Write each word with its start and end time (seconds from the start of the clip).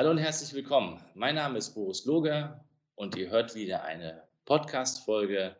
Hallo 0.00 0.12
und 0.12 0.16
herzlich 0.16 0.54
willkommen. 0.54 0.98
Mein 1.12 1.34
Name 1.34 1.58
ist 1.58 1.74
Boris 1.74 2.06
Loger 2.06 2.64
und 2.94 3.16
ihr 3.16 3.28
hört 3.28 3.54
wieder 3.54 3.84
eine 3.84 4.22
Podcast-Folge, 4.46 5.54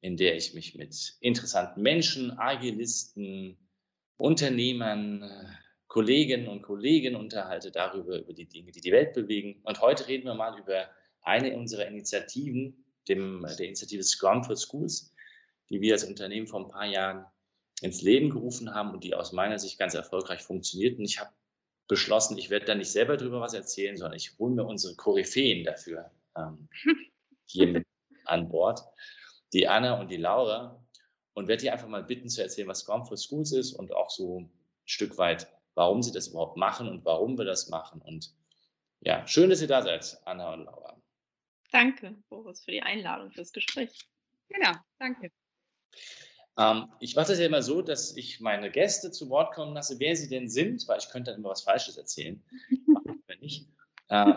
in 0.00 0.16
der 0.16 0.36
ich 0.36 0.54
mich 0.54 0.76
mit 0.76 1.16
interessanten 1.18 1.82
Menschen, 1.82 2.38
Agilisten, 2.38 3.58
Unternehmern, 4.16 5.28
Kolleginnen 5.88 6.46
und 6.46 6.62
Kollegen 6.62 7.16
unterhalte 7.16 7.72
darüber, 7.72 8.20
über 8.20 8.32
die 8.32 8.48
Dinge, 8.48 8.70
die 8.70 8.80
die 8.80 8.92
Welt 8.92 9.12
bewegen. 9.12 9.60
Und 9.64 9.80
heute 9.80 10.06
reden 10.06 10.26
wir 10.26 10.34
mal 10.34 10.56
über 10.56 10.88
eine 11.22 11.56
unserer 11.56 11.88
Initiativen, 11.88 12.84
dem, 13.08 13.44
der 13.58 13.66
Initiative 13.66 14.04
Scrum 14.04 14.44
for 14.44 14.54
Schools, 14.54 15.12
die 15.68 15.80
wir 15.80 15.94
als 15.94 16.04
Unternehmen 16.04 16.46
vor 16.46 16.60
ein 16.60 16.68
paar 16.68 16.86
Jahren 16.86 17.26
ins 17.82 18.02
Leben 18.02 18.30
gerufen 18.30 18.72
haben 18.72 18.92
und 18.92 19.02
die 19.02 19.16
aus 19.16 19.32
meiner 19.32 19.58
Sicht 19.58 19.80
ganz 19.80 19.94
erfolgreich 19.94 20.42
funktioniert. 20.42 20.96
Und 20.96 21.06
ich 21.06 21.18
habe 21.18 21.32
beschlossen, 21.90 22.38
ich 22.38 22.50
werde 22.50 22.66
da 22.66 22.74
nicht 22.76 22.92
selber 22.92 23.16
drüber 23.16 23.40
was 23.40 23.52
erzählen, 23.52 23.96
sondern 23.96 24.16
ich 24.16 24.38
hole 24.38 24.54
mir 24.54 24.64
unsere 24.64 24.94
Koryphäen 24.94 25.64
dafür 25.64 26.10
ähm, 26.36 26.68
hier 27.46 27.66
mit 27.66 27.86
an 28.26 28.48
Bord, 28.48 28.80
die 29.52 29.66
Anna 29.66 30.00
und 30.00 30.08
die 30.08 30.16
Laura, 30.16 30.80
und 31.34 31.48
werde 31.48 31.62
die 31.62 31.70
einfach 31.70 31.88
mal 31.88 32.04
bitten 32.04 32.28
zu 32.28 32.42
erzählen, 32.42 32.68
was 32.68 32.80
Scrum 32.80 33.04
for 33.04 33.16
Schools 33.16 33.52
ist 33.52 33.72
und 33.72 33.92
auch 33.92 34.08
so 34.08 34.40
ein 34.40 34.52
Stück 34.84 35.18
weit, 35.18 35.48
warum 35.74 36.00
sie 36.02 36.12
das 36.12 36.28
überhaupt 36.28 36.56
machen 36.56 36.88
und 36.88 37.04
warum 37.04 37.36
wir 37.36 37.44
das 37.44 37.68
machen. 37.68 38.00
Und 38.02 38.32
ja, 39.00 39.26
schön, 39.26 39.50
dass 39.50 39.60
ihr 39.60 39.68
da 39.68 39.82
seid, 39.82 40.20
Anna 40.26 40.52
und 40.52 40.64
Laura. 40.64 40.96
Danke, 41.72 42.16
Boris, 42.28 42.62
für 42.64 42.70
die 42.70 42.82
Einladung 42.82 43.32
fürs 43.32 43.52
Gespräch. 43.52 44.06
Genau, 44.48 44.72
danke. 44.98 45.32
Ähm, 46.58 46.92
ich 47.00 47.16
mache 47.16 47.28
das 47.28 47.38
ja 47.38 47.46
immer 47.46 47.62
so, 47.62 47.82
dass 47.82 48.16
ich 48.16 48.40
meine 48.40 48.70
Gäste 48.70 49.10
zu 49.10 49.28
Wort 49.30 49.54
kommen 49.54 49.74
lasse, 49.74 49.98
wer 49.98 50.16
sie 50.16 50.28
denn 50.28 50.48
sind, 50.48 50.86
weil 50.88 50.98
ich 50.98 51.08
könnte 51.08 51.30
dann 51.30 51.40
immer 51.40 51.50
was 51.50 51.62
Falsches 51.62 51.96
erzählen. 51.96 52.42
Wenn 53.26 53.38
nicht. 53.40 53.68
Äh, 54.08 54.34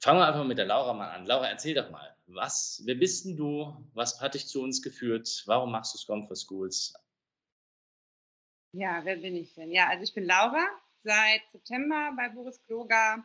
fangen 0.00 0.18
wir 0.18 0.26
einfach 0.26 0.44
mit 0.44 0.58
der 0.58 0.66
Laura 0.66 0.92
mal 0.92 1.10
an. 1.10 1.26
Laura, 1.26 1.48
erzähl 1.48 1.74
doch 1.74 1.90
mal, 1.90 2.14
was, 2.26 2.82
wer 2.84 2.94
bist 2.94 3.24
denn 3.24 3.36
du? 3.36 3.74
Was 3.94 4.20
hat 4.20 4.34
dich 4.34 4.46
zu 4.46 4.62
uns 4.62 4.82
geführt? 4.82 5.42
Warum 5.46 5.72
machst 5.72 5.94
du 5.94 5.98
Scrum 5.98 6.26
for 6.26 6.36
Schools? 6.36 6.94
Ja, 8.74 9.04
wer 9.04 9.16
bin 9.16 9.36
ich 9.36 9.54
denn? 9.54 9.70
Ja, 9.70 9.88
also 9.88 10.02
ich 10.02 10.14
bin 10.14 10.24
Laura, 10.24 10.66
seit 11.02 11.42
September 11.52 12.12
bei 12.16 12.28
Boris 12.30 12.62
Kloger 12.62 13.22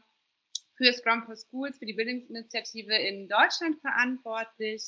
für 0.75 0.92
Scrum 0.94 1.23
for 1.23 1.36
Schools, 1.36 1.77
für 1.77 1.86
die 1.86 1.94
Bildungsinitiative 1.94 2.95
in 2.95 3.27
Deutschland 3.27 3.80
verantwortlich. 3.81 4.83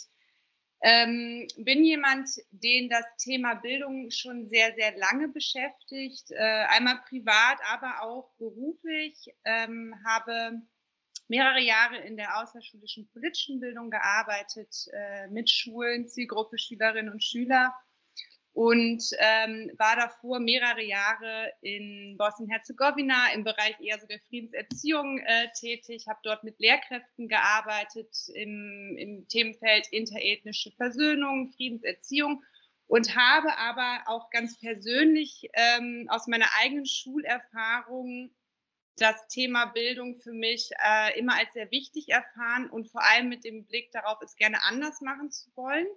Ähm, 0.81 1.47
bin 1.57 1.83
jemand, 1.83 2.29
den 2.51 2.89
das 2.89 3.03
Thema 3.17 3.55
Bildung 3.55 4.09
schon 4.11 4.47
sehr, 4.47 4.73
sehr 4.75 4.97
lange 4.97 5.27
beschäftigt, 5.27 6.31
äh, 6.31 6.65
einmal 6.69 7.01
privat, 7.07 7.57
aber 7.69 8.03
auch 8.03 8.31
beruflich, 8.37 9.33
ähm, 9.43 9.93
habe 10.05 10.61
mehrere 11.27 11.59
Jahre 11.59 11.97
in 11.97 12.15
der 12.15 12.39
außerschulischen 12.41 13.09
politischen 13.11 13.59
Bildung 13.59 13.89
gearbeitet, 13.89 14.73
äh, 14.93 15.27
mit 15.27 15.49
Schulen, 15.49 16.07
Zielgruppe 16.07 16.57
Schülerinnen 16.57 17.11
und 17.11 17.23
Schüler 17.23 17.73
und 18.59 19.01
ähm, 19.19 19.71
war 19.77 19.95
davor 19.95 20.41
mehrere 20.41 20.83
Jahre 20.83 21.53
in 21.61 22.17
Bosnien-Herzegowina 22.17 23.31
im 23.33 23.45
Bereich 23.45 23.79
eher 23.79 23.97
so 24.01 24.05
der 24.05 24.19
Friedenserziehung 24.27 25.19
äh, 25.19 25.47
tätig, 25.57 26.07
habe 26.09 26.19
dort 26.23 26.43
mit 26.43 26.59
Lehrkräften 26.59 27.29
gearbeitet 27.29 28.13
im, 28.33 28.97
im 28.97 29.25
Themenfeld 29.29 29.87
interethnische 29.93 30.71
Versöhnung, 30.71 31.53
Friedenserziehung 31.55 32.43
und 32.87 33.15
habe 33.15 33.57
aber 33.57 34.01
auch 34.07 34.29
ganz 34.29 34.59
persönlich 34.59 35.49
ähm, 35.53 36.07
aus 36.09 36.27
meiner 36.27 36.49
eigenen 36.61 36.85
Schulerfahrung 36.85 38.29
das 38.97 39.25
Thema 39.29 39.67
Bildung 39.67 40.19
für 40.19 40.33
mich 40.33 40.71
äh, 40.85 41.17
immer 41.17 41.37
als 41.37 41.53
sehr 41.53 41.71
wichtig 41.71 42.09
erfahren 42.09 42.69
und 42.69 42.91
vor 42.91 43.03
allem 43.09 43.29
mit 43.29 43.45
dem 43.45 43.65
Blick 43.67 43.93
darauf, 43.93 44.21
es 44.21 44.35
gerne 44.35 44.61
anders 44.65 44.99
machen 44.99 45.31
zu 45.31 45.49
wollen 45.55 45.87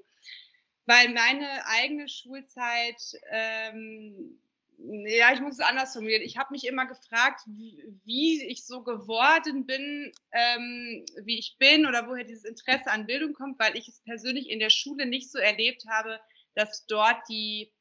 weil 0.87 1.11
meine 1.11 1.67
eigene 1.67 2.09
Schulzeit, 2.09 3.01
ähm, 3.31 4.39
ja, 4.79 5.33
ich 5.33 5.41
muss 5.41 5.55
es 5.55 5.61
anders 5.61 5.93
formulieren. 5.93 6.23
Ich 6.23 6.37
habe 6.37 6.53
mich 6.53 6.67
immer 6.67 6.87
gefragt, 6.87 7.43
wie, 7.47 7.85
wie, 8.05 8.45
ich 8.45 8.67
so 8.67 8.83
geworden 8.83 9.65
bin, 9.65 10.13
ähm, 10.33 11.05
wie 11.25 11.39
ich 11.39 11.57
bin 11.59 11.87
oder 11.87 12.09
woher 12.09 12.25
dieses 12.25 12.45
Interesse 12.45 12.91
an 12.91 13.07
Bildung 13.07 13.33
kommt, 13.33 13.61
weil 13.61 13.77
ich 13.77 13.87
es 13.89 14.01
persönlich 14.01 14.51
in 14.51 14.59
der 14.59 14.71
Schule 14.71 15.07
nicht 15.07 15.31
so 15.31 15.39
erlebt 15.39 15.85
habe, 15.89 16.21
dass 16.55 16.87
dort 16.87 17.23
die 17.29 17.73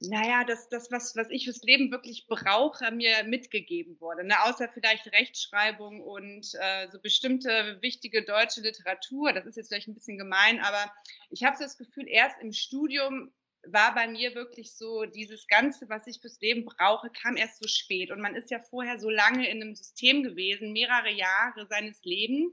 naja, 0.00 0.44
das, 0.44 0.68
das 0.68 0.90
was, 0.90 1.16
was 1.16 1.30
ich 1.30 1.44
fürs 1.44 1.62
Leben 1.62 1.90
wirklich 1.90 2.26
brauche, 2.26 2.90
mir 2.92 3.24
mitgegeben 3.24 3.98
wurde. 4.00 4.24
Ne? 4.24 4.34
Außer 4.44 4.68
vielleicht 4.68 5.06
Rechtschreibung 5.12 6.02
und 6.02 6.46
äh, 6.60 6.88
so 6.90 7.00
bestimmte 7.00 7.78
wichtige 7.80 8.22
deutsche 8.24 8.60
Literatur. 8.60 9.32
Das 9.32 9.46
ist 9.46 9.56
jetzt 9.56 9.68
vielleicht 9.68 9.88
ein 9.88 9.94
bisschen 9.94 10.18
gemein, 10.18 10.60
aber 10.60 10.92
ich 11.30 11.44
habe 11.44 11.56
das 11.58 11.78
Gefühl, 11.78 12.06
erst 12.08 12.36
im 12.42 12.52
Studium 12.52 13.32
war 13.68 13.94
bei 13.94 14.06
mir 14.06 14.34
wirklich 14.34 14.76
so, 14.76 15.06
dieses 15.06 15.46
Ganze, 15.46 15.88
was 15.88 16.06
ich 16.06 16.20
fürs 16.20 16.40
Leben 16.40 16.64
brauche, 16.64 17.10
kam 17.10 17.36
erst 17.36 17.62
so 17.62 17.68
spät. 17.68 18.10
Und 18.10 18.20
man 18.20 18.36
ist 18.36 18.50
ja 18.50 18.60
vorher 18.60 18.98
so 18.98 19.10
lange 19.10 19.48
in 19.48 19.62
einem 19.62 19.74
System 19.74 20.22
gewesen, 20.22 20.72
mehrere 20.72 21.10
Jahre 21.10 21.66
seines 21.68 22.02
Lebens. 22.04 22.52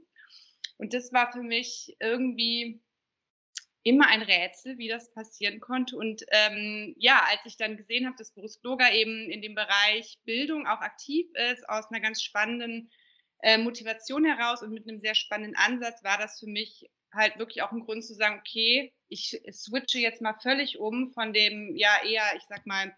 Und 0.78 0.92
das 0.92 1.12
war 1.12 1.30
für 1.30 1.42
mich 1.42 1.94
irgendwie 2.00 2.82
immer 3.84 4.08
ein 4.08 4.22
Rätsel, 4.22 4.78
wie 4.78 4.88
das 4.88 5.12
passieren 5.12 5.60
konnte. 5.60 5.96
Und 5.96 6.24
ähm, 6.32 6.96
ja, 6.98 7.22
als 7.28 7.40
ich 7.44 7.56
dann 7.56 7.76
gesehen 7.76 8.06
habe, 8.06 8.16
dass 8.16 8.32
Boris 8.32 8.58
Bloger 8.58 8.90
eben 8.92 9.30
in 9.30 9.42
dem 9.42 9.54
Bereich 9.54 10.18
Bildung 10.24 10.66
auch 10.66 10.80
aktiv 10.80 11.26
ist, 11.52 11.68
aus 11.68 11.90
einer 11.90 12.00
ganz 12.00 12.22
spannenden 12.22 12.90
äh, 13.42 13.58
Motivation 13.58 14.24
heraus 14.24 14.62
und 14.62 14.72
mit 14.72 14.88
einem 14.88 15.00
sehr 15.00 15.14
spannenden 15.14 15.54
Ansatz, 15.56 16.02
war 16.02 16.18
das 16.18 16.40
für 16.40 16.46
mich 16.46 16.90
halt 17.12 17.38
wirklich 17.38 17.62
auch 17.62 17.72
ein 17.72 17.84
Grund 17.84 18.04
zu 18.04 18.14
sagen, 18.14 18.40
okay, 18.40 18.92
ich 19.08 19.40
switche 19.52 19.98
jetzt 19.98 20.22
mal 20.22 20.34
völlig 20.42 20.78
um 20.78 21.12
von 21.12 21.32
dem 21.32 21.76
ja 21.76 21.90
eher, 22.04 22.24
ich 22.36 22.42
sag 22.48 22.66
mal, 22.66 22.96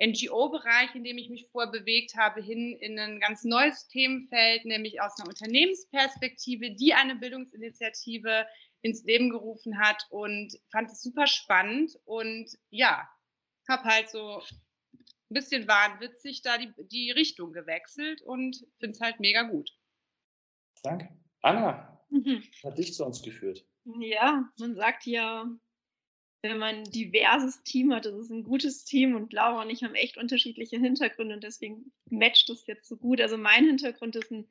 NGO-Bereich, 0.00 0.94
in 0.94 1.04
dem 1.04 1.18
ich 1.18 1.28
mich 1.28 1.46
vorher 1.52 1.70
bewegt 1.70 2.16
habe, 2.16 2.42
hin 2.42 2.76
in 2.80 2.98
ein 2.98 3.20
ganz 3.20 3.44
neues 3.44 3.86
Themenfeld, 3.88 4.64
nämlich 4.64 5.00
aus 5.00 5.16
einer 5.18 5.28
Unternehmensperspektive, 5.28 6.72
die 6.74 6.94
eine 6.94 7.14
Bildungsinitiative 7.16 8.46
ins 8.82 9.04
Leben 9.04 9.30
gerufen 9.30 9.78
hat 9.78 10.06
und 10.10 10.58
fand 10.70 10.90
es 10.90 11.02
super 11.02 11.26
spannend 11.26 11.98
und 12.04 12.50
ja, 12.70 13.08
habe 13.68 13.84
halt 13.84 14.10
so 14.10 14.40
ein 14.40 15.34
bisschen 15.34 15.66
wahnwitzig 15.66 16.42
da 16.42 16.58
die, 16.58 16.72
die 16.90 17.10
Richtung 17.10 17.52
gewechselt 17.52 18.22
und 18.22 18.66
finde 18.78 18.94
es 18.94 19.00
halt 19.00 19.20
mega 19.20 19.42
gut. 19.42 19.70
Danke. 20.82 21.08
Anna, 21.42 22.04
mhm. 22.10 22.42
hat 22.64 22.76
dich 22.76 22.92
zu 22.92 23.04
uns 23.04 23.22
geführt? 23.22 23.64
Ja, 23.84 24.48
man 24.58 24.74
sagt 24.74 25.06
ja, 25.06 25.46
wenn 26.42 26.58
man 26.58 26.76
ein 26.76 26.84
diverses 26.84 27.62
Team 27.62 27.92
hat, 27.94 28.04
das 28.04 28.14
ist 28.14 28.30
ein 28.30 28.42
gutes 28.42 28.84
Team 28.84 29.14
und 29.14 29.32
Laura 29.32 29.62
und 29.62 29.70
ich 29.70 29.84
haben 29.84 29.94
echt 29.94 30.16
unterschiedliche 30.16 30.78
Hintergründe 30.78 31.36
und 31.36 31.44
deswegen 31.44 31.92
matcht 32.10 32.48
das 32.48 32.66
jetzt 32.66 32.88
so 32.88 32.96
gut. 32.96 33.20
Also 33.20 33.38
mein 33.38 33.64
Hintergrund 33.64 34.16
ist 34.16 34.30
ein 34.32 34.48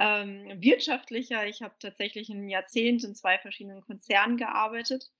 ähm, 0.00 0.50
wirtschaftlicher. 0.62 1.46
Ich 1.46 1.60
habe 1.60 1.74
tatsächlich 1.78 2.30
ein 2.30 2.48
Jahrzehnt 2.48 3.04
in 3.04 3.14
zwei 3.14 3.38
verschiedenen 3.38 3.82
Konzernen 3.82 4.38
gearbeitet, 4.38 5.10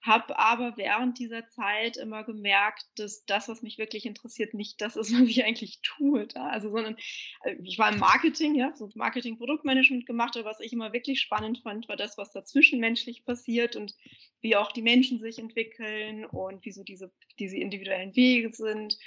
habe 0.00 0.38
aber 0.38 0.76
während 0.76 1.18
dieser 1.18 1.46
Zeit 1.48 1.98
immer 1.98 2.24
gemerkt, 2.24 2.86
dass 2.96 3.26
das, 3.26 3.48
was 3.48 3.60
mich 3.60 3.76
wirklich 3.76 4.06
interessiert, 4.06 4.54
nicht 4.54 4.80
das 4.80 4.96
ist, 4.96 5.12
was 5.14 5.28
ich 5.28 5.44
eigentlich 5.44 5.80
tue. 5.82 6.26
Da. 6.26 6.48
Also, 6.48 6.70
sondern 6.70 6.96
äh, 7.42 7.56
ich 7.62 7.78
war 7.78 7.92
im 7.92 7.98
Marketing, 7.98 8.54
ja, 8.54 8.74
so 8.74 8.88
Marketing-Produktmanagement 8.94 10.06
gemacht, 10.06 10.36
aber 10.38 10.48
was 10.48 10.60
ich 10.60 10.72
immer 10.72 10.94
wirklich 10.94 11.20
spannend 11.20 11.60
fand, 11.62 11.86
war 11.88 11.96
das, 11.96 12.16
was 12.16 12.32
dazwischenmenschlich 12.32 13.26
passiert 13.26 13.76
und 13.76 13.94
wie 14.40 14.56
auch 14.56 14.72
die 14.72 14.82
Menschen 14.82 15.20
sich 15.20 15.38
entwickeln 15.38 16.24
und 16.24 16.64
wie 16.64 16.72
so 16.72 16.82
diese, 16.82 17.12
diese 17.38 17.58
individuellen 17.58 18.16
Wege 18.16 18.50
sind. 18.54 18.98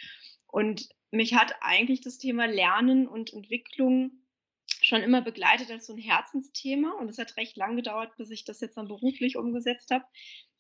Und 0.46 0.90
mich 1.10 1.34
hat 1.34 1.56
eigentlich 1.62 2.02
das 2.02 2.20
Thema 2.20 2.46
Lernen 2.46 3.08
und 3.08 3.34
Entwicklung 3.34 4.12
schon 4.88 5.02
immer 5.02 5.22
begleitet 5.22 5.70
als 5.70 5.88
so 5.88 5.94
ein 5.94 6.00
Herzensthema 6.00 6.92
und 7.00 7.10
es 7.10 7.18
hat 7.18 7.38
recht 7.38 7.58
lang 7.58 7.76
gedauert, 7.76 8.16
bis 8.18 8.32
ich 8.32 8.46
das 8.46 8.62
jetzt 8.62 8.78
dann 8.78 8.88
beruflich 8.88 9.38
umgesetzt 9.38 9.92
habe. 9.92 10.06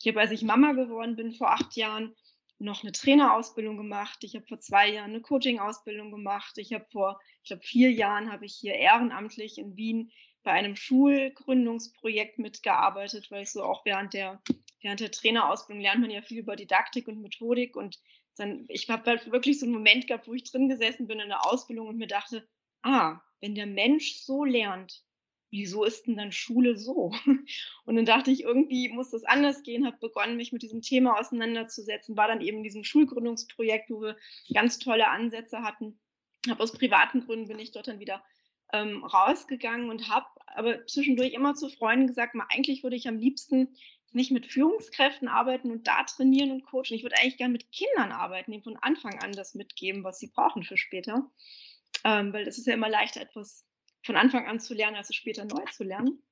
Ich 0.02 0.08
habe, 0.08 0.20
als 0.20 0.32
ich 0.32 0.44
Mama 0.44 0.74
geworden 0.74 1.16
bin 1.16 1.34
vor 1.34 1.52
acht 1.52 1.76
Jahren, 1.76 2.16
noch 2.60 2.84
eine 2.84 2.92
Trainerausbildung 2.92 3.78
gemacht. 3.78 4.24
Ich 4.24 4.36
habe 4.36 4.46
vor 4.46 4.60
zwei 4.60 4.90
Jahren 4.90 5.12
eine 5.12 5.22
Coaching-Ausbildung 5.22 6.12
gemacht. 6.12 6.58
Ich 6.58 6.74
habe 6.74 6.86
vor, 6.92 7.20
ich 7.44 7.50
glaube, 7.50 7.64
vier 7.64 7.92
Jahren 7.92 8.32
habe 8.32 8.46
ich 8.46 8.56
hier 8.56 8.74
ehrenamtlich 8.74 9.60
in 9.60 9.78
Wien 9.78 10.12
bei 10.44 10.52
einem 10.52 10.76
Schulgründungsprojekt 10.76 12.40
mitgearbeitet, 12.40 13.30
weil 13.30 13.44
ich 13.44 13.52
so 13.52 13.64
auch 13.64 13.86
während 13.86 14.14
der, 14.14 14.42
während 14.82 15.00
der 15.00 15.12
Trainerausbildung 15.12 15.82
lernt 15.82 16.02
man 16.02 16.10
ja 16.10 16.22
viel 16.22 16.40
über 16.40 16.56
Didaktik 16.56 17.08
und 17.08 17.22
Methodik 17.22 17.76
und 17.76 18.00
dann, 18.38 18.66
ich 18.68 18.90
habe 18.90 19.10
halt 19.10 19.32
wirklich 19.32 19.60
so 19.60 19.66
einen 19.66 19.74
Moment 19.74 20.08
gehabt, 20.08 20.28
wo 20.28 20.34
ich 20.34 20.44
drin 20.44 20.70
gesessen 20.70 21.08
bin 21.08 21.20
in 21.20 21.30
der 21.30 21.46
Ausbildung 21.46 21.88
und 21.88 21.98
mir 21.98 22.08
dachte, 22.08 22.48
ah, 22.82 23.22
wenn 23.42 23.56
der 23.56 23.68
Mensch 23.68 24.16
so 24.22 24.44
lernt, 24.44 25.04
wieso 25.50 25.84
ist 25.84 26.08
denn 26.08 26.18
dann 26.18 26.32
Schule 26.32 26.78
so? 26.78 27.14
Und 27.86 27.96
dann 27.96 28.06
dachte 28.06 28.32
ich, 28.32 28.44
irgendwie 28.44 28.90
muss 28.90 29.12
das 29.12 29.24
anders 29.24 29.64
gehen, 29.64 29.86
habe 29.86 29.98
begonnen, 30.00 30.38
mich 30.38 30.52
mit 30.52 30.62
diesem 30.62 30.82
Thema 30.82 31.20
auseinanderzusetzen, 31.20 32.18
war 32.18 32.28
dann 32.28 32.42
eben 32.42 32.58
in 32.58 32.64
diesem 32.64 32.84
Schulgründungsprojekt, 32.84 33.90
wo 33.90 34.02
wir 34.02 34.18
ganz 34.54 34.80
tolle 34.80 35.08
Ansätze 35.08 35.62
hatten. 35.64 36.00
Habe 36.50 36.62
aus 36.64 36.72
privaten 36.72 37.22
Gründen 37.22 37.48
bin 37.48 37.60
ich 37.60 37.72
dort 37.72 37.88
dann 37.88 38.00
wieder 38.00 38.24
ähm, 38.74 39.04
rausgegangen 39.04 39.90
und 39.90 40.10
habe 40.10 40.28
aber 40.48 40.86
zwischendurch 40.88 41.34
immer 41.34 41.56
zu 41.56 41.70
Freunden 41.70 42.08
gesagt, 42.08 42.36
mal, 42.36 42.48
eigentlich 42.50 42.84
würde 42.84 42.96
ich 42.96 43.08
am 43.08 43.18
liebsten 43.18 43.76
nicht 44.12 44.32
mit 44.32 44.48
Führungskräften 44.48 45.28
arbeiten 45.28 45.72
und 45.72 45.88
da 45.88 46.04
trainieren 46.04 46.52
und 46.52 46.66
coachen. 46.66 46.96
Ich 46.96 47.04
würde 47.04 47.18
eigentlich 47.18 47.38
gerne 47.38 47.52
mit 47.52 47.72
Kindern 47.72 48.12
arbeiten, 48.12 48.52
die 48.52 48.62
von 48.62 48.78
Anfang 48.78 49.20
an 49.20 49.34
das 49.34 49.54
mitgeben, 49.54 50.04
was 50.04 50.20
sie 50.20 50.28
brauchen 50.28 50.64
für 50.64 50.78
später. 50.78 51.30
Ähm, 52.04 52.34
weil 52.34 52.48
es 52.48 52.58
ist 52.58 52.68
ja 52.68 52.74
immer 52.74 52.90
leichter, 52.90 53.22
etwas 53.22 53.66
von 54.04 54.16
Anfang 54.16 54.48
an 54.48 54.60
zu 54.60 54.74
lernen, 54.74 54.96
als 54.96 55.10
es 55.10 55.16
später 55.16 55.46
neu 55.46 55.64
zu 55.72 55.84
lernen. 55.84 56.24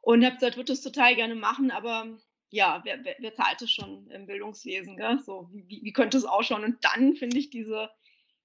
Und 0.00 0.24
habe 0.24 0.34
gesagt, 0.34 0.56
würde 0.56 0.72
das 0.72 0.82
total 0.82 1.14
gerne 1.14 1.34
machen, 1.34 1.70
aber 1.70 2.18
ja, 2.50 2.80
wer, 2.84 3.04
wer, 3.04 3.16
wer 3.18 3.34
zahlt 3.34 3.62
es 3.62 3.70
schon 3.70 4.10
im 4.10 4.26
Bildungswesen? 4.26 4.96
Gell? 4.96 5.18
So, 5.24 5.48
wie, 5.52 5.80
wie 5.82 5.92
könnte 5.92 6.18
es 6.18 6.24
ausschauen? 6.24 6.64
Und 6.64 6.84
dann 6.84 7.16
finde 7.16 7.38
ich 7.38 7.50
diese 7.50 7.90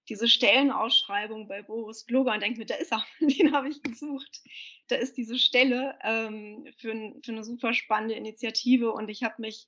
diese 0.10 0.28
Stellenausschreibung 0.28 1.48
bei 1.48 1.62
Boris 1.62 2.06
Gloger 2.06 2.34
und 2.34 2.42
denke 2.42 2.60
mir, 2.60 2.66
da 2.66 2.76
ist 2.76 2.92
er, 2.92 3.06
den 3.20 3.54
habe 3.54 3.70
ich 3.70 3.82
gesucht. 3.82 4.42
Da 4.88 4.96
ist 4.96 5.18
diese 5.18 5.38
Stelle 5.38 5.98
ähm, 6.04 6.68
für, 6.78 6.94
für, 7.24 7.32
eine 7.32 7.44
super 7.44 7.74
spannende 7.74 8.16
Initiative 8.16 8.92
und 8.92 9.10
ich 9.10 9.24
habe 9.24 9.36
mich, 9.40 9.68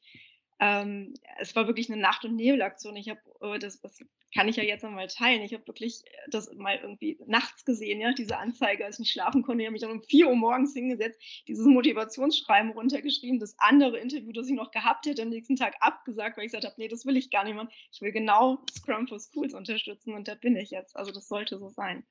ähm, 0.62 1.16
es 1.40 1.56
war 1.56 1.66
wirklich 1.66 1.92
eine 1.92 2.00
Nacht- 2.00 2.24
und 2.24 2.36
Nebelaktion. 2.36 2.96
Ich 2.96 3.10
habe 3.10 3.20
äh, 3.42 3.58
das, 3.58 3.82
das 3.82 3.98
kann 4.32 4.48
ich 4.48 4.58
ja 4.58 4.64
jetzt 4.64 4.86
einmal 4.86 5.08
teilen. 5.08 5.42
Ich 5.42 5.56
habe 5.56 5.66
wirklich 5.66 6.04
äh, 6.06 6.30
das 6.30 6.54
mal 6.54 6.78
irgendwie 6.78 7.20
nachts 7.26 7.66
gesehen, 7.66 8.00
ja, 8.00 8.14
diese 8.14 8.38
Anzeige, 8.38 8.86
als 8.86 8.98
ich 8.98 9.00
nicht 9.00 9.12
schlafen 9.12 9.42
konnte. 9.42 9.64
Ich 9.64 9.66
habe 9.66 9.74
mich 9.74 9.82
dann 9.82 9.90
um 9.90 10.04
4 10.04 10.28
Uhr 10.28 10.36
morgens 10.36 10.74
hingesetzt, 10.74 11.20
dieses 11.48 11.66
Motivationsschreiben 11.66 12.74
runtergeschrieben, 12.74 13.40
das 13.40 13.56
andere 13.58 13.98
Interview, 13.98 14.32
das 14.34 14.48
ich 14.48 14.54
noch 14.54 14.70
gehabt 14.70 15.08
hätte, 15.08 15.24
am 15.24 15.30
nächsten 15.30 15.56
Tag 15.56 15.74
abgesagt, 15.80 16.38
weil 16.38 16.46
ich 16.46 16.52
gesagt 16.52 16.66
habe, 16.66 16.76
nee, 16.78 16.88
das 16.88 17.08
will 17.08 17.18
ich 17.18 17.32
gar 17.32 17.44
nicht 17.44 17.56
machen. 17.56 17.70
Ich 17.92 18.00
will 18.02 18.12
genau 18.12 18.64
Scrum 18.72 19.08
for 19.08 19.20
Schools 19.20 19.56
unterstützen 19.56 20.14
und 20.14 20.28
da 20.28 20.36
bin 20.36 20.56
ich 20.56 20.70
jetzt. 20.70 20.96
Also 20.96 21.12
das 21.12 21.28
sollte 21.28 21.58
so 21.58 21.70
sein. 21.70 22.06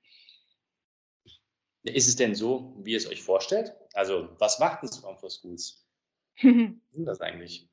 Ist 1.84 2.08
es 2.08 2.16
denn 2.16 2.34
so, 2.34 2.76
wie 2.82 2.92
ihr 2.92 2.96
es 2.96 3.08
euch 3.08 3.22
vorstellt? 3.22 3.74
Also, 3.94 4.28
was 4.38 4.58
macht 4.58 4.82
ein 4.82 4.88
Scrum 4.88 5.16
for 5.16 5.30
Schools? 5.30 5.86
was 6.42 6.98
ist 6.98 7.06
das 7.06 7.20
eigentlich? 7.20 7.69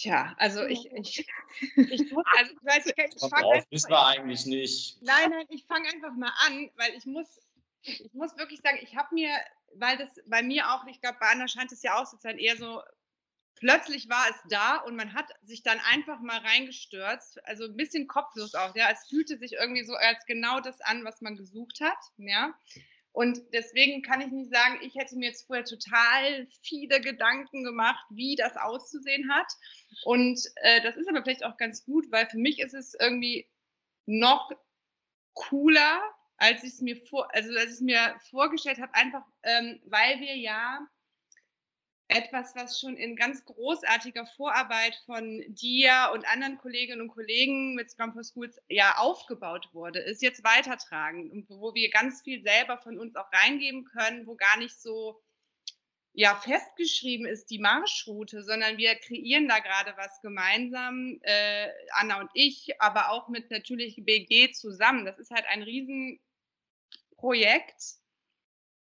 Tja, 0.00 0.34
also 0.38 0.64
ich, 0.64 0.90
ich, 0.92 1.26
ich 1.76 2.10
muss, 2.12 2.24
also 2.38 2.52
ich 2.52 2.64
weiß, 2.64 2.86
ich, 2.86 2.94
ich 2.96 3.28
fange 3.28 3.44
auf, 3.44 3.64
wissen 3.70 3.90
wir 3.90 4.06
eigentlich 4.06 4.46
nicht. 4.46 4.96
Nein, 5.02 5.28
nein, 5.28 5.44
ich 5.50 5.66
fange 5.66 5.90
einfach 5.90 6.12
mal 6.14 6.32
an, 6.46 6.70
weil 6.76 6.94
ich 6.94 7.04
muss, 7.04 7.38
ich 7.82 8.10
muss 8.14 8.34
wirklich 8.38 8.62
sagen, 8.62 8.78
ich 8.80 8.96
habe 8.96 9.14
mir, 9.14 9.28
weil 9.74 9.98
das 9.98 10.08
bei 10.24 10.42
mir 10.42 10.70
auch, 10.70 10.86
ich 10.86 11.02
glaube, 11.02 11.18
bei 11.20 11.26
Anna 11.26 11.48
scheint 11.48 11.70
es 11.70 11.82
ja 11.82 12.00
auch 12.00 12.06
so 12.06 12.16
zu 12.16 12.22
sein, 12.22 12.38
eher 12.38 12.56
so, 12.56 12.80
plötzlich 13.56 14.08
war 14.08 14.24
es 14.30 14.36
da 14.48 14.76
und 14.76 14.96
man 14.96 15.12
hat 15.12 15.26
sich 15.42 15.62
dann 15.62 15.78
einfach 15.80 16.20
mal 16.20 16.38
reingestürzt, 16.38 17.46
also 17.46 17.64
ein 17.64 17.76
bisschen 17.76 18.06
kopflos 18.06 18.54
auch, 18.54 18.74
ja, 18.74 18.88
es 18.90 19.06
fühlte 19.06 19.36
sich 19.36 19.52
irgendwie 19.52 19.84
so 19.84 19.92
als 19.92 20.24
genau 20.24 20.60
das 20.60 20.80
an, 20.80 21.04
was 21.04 21.20
man 21.20 21.36
gesucht 21.36 21.82
hat, 21.82 21.98
ja. 22.16 22.54
Und 23.12 23.40
deswegen 23.52 24.02
kann 24.02 24.20
ich 24.20 24.30
nicht 24.30 24.52
sagen, 24.52 24.78
ich 24.82 24.94
hätte 24.94 25.16
mir 25.16 25.28
jetzt 25.28 25.46
vorher 25.46 25.64
total 25.64 26.46
viele 26.62 27.00
Gedanken 27.00 27.64
gemacht, 27.64 28.04
wie 28.10 28.36
das 28.36 28.56
auszusehen 28.56 29.32
hat. 29.32 29.52
Und 30.04 30.40
äh, 30.56 30.80
das 30.82 30.96
ist 30.96 31.08
aber 31.08 31.22
vielleicht 31.22 31.44
auch 31.44 31.56
ganz 31.56 31.84
gut, 31.84 32.10
weil 32.12 32.28
für 32.28 32.38
mich 32.38 32.60
ist 32.60 32.74
es 32.74 32.94
irgendwie 32.94 33.48
noch 34.06 34.50
cooler, 35.34 36.00
als 36.36 36.62
ich 36.62 36.74
es 36.74 36.80
mir 36.80 36.96
vor, 37.06 37.32
also 37.34 37.50
mir 37.82 38.16
vorgestellt 38.30 38.80
habe, 38.80 38.94
einfach 38.94 39.24
ähm, 39.42 39.80
weil 39.84 40.20
wir 40.20 40.36
ja 40.36 40.80
etwas, 42.10 42.54
was 42.56 42.80
schon 42.80 42.96
in 42.96 43.16
ganz 43.16 43.44
großartiger 43.44 44.26
Vorarbeit 44.26 45.00
von 45.06 45.44
dir 45.48 46.10
und 46.12 46.26
anderen 46.26 46.58
Kolleginnen 46.58 47.02
und 47.02 47.08
Kollegen 47.08 47.74
mit 47.74 47.90
Scrum 47.90 48.12
for 48.12 48.24
Schools 48.24 48.58
ja 48.68 48.96
aufgebaut 48.98 49.68
wurde, 49.72 50.00
ist 50.00 50.22
jetzt 50.22 50.44
weitertragen 50.44 51.30
und 51.30 51.48
wo 51.48 51.74
wir 51.74 51.90
ganz 51.90 52.22
viel 52.22 52.42
selber 52.42 52.78
von 52.78 52.98
uns 52.98 53.16
auch 53.16 53.32
reingeben 53.32 53.84
können, 53.84 54.26
wo 54.26 54.34
gar 54.34 54.58
nicht 54.58 54.80
so 54.80 55.22
ja 56.12 56.34
festgeschrieben 56.34 57.26
ist 57.26 57.50
die 57.50 57.58
Marschroute, 57.58 58.42
sondern 58.42 58.78
wir 58.78 58.94
kreieren 58.96 59.48
da 59.48 59.60
gerade 59.60 59.94
was 59.96 60.20
gemeinsam, 60.20 61.20
äh, 61.22 61.68
Anna 61.92 62.20
und 62.20 62.30
ich, 62.34 62.80
aber 62.80 63.10
auch 63.10 63.28
mit 63.28 63.50
natürlich 63.50 64.04
BG 64.04 64.52
zusammen. 64.52 65.04
Das 65.04 65.18
ist 65.18 65.30
halt 65.30 65.46
ein 65.46 65.62
Riesenprojekt 65.62 68.00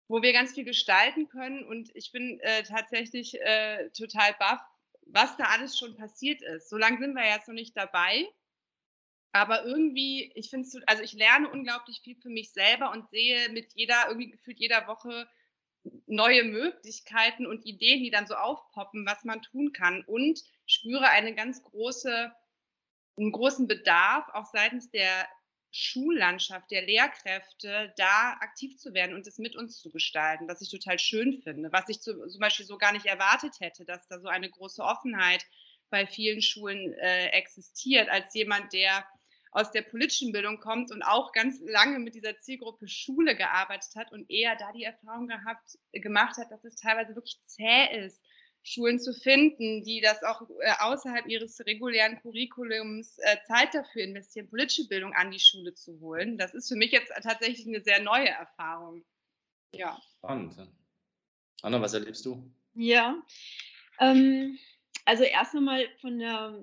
wo 0.09 0.23
wir 0.23 0.33
ganz 0.33 0.53
viel 0.53 0.65
gestalten 0.65 1.29
können. 1.29 1.65
Und 1.65 1.91
ich 1.95 2.13
bin 2.13 2.41
äh, 2.41 2.63
tatsächlich 2.63 3.41
äh, 3.41 3.91
total 3.91 4.35
baff, 4.39 4.61
was 5.07 5.37
da 5.37 5.45
alles 5.45 5.79
schon 5.79 5.97
passiert 5.97 6.43
ist. 6.43 6.69
So 6.69 6.77
lange 6.77 6.99
sind 6.99 7.15
wir 7.15 7.27
jetzt 7.27 7.49
noch 7.49 7.55
nicht 7.55 7.77
dabei. 7.77 8.27
Aber 9.33 9.65
irgendwie, 9.65 10.31
ich 10.37 10.51
finde 10.51 10.69
es, 10.69 10.77
also 10.87 11.03
ich 11.03 11.13
lerne 11.13 11.51
unglaublich 11.51 12.01
viel 12.03 12.17
für 12.17 12.29
mich 12.29 12.53
selber 12.53 12.93
und 12.93 13.11
sehe 13.11 13.49
mit 13.49 13.73
jeder, 13.75 14.07
irgendwie 14.07 14.31
gefühlt 14.31 14.61
jeder 14.61 14.87
Woche 14.87 15.29
neue 16.07 16.45
Möglichkeiten 16.45 17.47
und 17.47 17.67
Ideen, 17.67 18.03
die 18.03 18.11
dann 18.11 18.27
so 18.27 18.35
aufpoppen, 18.35 19.07
was 19.07 19.25
man 19.25 19.43
tun 19.43 19.73
kann. 19.73 20.05
Und 20.05 20.41
spüre 20.67 21.09
eine 21.09 21.35
ganz 21.35 21.63
große, 21.63 22.33
einen 23.17 23.33
großen 23.33 23.67
Bedarf 23.67 24.29
auch 24.33 24.47
seitens 24.47 24.91
der 24.91 25.29
Schullandschaft 25.77 26.71
der 26.71 26.87
Lehrkräfte 26.87 27.93
da 27.97 28.37
aktiv 28.41 28.77
zu 28.77 28.95
werden 28.95 29.13
und 29.15 29.27
es 29.27 29.39
mit 29.39 29.57
uns 29.57 29.81
zu 29.81 29.91
gestalten, 29.91 30.47
was 30.47 30.61
ich 30.61 30.71
total 30.71 31.01
schön 31.01 31.43
finde, 31.43 31.73
was 31.73 31.89
ich 31.89 32.01
zum 32.01 32.21
Beispiel 32.39 32.65
so 32.65 32.79
gar 32.79 32.93
nicht 32.93 33.07
erwartet 33.07 33.59
hätte, 33.59 33.85
dass 33.85 34.07
da 34.07 34.21
so 34.21 34.29
eine 34.29 34.49
große 34.49 34.83
Offenheit 34.83 35.45
bei 35.91 36.07
vielen 36.07 36.43
Schulen 36.43 36.93
äh, 36.95 37.27
existiert, 37.31 38.09
als 38.09 38.33
jemand, 38.35 38.73
der 38.73 39.05
aus 39.51 39.73
der 39.73 39.83
politischen 39.83 40.31
Bildung 40.31 40.61
kommt 40.61 40.93
und 40.93 41.03
auch 41.03 41.33
ganz 41.33 41.61
lange 41.61 41.99
mit 41.99 42.15
dieser 42.15 42.39
Zielgruppe 42.39 42.87
Schule 42.87 43.37
gearbeitet 43.37 43.97
hat 43.97 44.13
und 44.13 44.31
eher 44.31 44.55
da 44.57 44.71
die 44.73 44.85
Erfahrung 44.85 45.27
gehabt, 45.27 45.79
gemacht 45.93 46.37
hat, 46.39 46.53
dass 46.53 46.65
es 46.65 46.77
teilweise 46.77 47.17
wirklich 47.17 47.41
zäh 47.47 48.05
ist, 48.05 48.21
Schulen 48.65 48.99
zu 48.99 49.13
finden, 49.13 49.85
die 49.85 50.01
das 50.01 50.23
auch 50.23 50.43
äh, 50.61 50.73
außerhalb 50.81 51.27
ihres 51.27 51.61
regulären 51.67 52.19
Curriculums 52.23 53.19
äh, 53.19 53.37
Zeit 53.47 53.75
dafür 53.75 54.03
investieren, 54.03 54.49
politische 54.49 54.89
Bildung 54.89 55.13
an 55.13 55.31
die 55.31 55.39
Schule 55.39 55.75
zu 55.75 56.01
holen. 56.01 56.39
Das 56.39 56.55
ist 56.55 56.69
für 56.69 56.77
mich 56.77 56.91
jetzt 56.91 57.13
tatsächlich 57.23 57.67
eine 57.67 57.83
sehr 57.83 58.03
neue 58.03 58.31
Erfahrung. 58.31 59.05
Ja. 59.73 60.01
Spannend. 60.19 60.57
Anna, 61.63 61.81
was 61.81 61.93
erlebst 61.93 62.25
du? 62.25 62.51
Ja, 62.75 63.23
ähm, 64.01 64.59
also 65.05 65.25
erst 65.25 65.55
einmal 65.55 65.87
von 66.01 66.19
der, 66.19 66.59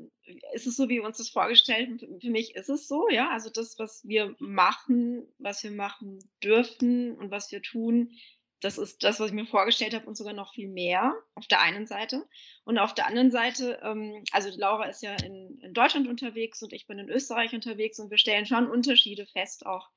ist 0.54 0.66
es 0.66 0.76
so, 0.76 0.90
wie 0.90 0.96
wir 0.96 1.04
uns 1.04 1.18
das 1.18 1.30
vorgestellt 1.30 2.02
haben? 2.02 2.20
Für 2.20 2.30
mich 2.30 2.56
ist 2.56 2.70
es 2.70 2.88
so, 2.88 3.08
ja. 3.10 3.30
Also 3.30 3.50
das, 3.50 3.78
was 3.78 4.08
wir 4.08 4.36
machen, 4.40 5.28
was 5.38 5.64
wir 5.64 5.72
machen 5.72 6.20
dürfen 6.44 7.16
und 7.16 7.30
was 7.30 7.52
wir 7.52 7.62
tun, 7.62 8.16
das 8.62 8.78
ist 8.78 9.04
das, 9.04 9.20
was 9.20 9.30
ich 9.30 9.34
mir 9.34 9.48
vorgestellt 9.48 9.96
habe 9.96 10.06
und 10.06 10.16
sogar 10.16 10.34
noch 10.34 10.54
viel 10.54 10.70
mehr 10.70 11.16
auf 11.34 11.48
der 11.48 11.62
einen 11.62 11.88
Seite. 11.88 12.28
Und 12.64 12.78
auf 12.78 12.94
der 12.94 13.08
anderen 13.08 13.32
Seite, 13.32 13.80
ähm, 13.84 14.24
also 14.32 14.50
Laura 14.56 14.86
ist 14.86 15.02
ja 15.02 15.16
in, 15.16 15.60
in, 15.62 15.74
Deutschland 15.74 16.08
unterwegs 16.08 16.62
und 16.62 16.72
ich 16.72 16.86
bin 16.86 17.00
in 17.00 17.10
Österreich 17.10 17.54
unterwegs 17.54 18.00
und 18.00 18.12
wir 18.12 18.20
stellen 18.20 18.46
schon 18.46 18.70
Unterschiede 18.70 19.26
fest, 19.26 19.66
auch 19.66 19.90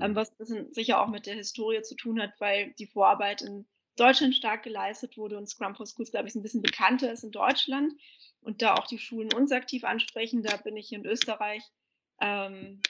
ähm, 0.00 0.14
was 0.14 0.30
sicher 0.70 1.02
auch 1.02 1.08
mit 1.08 1.26
der 1.26 1.34
Historie 1.34 1.80
zu 1.80 1.96
tun 1.96 2.20
hat, 2.20 2.32
weil 2.38 2.74
die 2.78 2.86
Vorarbeit 2.86 3.40
in 3.40 3.66
Deutschland 3.96 4.34
stark 4.34 4.64
geleistet 4.64 5.16
wurde 5.16 5.38
und 5.38 5.48
Scrum 5.48 5.74
for 5.74 5.86
Schools, 5.86 6.10
glaube 6.10 6.28
ich, 6.28 6.34
ein 6.34 6.42
bisschen 6.42 6.62
bekannter 6.62 7.10
ist 7.10 7.24
in 7.24 7.32
Deutschland 7.32 7.94
und 8.42 8.60
da 8.60 8.74
auch 8.74 8.86
die 8.86 8.98
Schulen 8.98 9.32
uns 9.32 9.50
aktiv 9.50 9.82
ansprechen. 9.84 10.42
Da 10.42 10.58
bin 10.58 10.76
ich 10.76 10.92
in 10.92 11.06
Österreich. 11.06 11.62
Ähm, 12.20 12.82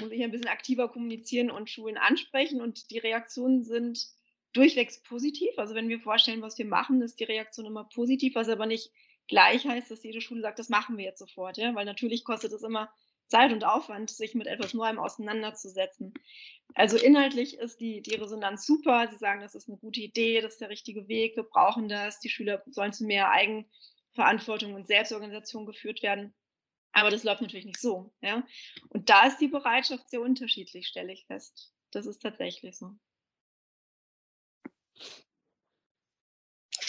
muss 0.00 0.12
ich 0.12 0.22
ein 0.22 0.30
bisschen 0.30 0.48
aktiver 0.48 0.88
kommunizieren 0.88 1.50
und 1.50 1.68
Schulen 1.68 1.98
ansprechen 1.98 2.62
und 2.62 2.90
die 2.90 2.98
Reaktionen 2.98 3.64
sind 3.64 4.08
durchwegs 4.52 5.02
positiv. 5.02 5.50
Also 5.58 5.74
wenn 5.74 5.88
wir 5.88 6.00
vorstellen, 6.00 6.42
was 6.42 6.58
wir 6.58 6.66
machen, 6.66 7.02
ist 7.02 7.20
die 7.20 7.24
Reaktion 7.24 7.66
immer 7.66 7.84
positiv, 7.84 8.34
was 8.34 8.48
aber 8.48 8.66
nicht 8.66 8.90
gleich 9.28 9.64
heißt, 9.64 9.90
dass 9.90 10.02
jede 10.02 10.20
Schule 10.20 10.42
sagt, 10.42 10.58
das 10.58 10.68
machen 10.68 10.96
wir 10.96 11.04
jetzt 11.04 11.20
sofort, 11.20 11.56
ja, 11.56 11.74
weil 11.74 11.84
natürlich 11.84 12.24
kostet 12.24 12.52
es 12.52 12.62
immer 12.62 12.90
Zeit 13.28 13.52
und 13.52 13.64
Aufwand, 13.64 14.10
sich 14.10 14.34
mit 14.34 14.48
etwas 14.48 14.74
Neuem 14.74 14.98
auseinanderzusetzen. 14.98 16.12
Also 16.74 16.96
inhaltlich 16.96 17.58
ist 17.58 17.80
die, 17.80 18.02
die 18.02 18.16
Resonanz 18.16 18.66
super. 18.66 19.08
Sie 19.08 19.18
sagen, 19.18 19.40
das 19.40 19.54
ist 19.54 19.68
eine 19.68 19.78
gute 19.78 20.00
Idee, 20.00 20.40
das 20.40 20.54
ist 20.54 20.60
der 20.60 20.68
richtige 20.68 21.06
Weg, 21.06 21.36
wir 21.36 21.44
brauchen 21.44 21.88
das, 21.88 22.18
die 22.18 22.28
Schüler 22.28 22.62
sollen 22.66 22.92
zu 22.92 23.04
mehr 23.04 23.30
Eigenverantwortung 23.30 24.74
und 24.74 24.88
Selbstorganisation 24.88 25.64
geführt 25.64 26.02
werden. 26.02 26.34
Aber 26.92 27.10
das 27.10 27.22
läuft 27.22 27.40
natürlich 27.40 27.66
nicht 27.66 27.80
so. 27.80 28.12
Ja? 28.20 28.44
Und 28.88 29.08
da 29.08 29.28
ist 29.28 29.38
die 29.38 29.48
Bereitschaft 29.48 30.10
sehr 30.10 30.20
unterschiedlich, 30.20 30.88
stelle 30.88 31.12
ich 31.12 31.24
fest. 31.26 31.72
Das 31.92 32.06
ist 32.06 32.20
tatsächlich 32.20 32.76
so. 32.76 32.96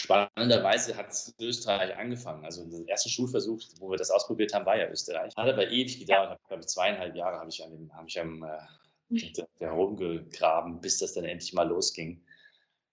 Spannenderweise 0.02 0.96
hat 0.96 1.10
es 1.10 1.34
in 1.38 1.46
Österreich 1.46 1.96
angefangen. 1.96 2.44
Also 2.44 2.64
der 2.64 2.86
erste 2.88 3.08
Schulversuch, 3.08 3.60
wo 3.78 3.90
wir 3.90 3.98
das 3.98 4.10
ausprobiert 4.10 4.52
haben, 4.52 4.66
war 4.66 4.76
ja 4.76 4.88
Österreich. 4.88 5.34
Hat 5.36 5.48
aber 5.48 5.70
ewig 5.70 5.98
gedauert. 5.98 6.30
Ja. 6.30 6.38
Glaube 6.48 6.62
ich, 6.62 6.68
zweieinhalb 6.68 7.14
Jahre 7.14 7.38
habe 7.38 7.50
ich 7.50 7.62
an 7.62 7.70
dem, 7.70 7.94
habe 7.94 8.08
ich 8.08 8.18
am 8.18 8.42
äh, 8.42 9.18
herumgegraben, 9.58 10.80
bis 10.80 10.98
das 10.98 11.12
dann 11.14 11.24
endlich 11.24 11.52
mal 11.52 11.68
losging. 11.68 12.22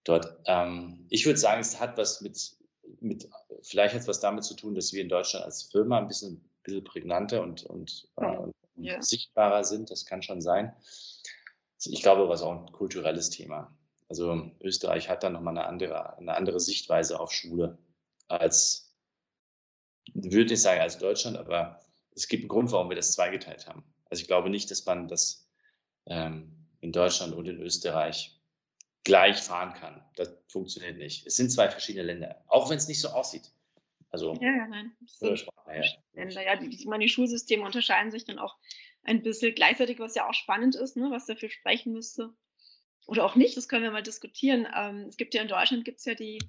Dort. 0.03 0.39
Ähm, 0.45 1.05
ich 1.09 1.25
würde 1.25 1.39
sagen, 1.39 1.61
es 1.61 1.79
hat 1.79 1.97
was 1.97 2.21
mit, 2.21 2.57
mit 2.99 3.29
vielleicht 3.63 3.93
hat 3.95 4.01
es 4.01 4.07
was 4.07 4.19
damit 4.19 4.43
zu 4.43 4.55
tun, 4.55 4.75
dass 4.75 4.93
wir 4.93 5.01
in 5.01 5.09
Deutschland 5.09 5.45
als 5.45 5.63
Firma 5.63 5.97
ein 5.97 6.07
bisschen, 6.07 6.47
bisschen 6.63 6.83
prägnanter 6.83 7.41
und, 7.41 7.63
und, 7.65 8.07
äh, 8.17 8.37
ja. 8.75 9.01
sichtbarer 9.01 9.63
sind. 9.63 9.89
Das 9.89 10.05
kann 10.05 10.21
schon 10.21 10.41
sein. 10.41 10.73
Ich 11.85 12.01
glaube, 12.01 12.27
was 12.27 12.41
auch 12.41 12.51
ein 12.51 12.71
kulturelles 12.71 13.29
Thema. 13.29 13.73
Also 14.09 14.51
Österreich 14.61 15.07
hat 15.07 15.23
da 15.23 15.29
nochmal 15.29 15.57
eine 15.57 15.67
andere, 15.67 16.17
eine 16.17 16.35
andere 16.35 16.59
Sichtweise 16.59 17.19
auf 17.19 17.31
Schule 17.31 17.77
als, 18.27 18.93
würde 20.13 20.53
ich 20.53 20.61
sagen, 20.61 20.81
als 20.81 20.97
Deutschland, 20.97 21.37
aber 21.37 21.79
es 22.15 22.27
gibt 22.27 22.41
einen 22.41 22.49
Grund, 22.49 22.71
warum 22.71 22.89
wir 22.89 22.95
das 22.95 23.13
zweigeteilt 23.13 23.67
haben. 23.67 23.83
Also 24.09 24.21
ich 24.21 24.27
glaube 24.27 24.49
nicht, 24.49 24.71
dass 24.71 24.85
man 24.85 25.07
das 25.07 25.47
ähm, 26.07 26.67
in 26.81 26.91
Deutschland 26.91 27.33
und 27.33 27.47
in 27.47 27.61
Österreich 27.61 28.39
gleich 29.03 29.37
fahren 29.37 29.73
kann. 29.73 30.03
Das 30.15 30.33
funktioniert 30.47 30.97
nicht. 30.97 31.25
Es 31.27 31.35
sind 31.35 31.51
zwei 31.51 31.69
verschiedene 31.69 32.05
Länder, 32.05 32.43
auch 32.47 32.69
wenn 32.69 32.77
es 32.77 32.87
nicht 32.87 33.01
so 33.01 33.09
aussieht. 33.09 33.51
Also, 34.11 34.33
ja, 34.41 34.49
ja, 34.49 34.67
nein. 34.67 34.91
Sprache, 35.35 35.81
ja. 36.15 36.27
ja, 36.41 36.55
die, 36.55 36.75
ich 36.75 36.85
meine, 36.85 37.03
die 37.03 37.09
Schulsysteme 37.09 37.63
unterscheiden 37.63 38.11
sich 38.11 38.25
dann 38.25 38.39
auch 38.39 38.57
ein 39.03 39.21
bisschen. 39.21 39.53
Gleichzeitig, 39.53 39.99
was 39.99 40.15
ja 40.15 40.27
auch 40.27 40.33
spannend 40.33 40.75
ist, 40.75 40.97
ne, 40.97 41.09
was 41.11 41.27
dafür 41.27 41.49
sprechen 41.49 41.93
müsste. 41.93 42.33
Oder 43.07 43.25
auch 43.25 43.35
nicht, 43.35 43.57
das 43.57 43.67
können 43.67 43.83
wir 43.83 43.91
mal 43.91 44.03
diskutieren. 44.03 44.67
Ähm, 44.75 45.05
es 45.07 45.17
gibt 45.17 45.33
ja 45.33 45.41
in 45.41 45.47
Deutschland 45.47 45.85
gibt's 45.85 46.05
ja 46.05 46.13
die 46.13 46.39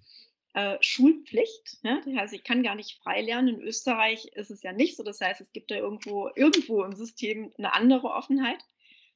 äh, 0.55 0.77
Schulpflicht. 0.81 1.83
Ne? 1.83 2.03
Das 2.05 2.15
heißt, 2.15 2.35
ich 2.35 2.45
kann 2.45 2.63
gar 2.63 2.75
nicht 2.75 2.99
frei 3.03 3.23
lernen. 3.23 3.61
In 3.61 3.61
Österreich 3.63 4.27
ist 4.35 4.51
es 4.51 4.63
ja 4.63 4.73
nicht 4.73 4.97
so. 4.97 5.03
Das 5.03 5.21
heißt, 5.21 5.41
es 5.41 5.53
gibt 5.53 5.71
da 5.71 5.77
irgendwo, 5.77 6.29
irgendwo 6.35 6.83
im 6.83 6.95
System 6.95 7.53
eine 7.57 7.73
andere 7.73 8.09
Offenheit. 8.09 8.59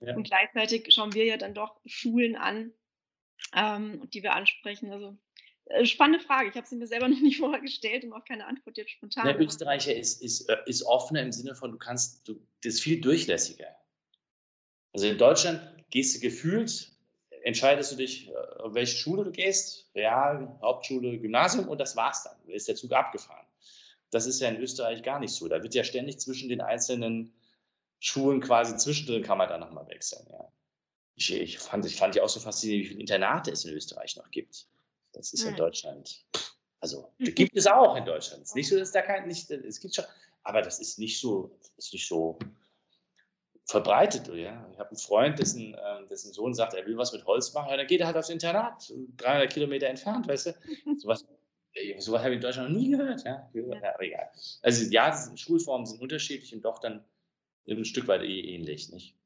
Ja. 0.01 0.15
Und 0.15 0.25
gleichzeitig 0.25 0.93
schauen 0.93 1.15
wir 1.15 1.25
ja 1.25 1.37
dann 1.37 1.55
doch 1.55 1.81
Schulen 1.87 2.37
an, 2.37 2.73
ähm, 3.55 4.09
die 4.11 4.23
wir 4.23 4.35
ansprechen. 4.35 4.93
Also 4.93 5.17
äh, 5.67 5.87
spannende 5.87 6.21
Frage. 6.21 6.51
Ich 6.51 6.57
habe 6.57 6.67
sie 6.67 6.77
mir 6.77 6.87
selber 6.87 7.09
noch 7.09 7.21
nicht 7.21 7.39
vorher 7.39 7.61
gestellt 7.61 8.05
und 8.05 8.13
auch 8.13 8.25
keine 8.25 8.47
Antwort 8.47 8.77
jetzt 8.77 8.91
spontan. 8.91 9.27
Der 9.27 9.41
Österreicher 9.41 9.95
ist, 9.95 10.23
ist, 10.23 10.49
äh, 10.49 10.57
ist 10.67 10.83
offener 10.85 11.23
im 11.23 11.33
Sinne 11.33 11.55
von, 11.55 11.73
du 11.73 11.79
kannst, 11.79 12.29
du, 12.29 12.35
das 12.63 12.75
ist 12.75 12.83
viel 12.83 13.01
durchlässiger. 13.01 13.75
Also 14.93 15.09
in 15.09 15.19
Deutschland 15.19 15.61
gehst 15.91 16.17
du 16.17 16.21
gefühlt, 16.21 16.94
entscheidest 17.45 17.93
du 17.93 17.97
dich, 17.97 18.29
äh, 18.29 18.35
auf 18.63 18.75
welche 18.75 18.97
Schule 18.97 19.25
du 19.25 19.31
gehst, 19.31 19.91
Real, 19.95 20.59
Hauptschule, 20.63 21.19
Gymnasium 21.19 21.69
und 21.69 21.79
das 21.79 21.95
war's 21.95 22.25
dann. 22.25 22.37
Da 22.47 22.53
ist 22.53 22.69
der 22.69 22.75
Zug 22.75 22.93
abgefahren. 22.93 23.47
Das 24.11 24.27
ist 24.27 24.41
ja 24.41 24.49
in 24.49 24.57
Österreich 24.57 25.03
gar 25.03 25.21
nicht 25.21 25.33
so. 25.33 25.49
Da 25.49 25.63
wird 25.63 25.75
ja 25.75 25.85
ständig 25.85 26.19
zwischen 26.19 26.49
den 26.49 26.61
einzelnen 26.61 27.33
Schulen 28.01 28.41
quasi 28.41 28.77
zwischendrin 28.77 29.23
kann 29.23 29.39
man 29.39 29.49
da 29.49 29.59
nochmal 29.59 29.87
wechseln. 29.89 30.27
Ja. 30.31 30.51
Ich, 31.17 31.33
ich, 31.33 31.59
fand, 31.59 31.85
ich 31.87 31.97
fand 31.97 32.15
ja 32.15 32.23
auch 32.23 32.29
so 32.29 32.41
faszinierend, 32.41 32.85
wie 32.85 32.89
viele 32.89 33.01
Internate 33.01 33.51
es 33.51 33.65
in 33.65 33.75
Österreich 33.75 34.17
noch 34.17 34.31
gibt. 34.31 34.67
Das 35.13 35.33
ist 35.33 35.45
ja 35.45 35.51
in. 35.51 35.57
Deutschland. 35.57 36.25
Also, 36.81 37.13
gibt 37.19 37.57
es 37.57 37.67
auch 37.67 37.97
in 37.97 38.05
Deutschland. 38.05 38.43
Es 38.43 38.51
ist 38.51 38.57
nicht 38.57 38.69
so, 38.69 38.79
dass 38.79 38.93
da 38.93 39.03
kein, 39.03 39.29
nicht, 39.29 39.51
es 39.51 39.81
gibt 39.81 39.95
schon, 39.95 40.05
aber 40.43 40.63
das 40.63 40.81
ist 40.81 40.99
nicht 40.99 41.21
so, 41.21 41.59
ist 41.77 41.93
nicht 41.93 42.07
so 42.09 42.39
verbreitet. 43.65 44.29
Ja. 44.29 44.69
Ich 44.73 44.79
habe 44.79 44.91
einen 44.91 44.99
Freund, 44.99 45.39
dessen, 45.39 45.75
äh, 45.75 46.07
dessen 46.09 46.33
Sohn 46.33 46.55
sagt, 46.55 46.75
er 46.75 46.87
will 46.87 46.97
was 46.97 47.13
mit 47.13 47.25
Holz 47.25 47.53
machen, 47.55 47.71
ja, 47.71 47.77
dann 47.77 47.87
geht 47.87 48.01
er 48.01 48.07
halt 48.07 48.17
aufs 48.17 48.29
Internat, 48.29 48.93
300 49.17 49.53
Kilometer 49.53 49.87
entfernt, 49.87 50.29
weißt 50.29 50.47
du. 50.47 50.55
Sowas, 50.99 51.25
sowas 51.99 52.21
habe 52.21 52.31
ich 52.31 52.37
in 52.37 52.43
Deutschland 52.43 52.71
noch 52.71 52.79
nie 52.79 52.91
gehört. 52.91 53.25
Ja. 53.25 53.51
ja. 53.53 54.01
egal. 54.01 54.31
Also 54.63 54.91
ja, 54.91 55.29
die 55.31 55.39
Schulformen 55.39 55.87
sind 55.87 56.01
unterschiedlich 56.01 56.55
und 56.55 56.65
doch 56.65 56.79
dann 56.79 57.05
ein 57.69 57.85
Stück 57.85 58.07
weit 58.07 58.23
eh 58.23 58.55
ähnlich, 58.55 58.91
nicht? 58.91 59.17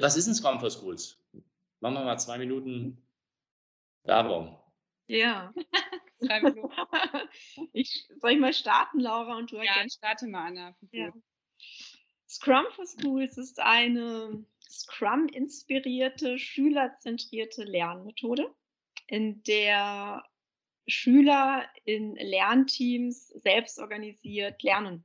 Was 0.00 0.16
ist 0.16 0.26
ein 0.26 0.34
Scrum 0.34 0.58
for 0.58 0.70
Schools? 0.70 1.18
Machen 1.80 1.94
wir 1.94 2.04
mal 2.04 2.18
zwei 2.18 2.38
Minuten 2.38 3.00
Werbung. 4.04 4.58
Ja. 5.06 5.52
zwei 6.18 6.40
Minuten. 6.40 6.72
Ich, 7.72 8.08
soll 8.20 8.32
ich 8.32 8.40
mal 8.40 8.52
starten, 8.52 9.00
Laura, 9.00 9.36
und 9.36 9.52
du 9.52 9.56
Ja, 9.56 9.84
starte 9.88 10.26
mal, 10.26 10.46
Anna. 10.46 10.76
Ja. 10.90 11.12
Scrum 12.28 12.66
for 12.72 12.86
Schools 12.86 13.38
ist 13.38 13.58
eine 13.60 14.44
Scrum-inspirierte, 14.68 16.38
schülerzentrierte 16.38 17.64
Lernmethode, 17.64 18.54
in 19.06 19.42
der 19.44 20.22
Schüler 20.86 21.66
in 21.84 22.14
Lernteams 22.16 23.28
selbst 23.28 23.78
organisiert 23.78 24.62
lernen. 24.62 25.04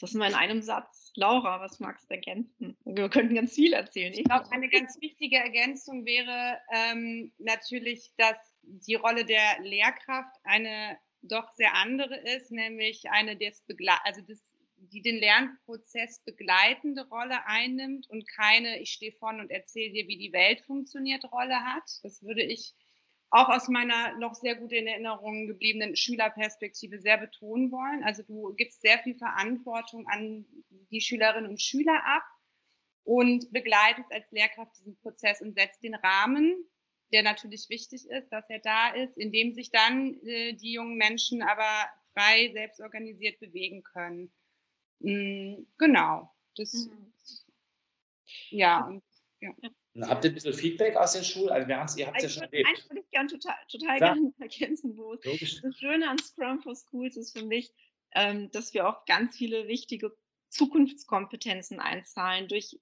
Das 0.00 0.14
mal 0.14 0.28
in 0.28 0.36
einem 0.36 0.62
Satz. 0.62 1.12
Laura, 1.16 1.60
was 1.60 1.80
magst 1.80 2.08
du 2.08 2.14
ergänzen? 2.14 2.76
Wir 2.84 3.08
könnten 3.08 3.34
ganz 3.34 3.54
viel 3.54 3.72
erzählen. 3.72 4.12
Ich 4.12 4.24
glaube, 4.24 4.50
eine 4.52 4.68
ganz 4.68 5.00
wichtige 5.00 5.36
Ergänzung 5.36 6.04
wäre 6.04 6.58
ähm, 6.72 7.32
natürlich, 7.38 8.12
dass 8.16 8.36
die 8.62 8.94
Rolle 8.94 9.24
der 9.24 9.60
Lehrkraft 9.62 10.36
eine 10.44 10.98
doch 11.22 11.52
sehr 11.54 11.74
andere 11.74 12.16
ist, 12.16 12.52
nämlich 12.52 13.10
eine 13.10 13.36
des 13.36 13.62
Begle 13.62 13.92
also 14.04 14.20
des, 14.22 14.40
die 14.92 15.02
den 15.02 15.16
Lernprozess 15.16 16.22
begleitende 16.24 17.08
Rolle 17.08 17.46
einnimmt 17.46 18.08
und 18.08 18.28
keine, 18.28 18.80
ich 18.80 18.90
stehe 18.90 19.12
vorne 19.12 19.42
und 19.42 19.50
erzähle 19.50 19.92
dir, 19.92 20.08
wie 20.08 20.18
die 20.18 20.32
Welt 20.32 20.60
funktioniert, 20.62 21.30
Rolle 21.32 21.64
hat. 21.64 21.84
Das 22.02 22.22
würde 22.22 22.42
ich 22.42 22.74
auch 23.30 23.48
aus 23.48 23.68
meiner 23.68 24.16
noch 24.18 24.34
sehr 24.34 24.54
gut 24.54 24.72
in 24.72 24.86
Erinnerung 24.86 25.46
gebliebenen 25.46 25.96
Schülerperspektive 25.96 26.98
sehr 26.98 27.18
betonen 27.18 27.70
wollen. 27.70 28.02
Also 28.02 28.22
du 28.22 28.54
gibst 28.54 28.80
sehr 28.80 28.98
viel 29.00 29.14
Verantwortung 29.16 30.06
an 30.08 30.46
die 30.90 31.00
Schülerinnen 31.00 31.50
und 31.50 31.60
Schüler 31.60 32.00
ab 32.06 32.24
und 33.04 33.52
begleitest 33.52 34.10
als 34.12 34.30
Lehrkraft 34.30 34.76
diesen 34.78 34.96
Prozess 34.96 35.40
und 35.42 35.54
setzt 35.54 35.82
den 35.82 35.94
Rahmen, 35.94 36.54
der 37.12 37.22
natürlich 37.22 37.68
wichtig 37.68 38.06
ist, 38.08 38.28
dass 38.30 38.48
er 38.48 38.60
da 38.60 38.90
ist, 38.90 39.16
in 39.16 39.32
dem 39.32 39.52
sich 39.52 39.70
dann 39.70 40.20
äh, 40.24 40.54
die 40.54 40.72
jungen 40.72 40.96
Menschen 40.96 41.42
aber 41.42 41.88
frei, 42.14 42.50
selbst 42.52 42.80
organisiert 42.80 43.38
bewegen 43.40 43.82
können. 43.82 44.32
Mhm, 45.00 45.66
genau. 45.76 46.34
Das, 46.56 46.72
mhm. 46.72 47.12
ja, 48.50 48.86
und, 48.86 49.02
ja. 49.40 49.50
Habt 50.02 50.24
ihr 50.24 50.30
ein 50.30 50.34
bisschen 50.34 50.54
Feedback 50.54 50.96
aus 50.96 51.12
den 51.12 51.24
Schulen? 51.24 51.50
Also, 51.50 51.68
wir 51.68 51.74
ihr 51.74 52.06
habt 52.06 52.16
es 52.18 52.22
ja 52.22 52.28
schon 52.28 52.42
erlebt. 52.44 52.68
Eins 52.68 52.88
würde 52.88 53.00
ich 53.00 53.10
gerne 53.10 53.28
total, 53.28 53.56
total 53.68 53.98
gerne 53.98 54.32
ergänzen, 54.38 54.96
wo 54.96 55.16
das 55.16 55.76
Schöne 55.76 56.08
an 56.08 56.18
Scrum 56.18 56.60
for 56.60 56.74
Schools 56.74 57.16
ist 57.16 57.36
für 57.36 57.44
mich, 57.44 57.72
ähm, 58.14 58.50
dass 58.50 58.74
wir 58.74 58.88
auch 58.88 59.04
ganz 59.06 59.36
viele 59.36 59.68
wichtige 59.68 60.16
Zukunftskompetenzen 60.50 61.80
einzahlen 61.80 62.48
durch, 62.48 62.78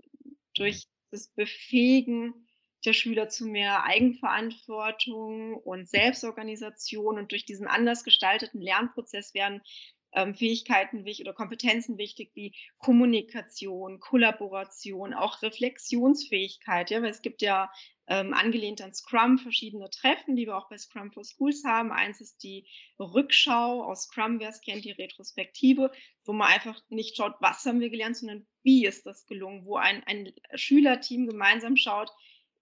durch 0.55 0.87
das 1.11 1.29
Befähigen 1.29 2.47
der 2.85 2.93
Schüler 2.93 3.29
zu 3.29 3.47
mehr 3.47 3.85
Eigenverantwortung 3.85 5.55
und 5.55 5.89
Selbstorganisation 5.89 7.19
und 7.19 7.33
durch 7.33 7.45
diesen 7.45 7.67
anders 7.67 8.05
gestalteten 8.05 8.61
Lernprozess 8.61 9.35
werden 9.35 9.63
ähm, 10.17 10.35
Fähigkeiten 10.35 11.05
wichtig 11.05 11.27
oder 11.27 11.35
Kompetenzen 11.35 11.99
wichtig 11.99 12.31
wie 12.35 12.55
Kommunikation, 12.79 14.01
Kollaboration, 14.01 15.15
auch 15.15 15.43
Reflexionsfähigkeit. 15.43 16.91
Ja, 16.91 17.03
weil 17.03 17.11
es 17.11 17.23
gibt 17.23 17.43
ja 17.43 17.71
ähm, 18.09 18.33
angelehnt 18.33 18.81
an 18.81 18.95
Scrum 18.95 19.39
verschiedene 19.39 19.91
Treffen, 19.91 20.35
die 20.35 20.47
wir 20.47 20.57
auch 20.57 20.69
bei 20.69 20.79
Scrum 20.79 21.13
for 21.13 21.25
Schools 21.25 21.65
haben. 21.65 21.93
Eins 21.93 22.21
ist 22.21 22.43
die 22.43 22.67
Rückschau 22.99 23.85
aus 23.85 24.05
Scrum, 24.05 24.41
wer 24.41 24.49
es 24.49 24.63
kennt, 24.63 24.85
die 24.85 24.93
Retrospektive, 24.93 25.93
wo 26.25 26.33
man 26.33 26.49
einfach 26.49 26.81
nicht 26.89 27.17
schaut, 27.17 27.35
was 27.41 27.65
haben 27.67 27.81
wir 27.81 27.91
gelernt, 27.91 28.17
sondern 28.17 28.47
wie 28.63 28.87
ist 28.87 29.07
das 29.07 29.27
gelungen, 29.27 29.67
wo 29.67 29.77
ein, 29.77 30.03
ein 30.07 30.33
Schülerteam 30.55 31.27
gemeinsam 31.27 31.77
schaut, 31.77 32.11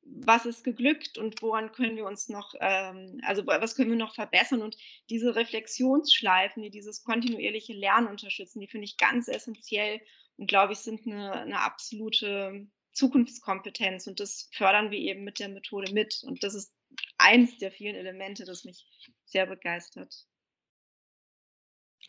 was 0.07 0.47
ist 0.47 0.65
geglückt 0.65 1.19
und 1.19 1.41
woran 1.43 1.73
können 1.73 1.97
wir 1.97 2.07
uns 2.07 2.29
noch, 2.29 2.55
ähm, 2.61 3.21
also 3.23 3.47
was 3.47 3.75
können 3.75 3.91
wir 3.91 3.97
noch 3.97 4.15
verbessern 4.15 4.63
und 4.63 4.77
diese 5.11 5.35
Reflexionsschleifen, 5.35 6.63
die 6.63 6.71
dieses 6.71 7.05
kontinuierliche 7.05 7.73
Lernen 7.73 8.09
unterstützen, 8.09 8.61
die 8.61 8.69
finde 8.69 8.85
ich 8.85 8.97
ganz 8.97 9.29
essentiell 9.29 10.01
und 10.37 10.47
glaube 10.47 10.73
ich 10.73 10.81
sind 10.81 11.07
eine, 11.07 11.33
eine 11.33 11.61
absolute 11.61 12.67
Zukunftskompetenz 12.93 14.07
und 14.07 14.21
das 14.21 14.49
fördern 14.53 14.91
wir 14.91 14.99
eben 14.99 15.25
mit 15.25 15.39
der 15.39 15.49
Methode 15.49 15.93
mit 15.93 16.23
und 16.25 16.43
das 16.43 16.55
ist 16.55 16.75
eins 17.19 17.59
der 17.59 17.73
vielen 17.73 17.97
Elemente, 17.97 18.45
das 18.45 18.65
mich 18.65 18.87
sehr 19.25 19.47
begeistert. 19.47 20.27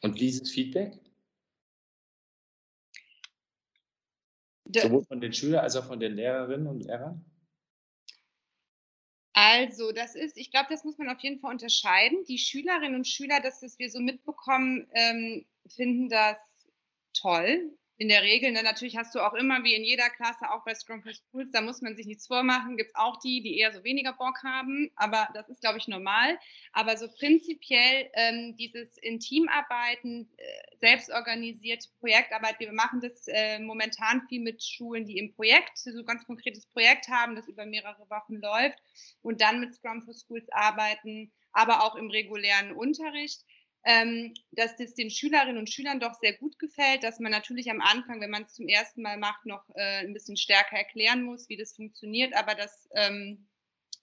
Und 0.01 0.19
dieses 0.19 0.51
Feedback? 0.51 0.99
Sowohl 4.67 5.03
von 5.05 5.21
den 5.21 5.31
Schülern 5.31 5.63
als 5.63 5.75
auch 5.75 5.85
von 5.85 5.99
den 5.99 6.15
Lehrerinnen 6.15 6.67
und 6.67 6.81
Lehrern? 6.81 7.23
Also, 9.37 9.91
das 9.91 10.15
ist, 10.15 10.37
ich 10.37 10.49
glaube, 10.49 10.67
das 10.69 10.85
muss 10.85 10.97
man 10.97 11.09
auf 11.09 11.19
jeden 11.19 11.41
Fall 11.41 11.51
unterscheiden. 11.51 12.23
Die 12.23 12.37
Schülerinnen 12.37 12.95
und 12.95 13.05
Schüler, 13.05 13.41
das, 13.41 13.61
was 13.61 13.77
wir 13.79 13.91
so 13.91 13.99
mitbekommen, 13.99 14.87
ähm, 14.93 15.45
finden 15.67 16.07
das 16.07 16.37
toll 17.13 17.77
in 17.97 18.09
der 18.09 18.23
Regel, 18.23 18.51
ne, 18.51 18.61
natürlich 18.61 18.97
hast 18.97 19.15
du 19.15 19.19
auch 19.19 19.33
immer, 19.33 19.63
wie 19.63 19.73
in 19.73 19.83
jeder 19.83 20.09
Klasse, 20.09 20.51
auch 20.51 20.65
bei 20.65 20.75
Scrum 20.75 21.01
for 21.01 21.13
Schools, 21.13 21.49
da 21.51 21.61
muss 21.61 21.81
man 21.81 21.95
sich 21.95 22.05
nichts 22.05 22.27
vormachen, 22.27 22.75
gibt 22.75 22.89
es 22.89 22.95
auch 22.95 23.17
die, 23.19 23.41
die 23.41 23.57
eher 23.57 23.71
so 23.71 23.83
weniger 23.85 24.11
Bock 24.11 24.43
haben, 24.43 24.91
aber 24.97 25.29
das 25.33 25.47
ist, 25.47 25.61
glaube 25.61 25.77
ich, 25.77 25.87
normal. 25.87 26.37
Aber 26.73 26.97
so 26.97 27.07
prinzipiell 27.07 28.09
ähm, 28.13 28.55
dieses 28.57 28.97
Intimarbeiten, 28.97 30.29
äh, 30.35 30.77
selbstorganisierte 30.81 31.87
Projektarbeit, 31.99 32.59
wir 32.59 32.73
machen 32.73 32.99
das 32.99 33.27
äh, 33.27 33.59
momentan 33.59 34.27
viel 34.27 34.41
mit 34.41 34.61
Schulen, 34.61 35.05
die 35.05 35.17
im 35.17 35.33
Projekt, 35.33 35.77
so 35.77 36.03
ganz 36.03 36.25
konkretes 36.25 36.65
Projekt 36.67 37.07
haben, 37.07 37.35
das 37.35 37.47
über 37.47 37.65
mehrere 37.65 38.09
Wochen 38.09 38.35
läuft 38.35 38.77
und 39.21 39.39
dann 39.39 39.61
mit 39.61 39.73
Scrum 39.73 40.01
for 40.01 40.13
Schools 40.13 40.47
arbeiten, 40.51 41.31
aber 41.53 41.83
auch 41.83 41.95
im 41.95 42.09
regulären 42.09 42.73
Unterricht 42.73 43.45
ähm, 43.85 44.33
dass 44.51 44.75
das 44.77 44.95
den 44.95 45.11
Schülerinnen 45.11 45.57
und 45.57 45.69
Schülern 45.69 45.99
doch 45.99 46.15
sehr 46.15 46.33
gut 46.33 46.57
gefällt, 46.57 47.03
dass 47.03 47.19
man 47.19 47.31
natürlich 47.31 47.69
am 47.69 47.81
Anfang, 47.81 48.19
wenn 48.19 48.31
man 48.31 48.43
es 48.43 48.55
zum 48.55 48.67
ersten 48.67 49.03
Mal 49.03 49.17
macht, 49.17 49.45
noch 49.45 49.63
äh, 49.75 49.99
ein 49.99 50.13
bisschen 50.13 50.37
stärker 50.37 50.75
erklären 50.75 51.21
muss, 51.21 51.49
wie 51.49 51.57
das 51.57 51.75
funktioniert, 51.75 52.35
aber 52.35 52.55
das, 52.55 52.89
ähm, 52.95 53.47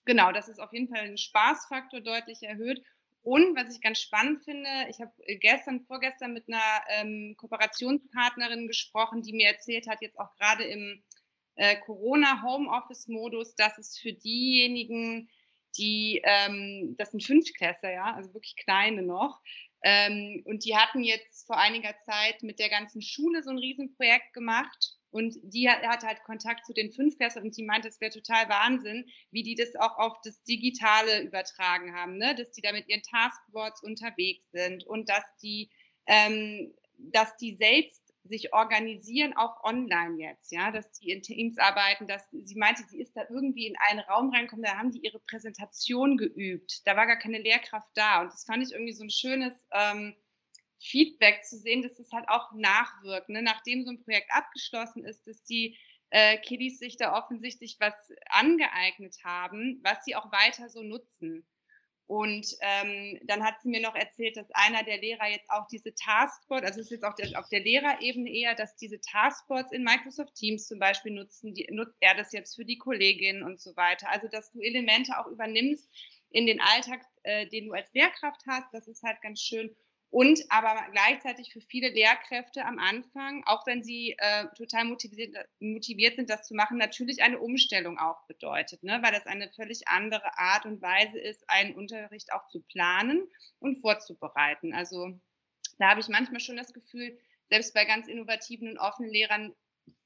genau, 0.05 0.31
das 0.31 0.47
ist 0.47 0.59
auf 0.59 0.71
jeden 0.71 0.87
Fall 0.87 1.01
ein 1.01 1.17
Spaßfaktor 1.17 1.99
deutlich 1.99 2.41
erhöht. 2.43 2.81
Und 3.23 3.55
was 3.55 3.73
ich 3.73 3.81
ganz 3.81 4.01
spannend 4.01 4.43
finde, 4.43 4.69
ich 4.89 4.99
habe 4.99 5.11
gestern, 5.39 5.85
vorgestern 5.85 6.33
mit 6.33 6.47
einer 6.47 6.83
ähm, 6.89 7.35
Kooperationspartnerin 7.37 8.67
gesprochen, 8.67 9.21
die 9.21 9.31
mir 9.33 9.47
erzählt 9.47 9.87
hat, 9.87 10.01
jetzt 10.01 10.19
auch 10.19 10.33
gerade 10.35 10.63
im 10.65 11.01
äh, 11.55 11.77
Corona-Homeoffice-Modus, 11.77 13.55
dass 13.55 13.77
es 13.77 13.97
für 13.97 14.13
diejenigen, 14.13 15.29
die, 15.77 16.21
ähm, 16.23 16.95
das 16.97 17.11
sind 17.11 17.23
Fünftklässler, 17.23 17.91
ja, 17.91 18.13
also 18.13 18.33
wirklich 18.33 18.55
kleine 18.57 19.03
noch, 19.03 19.41
ähm, 19.83 20.41
und 20.45 20.63
die 20.63 20.75
hatten 20.77 21.03
jetzt 21.03 21.45
vor 21.45 21.57
einiger 21.57 21.93
Zeit 22.05 22.41
mit 22.41 22.59
der 22.59 22.69
ganzen 22.69 23.01
Schule 23.01 23.43
so 23.43 23.49
ein 23.49 23.57
Riesenprojekt 23.57 24.33
gemacht. 24.33 24.97
Und 25.11 25.35
die 25.43 25.69
hat, 25.69 25.83
hat 25.83 26.03
halt 26.03 26.23
Kontakt 26.23 26.65
zu 26.65 26.73
den 26.73 26.91
Fünftklässlern 26.91 27.45
und 27.45 27.55
die 27.55 27.63
meinte, 27.63 27.87
es 27.87 28.01
wäre 28.01 28.11
total 28.11 28.49
Wahnsinn, 28.49 29.05
wie 29.29 29.43
die 29.43 29.53
das 29.53 29.75
auch 29.75 29.97
auf 29.97 30.17
das 30.23 30.41
Digitale 30.43 31.21
übertragen 31.21 31.93
haben, 31.93 32.17
ne? 32.17 32.33
dass 32.33 32.51
die 32.51 32.61
da 32.61 32.71
mit 32.71 32.89
ihren 32.89 33.03
Taskboards 33.03 33.83
unterwegs 33.83 34.49
sind 34.51 34.87
und 34.87 35.09
dass 35.09 35.23
die, 35.43 35.69
ähm, 36.07 36.73
dass 36.97 37.37
die 37.37 37.55
selbst 37.57 38.02
sich 38.23 38.53
organisieren, 38.53 39.35
auch 39.35 39.63
online 39.63 40.17
jetzt, 40.17 40.51
ja, 40.51 40.71
dass 40.71 40.91
die 40.93 41.09
in 41.09 41.21
Teams 41.21 41.57
arbeiten, 41.57 42.07
dass 42.07 42.29
sie 42.31 42.55
meinte, 42.55 42.83
sie 42.83 43.01
ist 43.01 43.15
da 43.15 43.23
irgendwie 43.29 43.67
in 43.67 43.75
einen 43.77 43.99
Raum 43.99 44.29
reinkommen, 44.29 44.63
da 44.63 44.77
haben 44.77 44.91
die 44.91 45.01
ihre 45.01 45.19
Präsentation 45.19 46.17
geübt, 46.17 46.81
da 46.85 46.95
war 46.95 47.05
gar 47.05 47.19
keine 47.19 47.39
Lehrkraft 47.39 47.89
da 47.95 48.21
und 48.21 48.27
das 48.27 48.45
fand 48.45 48.63
ich 48.63 48.71
irgendwie 48.71 48.93
so 48.93 49.03
ein 49.03 49.09
schönes 49.09 49.53
ähm, 49.71 50.15
Feedback 50.79 51.43
zu 51.45 51.57
sehen, 51.57 51.81
dass 51.81 51.99
es 51.99 52.11
halt 52.11 52.27
auch 52.29 52.51
nachwirkt, 52.53 53.29
ne? 53.29 53.41
nachdem 53.41 53.83
so 53.83 53.91
ein 53.91 54.03
Projekt 54.03 54.31
abgeschlossen 54.31 55.05
ist, 55.05 55.25
dass 55.27 55.43
die 55.43 55.77
äh, 56.09 56.37
Kiddies 56.37 56.79
sich 56.79 56.97
da 56.97 57.17
offensichtlich 57.17 57.77
was 57.79 57.93
angeeignet 58.29 59.17
haben, 59.23 59.79
was 59.83 60.03
sie 60.05 60.15
auch 60.15 60.31
weiter 60.31 60.69
so 60.69 60.83
nutzen. 60.83 61.45
Und 62.05 62.45
ähm, 62.59 63.19
dann 63.23 63.43
hat 63.43 63.61
sie 63.61 63.69
mir 63.69 63.81
noch 63.81 63.95
erzählt, 63.95 64.35
dass 64.35 64.51
einer 64.51 64.83
der 64.83 64.97
Lehrer 64.99 65.27
jetzt 65.29 65.49
auch 65.49 65.67
diese 65.67 65.95
Taskboards, 65.95 66.65
also 66.65 66.81
es 66.81 66.87
ist 66.87 66.91
jetzt 66.91 67.05
auch 67.05 67.15
der, 67.15 67.39
auf 67.39 67.47
der 67.47 67.61
Lehrerebene 67.61 68.29
eher, 68.29 68.55
dass 68.55 68.75
diese 68.75 68.99
Taskboards 68.99 69.71
in 69.71 69.83
Microsoft 69.83 70.35
Teams 70.35 70.67
zum 70.67 70.79
Beispiel 70.79 71.13
nutzen, 71.13 71.53
die, 71.53 71.67
nutzt 71.71 71.97
er 72.01 72.15
das 72.15 72.33
jetzt 72.33 72.55
für 72.55 72.65
die 72.65 72.77
Kolleginnen 72.77 73.43
und 73.43 73.59
so 73.59 73.75
weiter. 73.77 74.09
Also 74.09 74.27
dass 74.27 74.51
du 74.51 74.59
Elemente 74.59 75.17
auch 75.17 75.27
übernimmst 75.27 75.89
in 76.29 76.45
den 76.45 76.59
Alltag, 76.59 77.01
äh, 77.23 77.47
den 77.47 77.67
du 77.67 77.73
als 77.73 77.93
Lehrkraft 77.93 78.41
hast, 78.47 78.73
das 78.73 78.87
ist 78.87 79.03
halt 79.03 79.21
ganz 79.21 79.41
schön. 79.41 79.73
Und 80.13 80.41
aber 80.49 80.79
gleichzeitig 80.91 81.51
für 81.51 81.59
viele 81.59 81.89
Lehrkräfte 81.89 82.63
am 82.65 82.77
Anfang, 82.77 83.43
auch 83.47 83.65
wenn 83.65 83.81
sie 83.81 84.15
äh, 84.19 84.45
total 84.55 84.85
motiviert, 84.85 85.35
motiviert, 85.59 86.17
sind, 86.17 86.29
das 86.29 86.47
zu 86.47 86.53
machen, 86.53 86.77
natürlich 86.77 87.23
eine 87.23 87.39
Umstellung 87.39 87.97
auch 87.97 88.23
bedeutet, 88.27 88.83
ne? 88.83 88.99
weil 89.01 89.11
das 89.11 89.25
eine 89.25 89.49
völlig 89.53 89.87
andere 89.87 90.37
Art 90.37 90.67
und 90.67 90.83
Weise 90.83 91.17
ist, 91.17 91.49
einen 91.49 91.73
Unterricht 91.73 92.31
auch 92.31 92.47
zu 92.49 92.61
planen 92.61 93.27
und 93.57 93.81
vorzubereiten. 93.81 94.75
Also 94.75 95.19
da 95.79 95.89
habe 95.89 95.99
ich 95.99 96.09
manchmal 96.09 96.41
schon 96.41 96.57
das 96.57 96.73
Gefühl, 96.73 97.17
selbst 97.49 97.73
bei 97.73 97.83
ganz 97.83 98.07
innovativen 98.07 98.69
und 98.69 98.77
offenen 98.77 99.09
Lehrern 99.09 99.55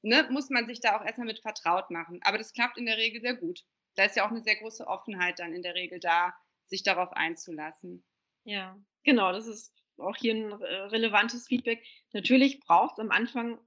ne, 0.00 0.26
muss 0.30 0.48
man 0.48 0.66
sich 0.66 0.80
da 0.80 0.98
auch 0.98 1.04
erstmal 1.04 1.26
mit 1.26 1.40
vertraut 1.40 1.90
machen. 1.90 2.20
Aber 2.22 2.38
das 2.38 2.54
klappt 2.54 2.78
in 2.78 2.86
der 2.86 2.96
Regel 2.96 3.20
sehr 3.20 3.34
gut. 3.34 3.62
Da 3.94 4.04
ist 4.04 4.16
ja 4.16 4.24
auch 4.24 4.30
eine 4.30 4.40
sehr 4.40 4.56
große 4.56 4.86
Offenheit 4.86 5.38
dann 5.38 5.52
in 5.52 5.60
der 5.60 5.74
Regel 5.74 6.00
da, 6.00 6.34
sich 6.64 6.82
darauf 6.82 7.12
einzulassen. 7.12 8.02
Ja, 8.44 8.78
genau, 9.04 9.32
das 9.32 9.46
ist 9.46 9.77
auch 9.98 10.16
hier 10.16 10.34
ein 10.34 10.52
äh, 10.52 10.74
relevantes 10.86 11.46
Feedback. 11.46 11.82
Natürlich 12.12 12.60
braucht 12.60 12.94
es 12.94 12.98
am 13.00 13.10
Anfang 13.10 13.58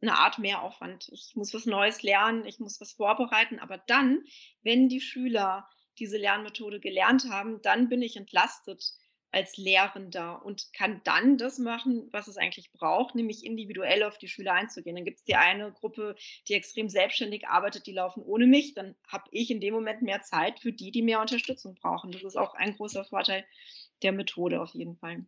eine 0.00 0.18
Art 0.18 0.38
Mehraufwand. 0.38 1.08
Ich 1.12 1.32
muss 1.34 1.54
was 1.54 1.66
Neues 1.66 2.02
lernen, 2.02 2.44
ich 2.44 2.58
muss 2.58 2.80
was 2.80 2.92
vorbereiten, 2.92 3.58
aber 3.58 3.78
dann, 3.78 4.24
wenn 4.62 4.88
die 4.88 5.00
Schüler 5.00 5.68
diese 5.98 6.18
Lernmethode 6.18 6.80
gelernt 6.80 7.28
haben, 7.30 7.62
dann 7.62 7.88
bin 7.88 8.02
ich 8.02 8.16
entlastet 8.16 8.92
als 9.32 9.56
Lehrender 9.56 10.44
und 10.44 10.72
kann 10.72 11.00
dann 11.04 11.36
das 11.36 11.58
machen, 11.58 12.08
was 12.10 12.28
es 12.28 12.36
eigentlich 12.36 12.72
braucht, 12.72 13.14
nämlich 13.14 13.44
individuell 13.44 14.02
auf 14.02 14.18
die 14.18 14.28
Schüler 14.28 14.52
einzugehen. 14.52 14.96
Dann 14.96 15.04
gibt 15.04 15.18
es 15.18 15.24
die 15.24 15.34
eine 15.34 15.72
Gruppe, 15.72 16.16
die 16.48 16.54
extrem 16.54 16.88
selbstständig 16.88 17.46
arbeitet, 17.46 17.86
die 17.86 17.92
laufen 17.92 18.22
ohne 18.22 18.46
mich. 18.46 18.74
Dann 18.74 18.94
habe 19.08 19.24
ich 19.32 19.50
in 19.50 19.60
dem 19.60 19.74
Moment 19.74 20.02
mehr 20.02 20.22
Zeit 20.22 20.60
für 20.60 20.72
die, 20.72 20.90
die 20.90 21.02
mehr 21.02 21.20
Unterstützung 21.20 21.74
brauchen. 21.74 22.12
Das 22.12 22.22
ist 22.22 22.36
auch 22.36 22.54
ein 22.54 22.76
großer 22.76 23.04
Vorteil 23.04 23.44
der 24.02 24.12
Methode 24.12 24.60
auf 24.60 24.72
jeden 24.74 24.96
Fall. 24.96 25.26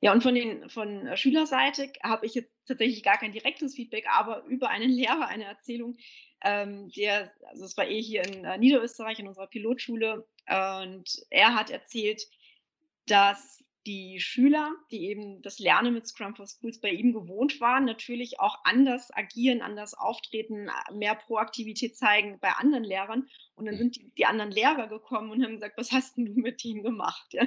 Ja, 0.00 0.12
und 0.12 0.22
von, 0.22 0.34
den, 0.34 0.70
von 0.70 1.06
äh, 1.06 1.16
Schülerseite 1.16 1.92
habe 2.02 2.24
ich 2.26 2.34
jetzt 2.34 2.50
tatsächlich 2.66 3.02
gar 3.02 3.18
kein 3.18 3.32
direktes 3.32 3.74
Feedback, 3.74 4.06
aber 4.10 4.44
über 4.44 4.70
einen 4.70 4.90
Lehrer 4.90 5.28
eine 5.28 5.44
Erzählung, 5.44 5.96
ähm, 6.42 6.90
der, 6.96 7.32
also 7.48 7.64
es 7.64 7.76
war 7.76 7.86
eh 7.86 8.00
hier 8.00 8.24
in 8.24 8.44
äh, 8.44 8.56
Niederösterreich 8.56 9.18
in 9.18 9.28
unserer 9.28 9.46
Pilotschule, 9.46 10.26
und 10.48 11.04
er 11.30 11.54
hat 11.54 11.70
erzählt, 11.70 12.26
dass 13.06 13.62
die 13.86 14.20
Schüler, 14.20 14.74
die 14.90 15.06
eben 15.06 15.40
das 15.40 15.58
Lernen 15.58 15.94
mit 15.94 16.06
Scrum 16.06 16.36
for 16.36 16.46
Schools 16.46 16.80
bei 16.80 16.90
ihm 16.90 17.12
gewohnt 17.12 17.60
waren, 17.60 17.86
natürlich 17.86 18.38
auch 18.38 18.58
anders 18.64 19.10
agieren, 19.14 19.62
anders 19.62 19.94
auftreten, 19.94 20.68
mehr 20.92 21.14
Proaktivität 21.14 21.96
zeigen 21.96 22.38
bei 22.40 22.50
anderen 22.50 22.84
Lehrern. 22.84 23.28
Und 23.54 23.66
dann 23.66 23.78
sind 23.78 23.96
die, 23.96 24.10
die 24.18 24.26
anderen 24.26 24.50
Lehrer 24.50 24.88
gekommen 24.88 25.30
und 25.30 25.42
haben 25.42 25.54
gesagt, 25.54 25.78
was 25.78 25.92
hast 25.92 26.16
denn 26.16 26.26
du 26.26 26.32
mit 26.32 26.64
ihnen 26.64 26.82
gemacht? 26.82 27.26
Ja? 27.32 27.46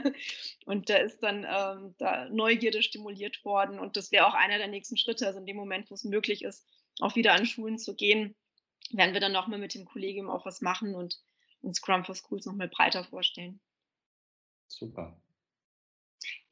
Und 0.66 0.90
da 0.90 0.98
ist 0.98 1.20
dann 1.22 1.46
ähm, 1.48 1.96
da 1.98 2.30
Neugierde 2.30 2.82
stimuliert 2.82 3.44
worden. 3.46 3.80
Und 3.80 3.96
das 3.98 4.12
wäre 4.12 4.26
auch 4.26 4.34
einer 4.34 4.58
der 4.58 4.68
nächsten 4.68 4.98
Schritte. 4.98 5.28
Also 5.28 5.40
in 5.40 5.46
dem 5.46 5.58
Moment, 5.58 5.90
wo 5.92 5.96
es 5.96 6.04
möglich 6.04 6.44
ist, 6.44 6.66
auch 7.00 7.16
wieder 7.16 7.34
an 7.34 7.46
Schulen 7.46 7.78
zu 7.78 7.96
gehen, 7.96 8.36
werden 8.92 9.14
wir 9.14 9.22
dann 9.22 9.32
nochmal 9.32 9.60
mit 9.60 9.76
dem 9.76 9.86
Kollegium 9.86 10.30
auch 10.30 10.46
was 10.46 10.62
machen 10.62 10.96
und, 10.96 11.22
und 11.62 11.76
Scrum 11.76 12.06
for 12.06 12.16
Schools 12.16 12.46
nochmal 12.46 12.70
breiter 12.70 13.04
vorstellen. 13.04 13.60
Super. 14.68 15.22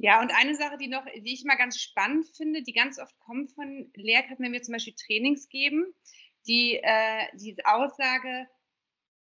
Ja, 0.03 0.19
und 0.19 0.31
eine 0.31 0.55
Sache, 0.55 0.77
die 0.79 0.87
noch, 0.87 1.05
die 1.05 1.31
ich 1.31 1.43
mal 1.43 1.57
ganz 1.57 1.79
spannend 1.79 2.25
finde, 2.35 2.63
die 2.63 2.73
ganz 2.73 2.97
oft 2.97 3.17
kommt 3.19 3.51
von 3.51 3.91
Lehrkräften, 3.93 4.43
wenn 4.43 4.51
wir 4.51 4.63
zum 4.63 4.71
Beispiel 4.71 4.95
Trainings 4.95 5.47
geben, 5.47 5.93
die, 6.47 6.79
äh, 6.81 7.27
diese 7.35 7.63
Aussage, 7.65 8.47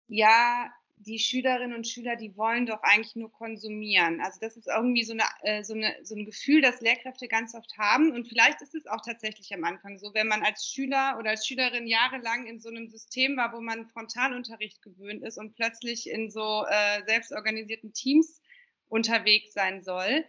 ja, 0.09 0.73
die 0.97 1.19
Schülerinnen 1.19 1.77
und 1.77 1.87
Schüler, 1.87 2.17
die 2.17 2.35
wollen 2.39 2.65
doch 2.65 2.83
eigentlich 2.85 3.17
nur 3.17 3.31
konsumieren. 3.31 4.23
Also 4.23 4.41
das 4.41 4.57
ist 4.57 4.67
irgendwie 4.67 5.05
so, 5.05 5.13
eine, 5.13 5.25
äh, 5.43 5.63
so, 5.63 5.75
eine, 5.75 5.95
so 6.05 6.15
ein 6.15 6.25
Gefühl, 6.25 6.63
das 6.63 6.81
Lehrkräfte 6.81 7.29
ganz 7.29 7.55
oft 7.55 7.77
haben. 7.77 8.13
Und 8.13 8.27
vielleicht 8.27 8.63
ist 8.63 8.75
es 8.75 8.87
auch 8.87 9.03
tatsächlich 9.05 9.53
am 9.53 9.65
Anfang 9.65 9.99
so, 9.99 10.15
wenn 10.15 10.29
man 10.29 10.43
als 10.43 10.65
Schüler 10.73 11.17
oder 11.19 11.31
als 11.31 11.47
Schülerin 11.47 11.87
jahrelang 11.87 12.47
in 12.47 12.61
so 12.61 12.71
einem 12.71 12.89
System 12.89 13.37
war, 13.37 13.53
wo 13.53 13.61
man 13.61 13.89
Frontalunterricht 13.89 14.81
gewöhnt 14.81 15.23
ist 15.23 15.37
und 15.37 15.55
plötzlich 15.55 16.09
in 16.09 16.31
so 16.31 16.65
äh, 16.67 17.05
selbstorganisierten 17.07 17.93
Teams 17.93 18.41
unterwegs 18.89 19.53
sein 19.53 19.83
soll, 19.83 20.25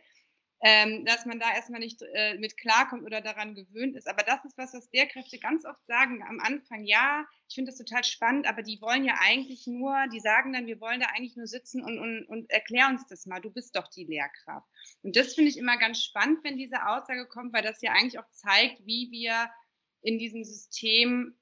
ähm, 0.66 1.04
dass 1.04 1.26
man 1.26 1.42
da 1.42 1.54
erstmal 1.54 1.82
nicht 1.82 2.02
äh, 2.02 2.36
mit 2.38 2.56
klarkommt 2.56 3.04
oder 3.04 3.20
daran 3.20 3.54
gewöhnt 3.54 3.98
ist. 3.98 4.08
Aber 4.08 4.24
das 4.24 4.46
ist 4.46 4.58
was, 4.58 4.74
was 4.74 4.90
Lehrkräfte 4.94 5.38
ganz 5.38 5.66
oft 5.66 5.86
sagen 5.88 6.24
am 6.24 6.40
Anfang. 6.40 6.86
Ja, 6.86 7.26
ich 7.50 7.56
finde 7.56 7.72
das 7.72 7.78
total 7.78 8.06
spannend, 8.06 8.48
aber 8.48 8.64
die 8.64 8.80
wollen 8.82 9.04
ja 9.04 9.16
eigentlich 9.22 9.68
nur, 9.68 9.94
die 10.14 10.22
sagen 10.22 10.54
dann, 10.54 10.66
wir 10.66 10.80
wollen 10.80 11.02
da 11.02 11.08
eigentlich 11.08 11.36
nur 11.36 11.48
sitzen 11.48 11.84
und, 11.84 12.00
und, 12.00 12.26
und 12.28 12.50
erklär 12.50 12.88
uns 12.88 13.06
das 13.08 13.26
mal, 13.26 13.42
du 13.42 13.52
bist 13.52 13.76
doch 13.76 13.90
die 13.90 14.06
Lehrkraft. 14.06 14.66
Und 15.02 15.18
das 15.18 15.36
finde 15.36 15.50
ich 15.50 15.58
immer 15.58 15.78
ganz 15.78 16.02
spannend, 16.02 16.40
wenn 16.46 16.56
diese 16.56 16.88
Aussage 16.88 17.28
kommt, 17.28 17.52
weil 17.52 17.64
das 17.64 17.82
ja 17.82 17.92
eigentlich 17.92 18.18
auch 18.18 18.30
zeigt, 18.32 18.86
wie 18.86 19.10
wir 19.12 19.50
in 20.02 20.18
diesem 20.18 20.46
System 20.46 21.36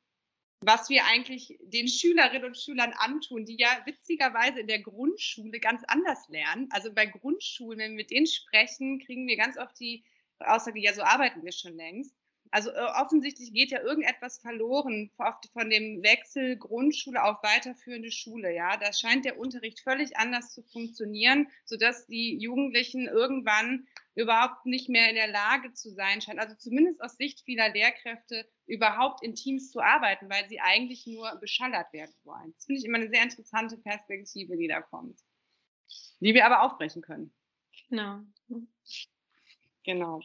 was 0.61 0.89
wir 0.89 1.05
eigentlich 1.05 1.57
den 1.61 1.87
Schülerinnen 1.87 2.45
und 2.45 2.57
Schülern 2.57 2.93
antun, 2.97 3.45
die 3.45 3.57
ja 3.57 3.81
witzigerweise 3.85 4.59
in 4.59 4.67
der 4.67 4.81
Grundschule 4.81 5.59
ganz 5.59 5.83
anders 5.87 6.29
lernen. 6.29 6.69
Also 6.71 6.93
bei 6.93 7.07
Grundschulen, 7.07 7.79
wenn 7.79 7.91
wir 7.91 8.03
mit 8.03 8.11
denen 8.11 8.27
sprechen, 8.27 8.99
kriegen 8.99 9.27
wir 9.27 9.37
ganz 9.37 9.57
oft 9.57 9.79
die 9.79 10.03
Aussage, 10.39 10.79
ja, 10.79 10.93
so 10.93 11.01
arbeiten 11.01 11.43
wir 11.43 11.51
schon 11.51 11.75
längst. 11.75 12.15
Also 12.51 12.69
äh, 12.71 12.85
offensichtlich 13.01 13.53
geht 13.53 13.71
ja 13.71 13.81
irgendetwas 13.81 14.39
verloren 14.39 15.09
von 15.53 15.69
dem 15.69 16.03
Wechsel 16.03 16.57
Grundschule 16.57 17.23
auf 17.23 17.41
weiterführende 17.43 18.11
Schule. 18.11 18.53
Ja, 18.53 18.75
da 18.75 18.91
scheint 18.91 19.23
der 19.23 19.39
Unterricht 19.39 19.79
völlig 19.79 20.17
anders 20.17 20.53
zu 20.53 20.61
funktionieren, 20.61 21.47
sodass 21.63 22.07
die 22.07 22.37
Jugendlichen 22.37 23.07
irgendwann 23.07 23.87
überhaupt 24.15 24.65
nicht 24.65 24.89
mehr 24.89 25.09
in 25.09 25.15
der 25.15 25.29
Lage 25.29 25.71
zu 25.71 25.91
sein 25.91 26.19
scheinen. 26.19 26.39
Also 26.39 26.55
zumindest 26.55 27.01
aus 27.01 27.15
Sicht 27.15 27.39
vieler 27.45 27.69
Lehrkräfte 27.69 28.45
überhaupt 28.65 29.23
in 29.23 29.33
Teams 29.33 29.71
zu 29.71 29.79
arbeiten, 29.79 30.29
weil 30.29 30.47
sie 30.49 30.59
eigentlich 30.59 31.07
nur 31.07 31.33
beschallert 31.37 31.93
werden 31.93 32.13
wollen. 32.25 32.53
Das 32.55 32.65
finde 32.65 32.79
ich 32.79 32.85
immer 32.85 32.97
eine 32.97 33.09
sehr 33.09 33.23
interessante 33.23 33.77
Perspektive, 33.77 34.57
die 34.57 34.67
da 34.67 34.81
kommt, 34.81 35.21
die 36.19 36.33
wir 36.33 36.45
aber 36.45 36.63
aufbrechen 36.63 37.01
können. 37.01 37.33
Genau. 37.89 38.21
Genau. 39.83 40.21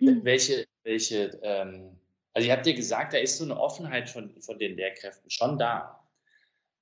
Welche, 0.00 0.66
welche, 0.82 1.38
ähm, 1.42 1.98
also 2.32 2.48
ihr 2.48 2.52
habt 2.52 2.66
ja 2.66 2.74
gesagt, 2.74 3.12
da 3.12 3.18
ist 3.18 3.38
so 3.38 3.44
eine 3.44 3.58
Offenheit 3.58 4.10
von, 4.10 4.40
von 4.42 4.58
den 4.58 4.76
Lehrkräften 4.76 5.30
schon 5.30 5.58
da. 5.58 6.04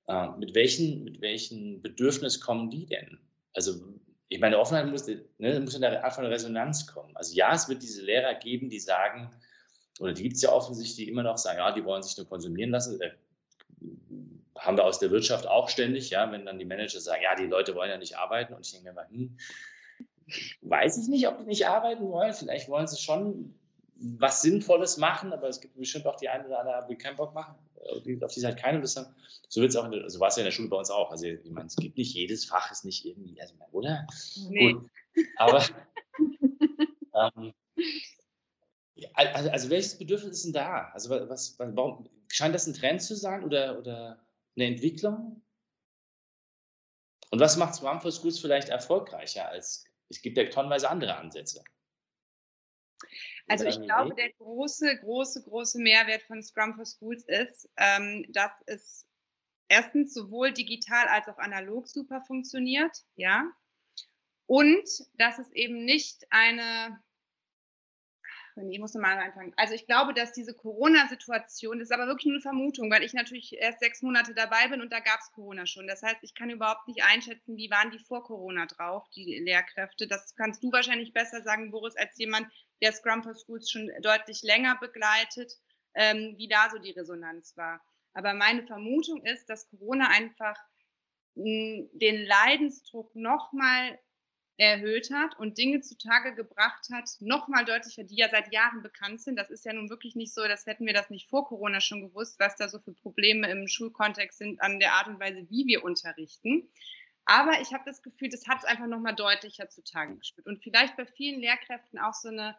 Äh, 0.07 0.29
mit, 0.37 0.55
welchen, 0.55 1.03
mit 1.03 1.21
welchen 1.21 1.81
Bedürfnis 1.81 2.39
kommen 2.39 2.69
die 2.69 2.85
denn? 2.85 3.19
Also 3.53 3.73
ich 4.29 4.39
meine, 4.39 4.57
Offenheit 4.57 4.87
muss, 4.87 5.07
ne, 5.07 5.59
muss 5.59 5.75
in 5.75 5.81
der 5.81 6.03
Art 6.03 6.13
von 6.13 6.25
Resonanz 6.25 6.87
kommen. 6.87 7.15
Also 7.15 7.35
ja, 7.35 7.53
es 7.53 7.69
wird 7.69 7.83
diese 7.83 8.03
Lehrer 8.03 8.33
geben, 8.33 8.69
die 8.69 8.79
sagen, 8.79 9.29
oder 9.99 10.11
die 10.11 10.23
gibt 10.23 10.35
es 10.35 10.41
ja 10.41 10.51
offensichtlich, 10.51 10.95
die 11.05 11.11
immer 11.11 11.23
noch 11.23 11.37
sagen, 11.37 11.59
ja, 11.59 11.71
die 11.71 11.85
wollen 11.85 12.01
sich 12.01 12.17
nur 12.17 12.27
konsumieren 12.27 12.71
lassen. 12.71 12.99
Äh, 12.99 13.11
haben 14.57 14.77
wir 14.77 14.85
aus 14.85 14.99
der 14.99 15.11
Wirtschaft 15.11 15.47
auch 15.47 15.69
ständig, 15.69 16.09
ja, 16.09 16.31
wenn 16.31 16.45
dann 16.45 16.57
die 16.57 16.65
Manager 16.65 16.99
sagen, 16.99 17.21
ja, 17.23 17.35
die 17.35 17.45
Leute 17.45 17.75
wollen 17.75 17.89
ja 17.89 17.97
nicht 17.97 18.17
arbeiten. 18.17 18.53
Und 18.53 18.65
ich 18.65 18.71
denke 18.71 18.89
mir 18.89 18.93
mal, 18.93 19.07
hm, 19.09 19.37
weiß 20.61 20.97
ich 20.97 21.07
nicht, 21.07 21.27
ob 21.27 21.39
die 21.39 21.45
nicht 21.45 21.67
arbeiten 21.67 22.09
wollen. 22.09 22.33
Vielleicht 22.33 22.69
wollen 22.69 22.87
sie 22.87 22.97
schon 22.97 23.53
was 23.95 24.41
Sinnvolles 24.41 24.97
machen, 24.97 25.31
aber 25.31 25.47
es 25.47 25.61
gibt 25.61 25.77
bestimmt 25.77 26.05
auch 26.05 26.15
die 26.15 26.27
eine 26.27 26.45
oder 26.45 26.59
andere, 26.59 26.85
die 26.89 26.97
keinen 26.97 27.15
Bock 27.15 27.33
machen, 27.33 27.55
äh, 27.75 28.23
auf 28.23 28.33
die 28.33 28.39
sie 28.39 28.45
halt 28.45 28.57
keine 28.57 28.79
Lust 28.79 28.97
haben. 28.97 29.13
So 29.47 29.61
wird 29.61 29.69
es 29.69 29.75
auch, 29.75 29.89
der, 29.89 30.09
so 30.09 30.19
war 30.19 30.27
es 30.27 30.35
ja 30.35 30.41
in 30.41 30.45
der 30.45 30.51
Schule 30.51 30.69
bei 30.69 30.77
uns 30.77 30.89
auch. 30.89 31.11
Also 31.11 31.25
ich 31.25 31.51
meine, 31.51 31.67
es 31.67 31.75
gibt 31.75 31.97
nicht 31.97 32.13
jedes 32.13 32.45
Fach 32.45 32.71
ist 32.71 32.85
nicht 32.85 33.05
irgendwie, 33.05 33.39
also, 33.39 33.53
oder? 33.71 34.05
Nee. 34.49 34.73
Gut. 34.73 34.89
Aber 35.37 35.63
ähm, 37.15 37.53
also, 39.13 39.49
also, 39.49 39.69
welches 39.69 39.97
Bedürfnis 39.97 40.37
ist 40.37 40.45
denn 40.45 40.53
da? 40.53 40.89
Also 40.93 41.09
was, 41.09 41.57
warum 41.57 42.07
scheint 42.27 42.55
das 42.55 42.67
ein 42.67 42.73
Trend 42.73 43.01
zu 43.01 43.15
sein 43.15 43.43
oder, 43.43 43.77
oder 43.79 44.25
eine 44.55 44.65
Entwicklung? 44.65 45.41
Und 47.31 47.39
was 47.39 47.57
macht 47.57 47.75
Scrum 47.75 47.99
for 47.99 48.11
Schools 48.11 48.39
vielleicht 48.39 48.69
erfolgreicher 48.69 49.47
als 49.49 49.85
es 50.13 50.21
gibt 50.21 50.37
ja 50.37 50.45
tonnenweise 50.45 50.89
andere 50.89 51.17
Ansätze? 51.17 51.63
Also 53.47 53.65
ich 53.65 53.81
glaube, 53.81 54.15
der 54.15 54.31
große, 54.33 54.99
große, 54.99 55.43
große 55.43 55.79
Mehrwert 55.79 56.23
von 56.23 56.41
Scrum 56.41 56.75
for 56.75 56.85
Schools 56.85 57.25
ist, 57.25 57.69
ähm, 57.77 58.25
dass 58.29 58.51
es 58.65 59.05
erstens 59.67 60.13
sowohl 60.13 60.53
digital 60.53 61.07
als 61.07 61.27
auch 61.27 61.37
analog 61.37 61.87
super 61.87 62.21
funktioniert, 62.21 62.95
ja, 63.15 63.51
und 64.45 64.87
dass 65.15 65.39
es 65.39 65.51
eben 65.51 65.83
nicht 65.85 66.25
eine 66.29 67.01
ich 68.55 68.79
muss 68.79 68.93
mal 68.93 69.17
anfangen. 69.17 69.53
Also 69.57 69.73
ich 69.73 69.85
glaube, 69.85 70.13
dass 70.13 70.33
diese 70.33 70.53
Corona-Situation, 70.53 71.79
das 71.79 71.89
ist 71.89 71.91
aber 71.91 72.07
wirklich 72.07 72.25
nur 72.25 72.35
eine 72.35 72.41
Vermutung, 72.41 72.91
weil 72.91 73.03
ich 73.03 73.13
natürlich 73.13 73.53
erst 73.53 73.79
sechs 73.79 74.01
Monate 74.01 74.33
dabei 74.33 74.67
bin 74.67 74.81
und 74.81 74.91
da 74.91 74.99
gab 74.99 75.19
es 75.19 75.31
Corona 75.31 75.65
schon. 75.65 75.87
Das 75.87 76.03
heißt, 76.03 76.17
ich 76.21 76.35
kann 76.35 76.49
überhaupt 76.49 76.87
nicht 76.87 77.03
einschätzen, 77.03 77.57
wie 77.57 77.69
waren 77.69 77.91
die 77.91 77.99
vor 77.99 78.23
Corona 78.23 78.65
drauf, 78.65 79.07
die 79.15 79.39
Lehrkräfte. 79.43 80.07
Das 80.07 80.35
kannst 80.35 80.63
du 80.63 80.71
wahrscheinlich 80.71 81.13
besser 81.13 81.41
sagen, 81.41 81.71
Boris, 81.71 81.95
als 81.95 82.17
jemand, 82.17 82.47
der 82.81 82.93
Scrum 82.93 83.23
for 83.23 83.35
Schools 83.35 83.69
schon 83.69 83.89
deutlich 84.01 84.41
länger 84.43 84.77
begleitet, 84.79 85.53
ähm, 85.95 86.35
wie 86.37 86.47
da 86.47 86.69
so 86.69 86.77
die 86.79 86.91
Resonanz 86.91 87.55
war. 87.55 87.81
Aber 88.13 88.33
meine 88.33 88.65
Vermutung 88.67 89.25
ist, 89.25 89.49
dass 89.49 89.69
Corona 89.69 90.09
einfach 90.09 90.57
mh, 91.35 91.87
den 91.93 92.25
Leidensdruck 92.25 93.15
nochmal 93.15 93.99
erhöht 94.57 95.09
hat 95.11 95.37
und 95.39 95.57
Dinge 95.57 95.81
zutage 95.81 96.35
gebracht 96.35 96.87
hat, 96.91 97.09
nochmal 97.19 97.65
deutlicher, 97.65 98.03
die 98.03 98.15
ja 98.15 98.29
seit 98.29 98.53
Jahren 98.53 98.83
bekannt 98.83 99.21
sind. 99.21 99.35
Das 99.35 99.49
ist 99.49 99.65
ja 99.65 99.73
nun 99.73 99.89
wirklich 99.89 100.15
nicht 100.15 100.33
so, 100.33 100.47
dass 100.47 100.65
hätten 100.65 100.85
wir 100.85 100.93
das 100.93 101.09
nicht 101.09 101.29
vor 101.29 101.47
Corona 101.47 101.81
schon 101.81 102.01
gewusst, 102.01 102.39
was 102.39 102.55
da 102.55 102.69
so 102.69 102.79
für 102.79 102.93
Probleme 102.93 103.49
im 103.49 103.67
Schulkontext 103.67 104.37
sind 104.37 104.61
an 104.61 104.79
der 104.79 104.93
Art 104.93 105.07
und 105.07 105.19
Weise, 105.19 105.49
wie 105.49 105.65
wir 105.65 105.83
unterrichten. 105.83 106.69
Aber 107.25 107.61
ich 107.61 107.73
habe 107.73 107.83
das 107.85 108.03
Gefühl, 108.03 108.29
das 108.29 108.47
hat 108.47 108.59
es 108.59 108.65
einfach 108.65 108.87
nochmal 108.87 109.15
deutlicher 109.15 109.69
zutage 109.69 110.17
gespürt. 110.17 110.45
Und 110.45 110.61
vielleicht 110.61 110.97
bei 110.97 111.05
vielen 111.05 111.39
Lehrkräften 111.39 111.97
auch 111.97 112.13
so 112.13 112.29
eine 112.29 112.55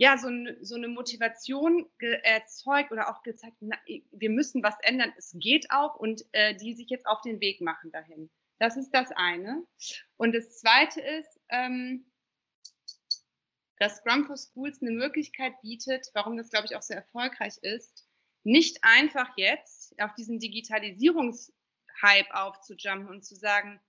ja, 0.00 0.16
so, 0.16 0.28
eine, 0.28 0.56
so 0.64 0.76
eine 0.76 0.88
Motivation 0.88 1.86
erzeugt 2.22 2.90
oder 2.90 3.10
auch 3.10 3.22
gezeigt, 3.22 3.58
na, 3.60 3.76
wir 4.12 4.30
müssen 4.30 4.62
was 4.62 4.74
ändern, 4.80 5.12
es 5.18 5.36
geht 5.38 5.70
auch 5.70 5.94
und 5.96 6.24
äh, 6.32 6.54
die 6.54 6.72
sich 6.72 6.88
jetzt 6.88 7.06
auf 7.06 7.20
den 7.20 7.38
Weg 7.40 7.60
machen 7.60 7.92
dahin. 7.92 8.30
Das 8.60 8.76
ist 8.76 8.90
das 8.90 9.10
eine. 9.12 9.66
Und 10.18 10.34
das 10.34 10.60
zweite 10.60 11.00
ist, 11.00 11.40
ähm, 11.48 12.04
dass 13.78 13.96
Scrum 13.96 14.26
for 14.26 14.36
Schools 14.36 14.82
eine 14.82 14.90
Möglichkeit 14.90 15.58
bietet, 15.62 16.10
warum 16.12 16.36
das, 16.36 16.50
glaube 16.50 16.66
ich, 16.66 16.76
auch 16.76 16.82
sehr 16.82 16.98
erfolgreich 16.98 17.56
ist, 17.62 18.06
nicht 18.44 18.78
einfach 18.82 19.30
jetzt 19.36 19.98
auf 19.98 20.14
diesen 20.14 20.38
Digitalisierungshype 20.38 22.34
aufzujumpen 22.34 23.08
und 23.08 23.24
zu 23.24 23.34
sagen, 23.34 23.80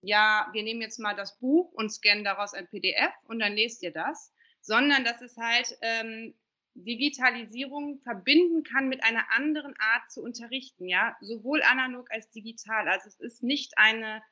ja, 0.00 0.48
wir 0.52 0.62
nehmen 0.62 0.80
jetzt 0.80 0.98
mal 0.98 1.14
das 1.14 1.38
Buch 1.38 1.70
und 1.72 1.90
scannen 1.90 2.24
daraus 2.24 2.54
ein 2.54 2.66
PDF 2.66 3.12
und 3.24 3.40
dann 3.40 3.54
lest 3.54 3.82
ihr 3.82 3.92
das, 3.92 4.32
sondern 4.62 5.04
dass 5.04 5.20
es 5.20 5.36
halt 5.36 5.76
ähm, 5.82 6.34
Digitalisierung 6.74 8.00
verbinden 8.00 8.64
kann 8.64 8.88
mit 8.88 9.02
einer 9.04 9.30
anderen 9.30 9.74
Art 9.78 10.10
zu 10.10 10.22
unterrichten, 10.22 10.88
ja, 10.88 11.16
sowohl 11.20 11.62
analog 11.62 12.10
als 12.10 12.30
digital. 12.30 12.88
Also 12.88 13.08
es 13.08 13.20
ist 13.20 13.42
nicht 13.42 13.78
eine, 13.78 14.22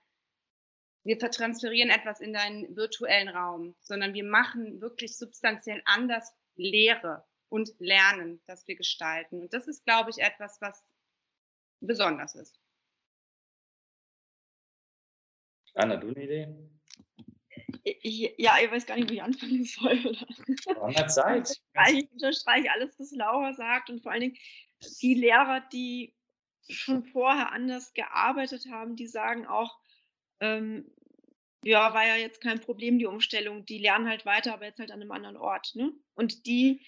wir 1.05 1.19
vertransferieren 1.19 1.91
etwas 1.91 2.21
in 2.21 2.33
deinen 2.33 2.77
virtuellen 2.77 3.29
Raum, 3.29 3.77
sondern 3.81 4.13
wir 4.15 4.25
machen 4.25 4.81
wirklich 4.81 5.17
substanziell 5.17 5.83
anders 5.85 6.35
Lehre 6.57 7.25
und 7.49 7.71
Lernen, 7.79 8.43
das 8.47 8.67
wir 8.67 8.77
gestalten. 8.77 9.41
Und 9.41 9.55
das 9.55 9.69
ist, 9.69 9.85
glaube 9.85 10.11
ich, 10.11 10.19
etwas, 10.19 10.61
was 10.61 10.85
besonders 11.81 12.35
ist. 12.35 12.59
Anna, 15.75 15.97
du 15.97 16.09
eine 16.09 16.25
Idee? 16.25 16.49
Ich, 17.85 18.35
ja, 18.39 18.57
ich 18.63 18.71
weiß 18.71 18.87
gar 18.87 18.97
nicht, 18.97 19.11
wo 19.11 19.15
ich 19.15 19.23
anfangen 19.23 19.65
soll. 19.65 19.99
Oder? 20.07 20.27
Zeit. 21.75 21.95
Ich 21.95 22.11
unterstreiche 22.13 22.71
alles, 22.71 22.99
was 22.99 23.11
Laura 23.13 23.53
sagt 23.55 23.91
und 23.91 24.03
vor 24.03 24.13
allen 24.13 24.21
Dingen 24.21 24.37
die 25.01 25.15
Lehrer, 25.15 25.61
die 25.73 26.15
schon 26.69 27.05
vorher 27.05 27.51
anders 27.53 27.93
gearbeitet 27.93 28.67
haben, 28.71 28.95
die 28.95 29.07
sagen 29.07 29.47
auch, 29.47 29.79
ähm, 30.41 30.91
ja, 31.65 31.95
war 31.95 32.07
ja 32.07 32.17
jetzt 32.17 32.41
kein 32.41 32.61
Problem, 32.61 32.99
die 32.99 33.07
Umstellung, 33.07 33.65
die 33.65 33.79
lernen 33.79 34.09
halt 34.09 34.27
weiter, 34.27 34.55
aber 34.55 34.67
jetzt 34.67 34.81
halt 34.81 34.91
an 34.91 35.01
einem 35.01 35.13
anderen 35.13 35.37
Ort. 35.37 35.73
Ne? 35.75 35.93
Und 36.15 36.47
die 36.47 36.81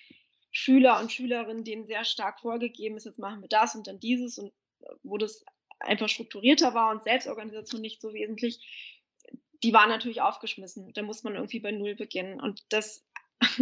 Schüler 0.51 1.01
und 1.01 1.13
Schülerinnen, 1.13 1.65
denen 1.65 1.87
sehr 1.87 2.05
stark 2.05 2.41
vorgegeben 2.41 2.97
ist, 2.97 3.07
jetzt 3.07 3.19
machen 3.19 3.41
wir 3.41 3.49
das 3.49 3.75
und 3.75 3.87
dann 3.87 4.01
dieses 4.01 4.39
und 4.39 4.53
äh, 4.81 4.95
wo 5.03 5.19
das 5.19 5.45
einfach 5.81 6.09
strukturierter 6.09 6.75
war 6.75 6.91
und 6.91 7.05
Selbstorganisation 7.05 7.81
nicht 7.81 8.01
so 8.01 8.13
wesentlich, 8.13 8.94
die 9.65 9.73
waren 9.73 9.89
natürlich 9.89 10.21
aufgeschmissen. 10.21 10.93
Da 10.93 11.03
muss 11.03 11.25
man 11.25 11.35
irgendwie 11.35 11.59
bei 11.59 11.73
Null 11.73 11.95
beginnen. 11.95 12.39
Und 12.39 12.63
das, 12.69 13.07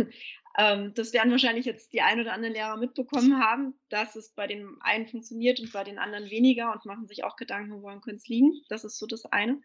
ähm, 0.58 0.92
das 0.94 1.12
werden 1.12 1.30
wahrscheinlich 1.30 1.64
jetzt 1.64 1.92
die 1.92 2.02
ein 2.02 2.20
oder 2.20 2.32
anderen 2.32 2.54
Lehrer 2.54 2.76
mitbekommen 2.76 3.38
haben, 3.40 3.78
dass 3.88 4.16
es 4.16 4.34
bei 4.34 4.48
den 4.48 4.76
einen 4.80 5.06
funktioniert 5.06 5.60
und 5.60 5.72
bei 5.72 5.84
den 5.84 6.00
anderen 6.00 6.28
weniger 6.28 6.72
und 6.72 6.84
machen 6.84 7.06
sich 7.06 7.22
auch 7.22 7.36
Gedanken, 7.36 7.82
woran 7.82 8.00
könnte 8.00 8.16
es 8.16 8.28
liegen. 8.28 8.52
Das 8.68 8.84
ist 8.84 8.98
so 8.98 9.06
das 9.06 9.24
eine. 9.26 9.62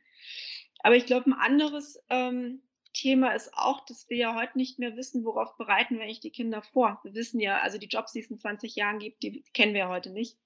Aber 0.82 0.96
ich 0.96 1.08
glaube, 1.08 1.32
ein 1.32 1.34
anderes 1.34 2.00
ähm, 2.10 2.62
Thema 2.94 3.32
ist 3.32 3.52
auch, 3.56 3.84
dass 3.86 4.08
wir 4.08 4.18
ja 4.18 4.36
heute 4.36 4.60
nicht 4.60 4.78
mehr 4.78 4.96
wissen, 4.96 5.26
worauf 5.26 5.58
bereiten 5.58 5.96
wir 5.96 6.04
eigentlich 6.04 6.20
die 6.20 6.32
Kinder 6.32 6.62
vor. 6.62 7.00
Wir 7.04 7.16
wissen 7.16 7.40
ja, 7.40 7.60
also 7.62 7.80
die 7.80 7.88
Jobs, 7.88 8.12
die 8.12 8.20
es 8.20 8.30
in 8.30 8.38
20 8.38 8.76
Jahren 8.76 9.00
gibt, 9.00 9.24
die 9.24 9.44
kennen 9.54 9.74
wir 9.74 9.82
ja 9.82 9.90
heute 9.90 10.12
nicht. 10.12 10.38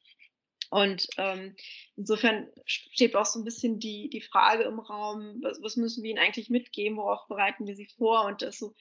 Und 0.71 1.05
ähm, 1.17 1.53
insofern 1.97 2.47
steht 2.65 3.13
auch 3.17 3.25
so 3.25 3.39
ein 3.39 3.43
bisschen 3.43 3.79
die, 3.79 4.10
die 4.10 4.21
Frage 4.21 4.63
im 4.63 4.79
Raum, 4.79 5.41
was, 5.43 5.62
was 5.62 5.75
müssen 5.75 6.01
wir 6.01 6.12
ihnen 6.12 6.19
eigentlich 6.19 6.49
mitgeben, 6.49 6.97
worauf 6.97 7.27
bereiten 7.27 7.67
wir 7.67 7.75
sie 7.75 7.89
vor? 7.97 8.25
Und 8.25 8.41
das 8.41 8.57
so 8.57 8.73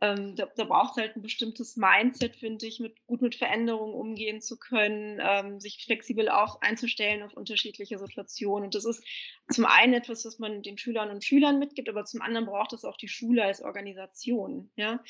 ähm, 0.00 0.36
da, 0.36 0.46
da 0.56 0.64
braucht 0.64 0.92
es 0.92 1.02
halt 1.02 1.16
ein 1.16 1.22
bestimmtes 1.22 1.76
Mindset, 1.76 2.36
finde 2.36 2.66
ich, 2.66 2.80
mit, 2.80 3.06
gut 3.06 3.22
mit 3.22 3.34
Veränderungen 3.34 3.94
umgehen 3.94 4.40
zu 4.40 4.58
können, 4.58 5.20
ähm, 5.22 5.60
sich 5.60 5.84
flexibel 5.84 6.28
auch 6.28 6.60
einzustellen 6.60 7.22
auf 7.22 7.34
unterschiedliche 7.34 7.98
Situationen. 7.98 8.66
Und 8.66 8.74
das 8.74 8.84
ist 8.84 9.04
zum 9.50 9.64
einen 9.64 9.94
etwas, 9.94 10.24
was 10.24 10.38
man 10.38 10.62
den 10.62 10.78
Schülern 10.78 11.10
und 11.10 11.24
Schülern 11.24 11.58
mitgibt, 11.58 11.88
aber 11.88 12.04
zum 12.04 12.20
anderen 12.22 12.46
braucht 12.46 12.72
es 12.72 12.84
auch 12.84 12.96
die 12.96 13.08
Schule 13.08 13.44
als 13.44 13.62
Organisation, 13.62 14.70
ja, 14.76 15.02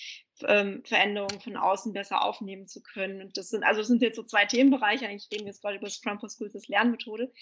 ähm, 0.42 0.82
Veränderungen 0.84 1.40
von 1.40 1.56
außen 1.56 1.92
besser 1.92 2.24
aufnehmen 2.24 2.68
zu 2.68 2.82
können. 2.82 3.20
Und 3.20 3.36
das 3.36 3.50
sind, 3.50 3.64
also 3.64 3.80
das 3.80 3.88
sind 3.88 4.02
jetzt 4.02 4.16
so 4.16 4.22
zwei 4.22 4.44
Themenbereiche. 4.46 5.08
Eigentlich 5.08 5.30
reden 5.32 5.44
wir 5.44 5.52
jetzt 5.52 5.62
gerade 5.62 5.76
über 5.76 5.90
Scrum 5.90 6.20
for 6.20 6.28
Schools 6.28 6.54
als 6.54 6.68
Lernmethode. 6.68 7.32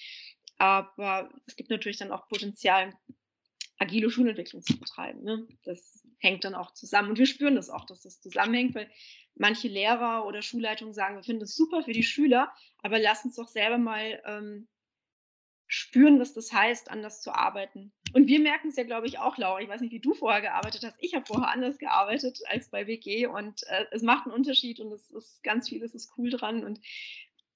Aber 0.58 1.30
es 1.46 1.56
gibt 1.56 1.70
natürlich 1.70 1.98
dann 1.98 2.12
auch 2.12 2.28
Potenzial, 2.28 2.92
agile 3.78 4.10
Schulentwicklung 4.10 4.62
zu 4.62 4.78
betreiben. 4.78 5.22
Ne? 5.24 5.46
Das 5.64 6.01
hängt 6.22 6.44
dann 6.44 6.54
auch 6.54 6.72
zusammen. 6.72 7.10
Und 7.10 7.18
wir 7.18 7.26
spüren 7.26 7.56
das 7.56 7.68
auch, 7.68 7.84
dass 7.84 8.02
das 8.02 8.20
zusammenhängt, 8.20 8.74
weil 8.74 8.88
manche 9.34 9.68
Lehrer 9.68 10.24
oder 10.24 10.40
Schulleitungen 10.40 10.94
sagen, 10.94 11.16
wir 11.16 11.24
finden 11.24 11.42
es 11.42 11.56
super 11.56 11.82
für 11.82 11.92
die 11.92 12.04
Schüler, 12.04 12.52
aber 12.82 12.98
lass 12.98 13.24
uns 13.24 13.36
doch 13.36 13.48
selber 13.48 13.78
mal 13.78 14.22
ähm, 14.24 14.68
spüren, 15.66 16.20
was 16.20 16.32
das 16.32 16.52
heißt, 16.52 16.90
anders 16.90 17.22
zu 17.22 17.34
arbeiten. 17.34 17.92
Und 18.12 18.28
wir 18.28 18.40
merken 18.40 18.68
es 18.68 18.76
ja, 18.76 18.84
glaube 18.84 19.06
ich, 19.06 19.18
auch, 19.18 19.36
Laura. 19.36 19.60
Ich 19.60 19.68
weiß 19.68 19.80
nicht, 19.80 19.92
wie 19.92 20.00
du 20.00 20.14
vorher 20.14 20.42
gearbeitet 20.42 20.84
hast. 20.84 20.96
Ich 20.98 21.14
habe 21.14 21.26
vorher 21.26 21.48
anders 21.48 21.78
gearbeitet 21.78 22.38
als 22.46 22.68
bei 22.68 22.86
WG 22.86 23.26
und 23.26 23.62
äh, 23.68 23.86
es 23.90 24.02
macht 24.02 24.26
einen 24.26 24.34
Unterschied 24.34 24.80
und 24.80 24.92
es 24.92 25.10
ist 25.10 25.42
ganz 25.42 25.68
viel, 25.68 25.82
es 25.82 25.94
ist 25.94 26.12
cool 26.16 26.30
dran 26.30 26.64
und 26.64 26.78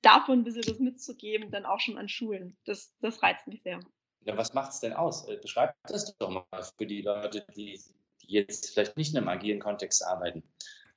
davon 0.02 0.40
ein 0.40 0.44
bisschen 0.44 0.62
das 0.62 0.78
mitzugeben, 0.78 1.50
dann 1.50 1.66
auch 1.66 1.80
schon 1.80 1.98
an 1.98 2.08
Schulen. 2.08 2.56
Das, 2.64 2.96
das 3.00 3.22
reizt 3.22 3.46
mich 3.46 3.62
sehr. 3.62 3.80
Ja, 4.22 4.36
was 4.36 4.54
macht 4.54 4.72
es 4.72 4.80
denn 4.80 4.92
aus? 4.92 5.28
Äh, 5.28 5.36
beschreib 5.36 5.74
das 5.84 6.16
doch 6.16 6.30
mal 6.30 6.62
für 6.76 6.86
die 6.86 7.02
Leute, 7.02 7.46
die, 7.54 7.78
die 8.26 8.34
jetzt 8.34 8.70
vielleicht 8.70 8.96
nicht 8.96 9.12
in 9.12 9.18
einem 9.18 9.28
agilen 9.28 9.60
Kontext 9.60 10.04
arbeiten. 10.04 10.42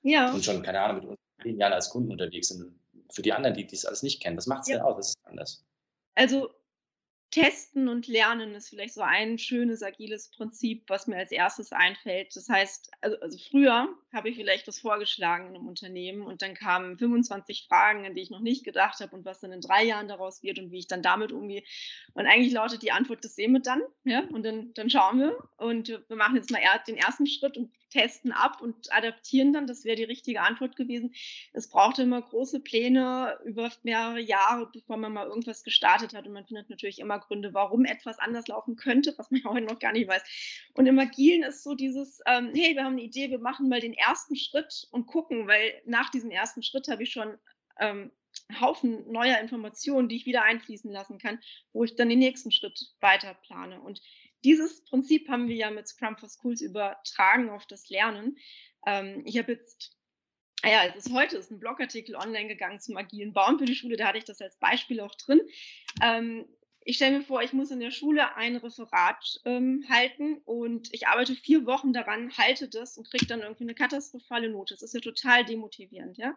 Ja. 0.01 0.31
Und 0.31 0.43
schon, 0.43 0.61
keine 0.61 0.81
Ahnung, 0.81 1.01
mit 1.01 1.09
uns 1.09 1.19
zehn 1.41 1.57
Jahren 1.57 1.73
als 1.73 1.89
Kunden 1.89 2.11
unterwegs 2.11 2.49
sind. 2.49 2.73
Für 3.11 3.21
die 3.21 3.33
anderen, 3.33 3.55
die 3.55 3.65
dies 3.65 3.85
alles 3.85 4.03
nicht 4.03 4.21
kennen, 4.21 4.37
was 4.37 4.47
macht 4.47 4.61
es 4.63 4.69
ja. 4.69 4.75
denn 4.75 4.85
aus? 4.85 4.97
Was 4.97 5.09
ist 5.09 5.17
anders? 5.25 5.65
Also, 6.15 6.49
Testen 7.31 7.87
und 7.89 8.07
Lernen 8.07 8.55
ist 8.55 8.69
vielleicht 8.69 8.95
so 8.95 9.01
ein 9.01 9.37
schönes 9.37 9.83
agiles 9.83 10.31
Prinzip, 10.31 10.83
was 10.87 11.05
mir 11.05 11.17
als 11.17 11.31
erstes 11.31 11.71
einfällt. 11.71 12.35
Das 12.35 12.49
heißt, 12.49 12.91
also, 13.01 13.19
also 13.19 13.37
früher 13.37 13.87
habe 14.11 14.29
ich 14.29 14.35
vielleicht 14.35 14.67
das 14.67 14.79
vorgeschlagen 14.79 15.49
in 15.49 15.55
einem 15.55 15.67
Unternehmen 15.67 16.23
und 16.23 16.41
dann 16.41 16.55
kamen 16.55 16.97
25 16.97 17.67
Fragen, 17.67 18.05
an 18.05 18.15
die 18.15 18.21
ich 18.21 18.31
noch 18.31 18.39
nicht 18.39 18.63
gedacht 18.63 18.99
habe 18.99 19.15
und 19.15 19.25
was 19.25 19.41
dann 19.41 19.51
in 19.51 19.61
drei 19.61 19.83
Jahren 19.83 20.07
daraus 20.07 20.41
wird 20.41 20.57
und 20.57 20.71
wie 20.71 20.79
ich 20.79 20.87
dann 20.87 21.03
damit 21.03 21.31
umgehe. 21.31 21.63
Und 22.13 22.25
eigentlich 22.25 22.53
lautet 22.53 22.81
die 22.81 22.91
Antwort, 22.91 23.23
das 23.23 23.35
sehen 23.35 23.53
wir 23.53 23.61
dann. 23.61 23.81
Ja? 24.05 24.23
Und 24.31 24.43
dann, 24.43 24.73
dann 24.73 24.89
schauen 24.89 25.19
wir 25.19 25.37
und 25.57 25.89
wir 25.89 26.15
machen 26.15 26.35
jetzt 26.35 26.49
mal 26.51 26.61
den 26.87 26.97
ersten 26.97 27.27
Schritt 27.27 27.57
und 27.57 27.71
testen 27.89 28.31
ab 28.31 28.61
und 28.61 28.91
adaptieren 28.93 29.53
dann. 29.53 29.67
Das 29.67 29.83
wäre 29.83 29.95
die 29.95 30.03
richtige 30.03 30.41
Antwort 30.41 30.75
gewesen. 30.75 31.13
Es 31.53 31.69
brauchte 31.69 32.03
immer 32.03 32.21
große 32.21 32.59
Pläne 32.59 33.37
über 33.45 33.71
mehrere 33.83 34.19
Jahre, 34.19 34.69
bevor 34.71 34.97
man 34.97 35.13
mal 35.13 35.27
irgendwas 35.27 35.63
gestartet 35.63 36.13
hat. 36.13 36.27
Und 36.27 36.33
man 36.33 36.45
findet 36.45 36.69
natürlich 36.69 36.99
immer 36.99 37.18
Gründe, 37.19 37.53
warum 37.53 37.85
etwas 37.85 38.19
anders 38.19 38.47
laufen 38.47 38.75
könnte, 38.75 39.13
was 39.17 39.31
man 39.31 39.43
heute 39.45 39.65
noch 39.65 39.79
gar 39.79 39.93
nicht 39.93 40.07
weiß. 40.07 40.23
Und 40.73 40.85
im 40.85 40.99
Agilen 40.99 41.43
ist 41.43 41.63
so 41.63 41.75
dieses, 41.75 42.21
ähm, 42.25 42.51
hey, 42.55 42.75
wir 42.75 42.83
haben 42.83 42.93
eine 42.93 43.03
Idee, 43.03 43.29
wir 43.29 43.39
machen 43.39 43.69
mal 43.69 43.81
den 43.81 43.93
ersten 43.93 44.35
Schritt 44.35 44.87
und 44.91 45.07
gucken, 45.07 45.47
weil 45.47 45.81
nach 45.85 46.09
diesem 46.09 46.31
ersten 46.31 46.63
Schritt 46.63 46.87
habe 46.87 47.03
ich 47.03 47.11
schon 47.11 47.37
ähm, 47.79 48.11
Haufen 48.59 49.11
neuer 49.11 49.39
Informationen, 49.39 50.09
die 50.09 50.15
ich 50.15 50.25
wieder 50.25 50.43
einfließen 50.43 50.91
lassen 50.91 51.17
kann, 51.17 51.39
wo 51.73 51.83
ich 51.83 51.95
dann 51.95 52.09
den 52.09 52.19
nächsten 52.19 52.51
Schritt 52.51 52.93
weiter 52.99 53.33
plane. 53.33 53.81
Und 53.81 54.01
dieses 54.43 54.83
Prinzip 54.85 55.29
haben 55.29 55.47
wir 55.47 55.55
ja 55.55 55.69
mit 55.69 55.87
Scrum 55.87 56.17
for 56.17 56.29
Schools 56.29 56.61
übertragen 56.61 57.49
auf 57.49 57.65
das 57.67 57.89
Lernen. 57.89 58.37
Ähm, 58.85 59.23
ich 59.25 59.37
habe 59.37 59.53
jetzt, 59.53 59.95
ja, 60.63 60.85
es 60.85 61.05
ist 61.05 61.13
heute 61.13 61.37
ist 61.37 61.51
ein 61.51 61.59
Blogartikel 61.59 62.15
online 62.15 62.47
gegangen 62.47 62.79
zum 62.79 62.97
agilen 62.97 63.33
Bauen 63.33 63.59
für 63.59 63.65
die 63.65 63.75
Schule, 63.75 63.97
da 63.97 64.07
hatte 64.07 64.17
ich 64.17 64.25
das 64.25 64.41
als 64.41 64.57
Beispiel 64.57 64.99
auch 65.01 65.15
drin. 65.15 65.41
Ähm, 66.01 66.47
ich 66.89 66.95
stelle 66.95 67.19
mir 67.19 67.23
vor, 67.23 67.43
ich 67.43 67.53
muss 67.53 67.69
in 67.69 67.79
der 67.79 67.91
Schule 67.91 68.35
ein 68.35 68.55
Referat 68.55 69.39
ähm, 69.45 69.85
halten 69.87 70.41
und 70.45 70.91
ich 70.91 71.07
arbeite 71.07 71.35
vier 71.35 71.67
Wochen 71.67 71.93
daran, 71.93 72.35
halte 72.35 72.67
das 72.67 72.97
und 72.97 73.07
kriege 73.07 73.27
dann 73.27 73.41
irgendwie 73.41 73.65
eine 73.65 73.75
katastrophale 73.75 74.49
Note. 74.49 74.73
Das 74.73 74.81
ist 74.81 74.95
ja 74.95 74.99
total 74.99 75.45
demotivierend, 75.45 76.17
ja. 76.17 76.33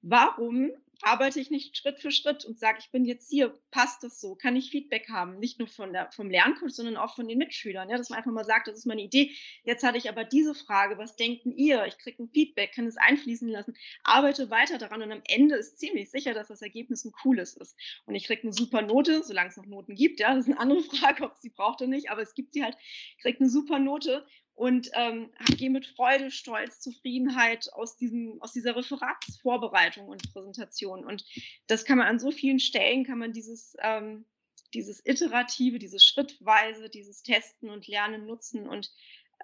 Warum 0.00 0.70
arbeite 1.02 1.40
ich 1.40 1.50
nicht 1.50 1.76
Schritt 1.76 2.00
für 2.00 2.10
Schritt 2.10 2.44
und 2.44 2.58
sage, 2.58 2.78
ich 2.80 2.90
bin 2.90 3.04
jetzt 3.04 3.30
hier, 3.30 3.58
passt 3.70 4.02
das 4.02 4.20
so, 4.20 4.34
kann 4.34 4.56
ich 4.56 4.70
Feedback 4.70 5.08
haben, 5.08 5.38
nicht 5.38 5.58
nur 5.58 5.68
von 5.68 5.92
der, 5.92 6.10
vom 6.12 6.30
Lerncoach, 6.30 6.70
sondern 6.70 6.96
auch 6.96 7.14
von 7.14 7.28
den 7.28 7.38
Mitschülern, 7.38 7.88
ja, 7.88 7.96
dass 7.96 8.10
man 8.10 8.18
einfach 8.18 8.32
mal 8.32 8.44
sagt, 8.44 8.68
das 8.68 8.78
ist 8.78 8.86
meine 8.86 9.02
Idee, 9.02 9.30
jetzt 9.64 9.82
hatte 9.82 9.98
ich 9.98 10.08
aber 10.08 10.24
diese 10.24 10.54
Frage, 10.54 10.98
was 10.98 11.16
denken 11.16 11.52
ihr? 11.52 11.86
Ich 11.86 11.98
kriege 11.98 12.22
ein 12.22 12.28
Feedback, 12.28 12.72
kann 12.74 12.86
es 12.86 12.96
einfließen 12.96 13.48
lassen, 13.48 13.74
arbeite 14.04 14.50
weiter 14.50 14.78
daran 14.78 15.02
und 15.02 15.12
am 15.12 15.22
Ende 15.26 15.56
ist 15.56 15.78
ziemlich 15.78 16.10
sicher, 16.10 16.34
dass 16.34 16.48
das 16.48 16.62
Ergebnis 16.62 17.04
ein 17.04 17.12
cooles 17.12 17.56
ist. 17.56 17.76
Und 18.06 18.14
ich 18.14 18.24
kriege 18.24 18.42
eine 18.42 18.52
super 18.52 18.82
Note, 18.82 19.22
solange 19.22 19.50
es 19.50 19.56
noch 19.56 19.66
Noten 19.66 19.94
gibt, 19.94 20.20
ja, 20.20 20.34
das 20.34 20.46
ist 20.46 20.52
eine 20.52 20.60
andere 20.60 20.82
Frage, 20.96 21.24
ob 21.24 21.32
es 21.32 21.40
sie 21.40 21.50
braucht 21.50 21.80
oder 21.80 21.90
nicht, 21.90 22.10
aber 22.10 22.22
es 22.22 22.34
gibt 22.34 22.54
sie 22.54 22.62
halt, 22.62 22.76
ich 22.80 23.22
kriege 23.22 23.40
eine 23.40 23.48
super 23.48 23.78
Note 23.78 24.26
und 24.54 24.90
ähm, 24.94 25.30
gehe 25.56 25.70
mit 25.70 25.86
Freude, 25.86 26.30
Stolz, 26.30 26.80
Zufriedenheit 26.80 27.72
aus, 27.72 27.96
diesem, 27.96 28.40
aus 28.42 28.52
dieser 28.52 28.76
Referatsvorbereitung 28.76 30.08
und 30.08 30.32
Präsentation. 30.32 31.04
Und 31.04 31.24
das 31.66 31.84
kann 31.84 31.98
man 31.98 32.06
an 32.06 32.18
so 32.18 32.30
vielen 32.30 32.60
Stellen, 32.60 33.04
kann 33.04 33.18
man 33.18 33.32
dieses, 33.32 33.74
ähm, 33.80 34.26
dieses 34.74 35.04
Iterative, 35.04 35.78
dieses 35.78 36.04
Schrittweise, 36.04 36.90
dieses 36.90 37.22
Testen 37.22 37.70
und 37.70 37.86
Lernen 37.88 38.26
nutzen. 38.26 38.68
Und 38.68 38.92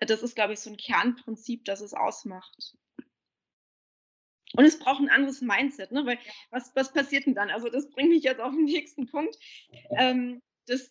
äh, 0.01 0.07
das 0.07 0.23
ist, 0.23 0.35
glaube 0.35 0.53
ich, 0.53 0.61
so 0.61 0.71
ein 0.71 0.77
Kernprinzip, 0.77 1.65
das 1.65 1.81
es 1.81 1.95
ausmacht. 1.95 2.77
Und 4.53 4.65
es 4.65 4.79
braucht 4.79 5.01
ein 5.01 5.11
anderes 5.11 5.41
Mindset, 5.41 5.93
ne? 5.93 6.07
weil 6.07 6.19
was, 6.51 6.75
was 6.75 6.93
passiert 6.93 7.27
denn 7.27 7.35
dann? 7.35 7.51
Also 7.51 7.69
das 7.69 7.91
bringt 7.91 8.11
mich 8.11 8.23
jetzt 8.23 8.41
auf 8.41 8.53
den 8.53 8.65
nächsten 8.65 9.07
Punkt. 9.07 9.37
Ähm, 9.91 10.43
das, 10.67 10.91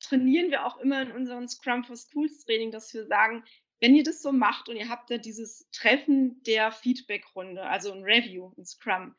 trainieren 0.00 0.50
wir 0.50 0.66
auch 0.66 0.78
immer 0.78 1.02
in 1.02 1.12
unserem 1.12 1.48
Scrum 1.48 1.84
for 1.84 1.96
Schools 1.96 2.44
Training, 2.44 2.70
dass 2.70 2.92
wir 2.94 3.06
sagen, 3.06 3.44
wenn 3.80 3.94
ihr 3.94 4.02
das 4.02 4.22
so 4.22 4.32
macht 4.32 4.68
und 4.68 4.76
ihr 4.76 4.88
habt 4.88 5.10
ja 5.10 5.18
dieses 5.18 5.68
Treffen 5.70 6.42
der 6.42 6.72
Feedbackrunde, 6.72 7.62
also 7.62 7.92
ein 7.92 8.02
Review, 8.02 8.52
ein 8.56 8.64
Scrum, 8.64 9.14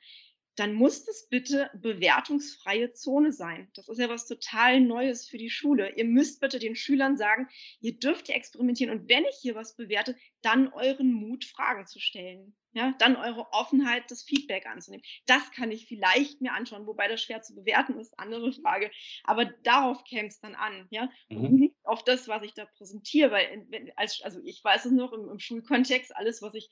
dann 0.59 0.73
muss 0.73 1.05
das 1.05 1.29
bitte 1.29 1.69
bewertungsfreie 1.73 2.91
Zone 2.91 3.31
sein. 3.31 3.69
Das 3.75 3.87
ist 3.87 3.97
ja 3.97 4.09
was 4.09 4.27
total 4.27 4.81
Neues 4.81 5.27
für 5.27 5.37
die 5.37 5.49
Schule. 5.49 5.95
Ihr 5.95 6.03
müsst 6.05 6.41
bitte 6.41 6.59
den 6.59 6.75
Schülern 6.75 7.15
sagen, 7.15 7.47
ihr 7.79 7.97
dürft 7.97 8.27
hier 8.27 8.35
experimentieren 8.35 8.91
und 8.91 9.07
wenn 9.09 9.23
ich 9.23 9.37
hier 9.41 9.55
was 9.55 9.77
bewerte, 9.77 10.17
dann 10.41 10.73
euren 10.73 11.13
Mut, 11.13 11.45
Fragen 11.45 11.87
zu 11.87 11.99
stellen. 11.99 12.55
Ja, 12.73 12.93
dann 12.99 13.15
eure 13.15 13.51
Offenheit, 13.51 14.11
das 14.11 14.21
Feedback 14.21 14.67
anzunehmen. 14.67 15.03
Das 15.25 15.49
kann 15.51 15.71
ich 15.71 15.87
vielleicht 15.87 16.39
mir 16.39 16.53
anschauen, 16.53 16.85
wobei 16.85 17.07
das 17.07 17.23
schwer 17.23 17.41
zu 17.41 17.55
bewerten 17.55 17.97
ist, 17.99 18.19
andere 18.19 18.53
Frage. 18.53 18.91
Aber 19.23 19.45
darauf 19.45 20.03
käme 20.03 20.27
es 20.27 20.39
dann 20.39 20.53
an, 20.53 20.85
ja, 20.91 21.09
mhm. 21.29 21.45
und 21.45 21.53
nicht 21.55 21.75
auf 21.83 22.03
das, 22.03 22.27
was 22.27 22.43
ich 22.43 22.53
da 22.53 22.65
präsentiere, 22.65 23.31
weil 23.31 23.91
als, 23.95 24.21
also 24.21 24.39
ich 24.43 24.63
weiß 24.63 24.85
es 24.85 24.91
noch 24.91 25.13
im, 25.13 25.29
im 25.29 25.39
Schulkontext, 25.39 26.15
alles, 26.15 26.43
was 26.43 26.53
ich 26.53 26.69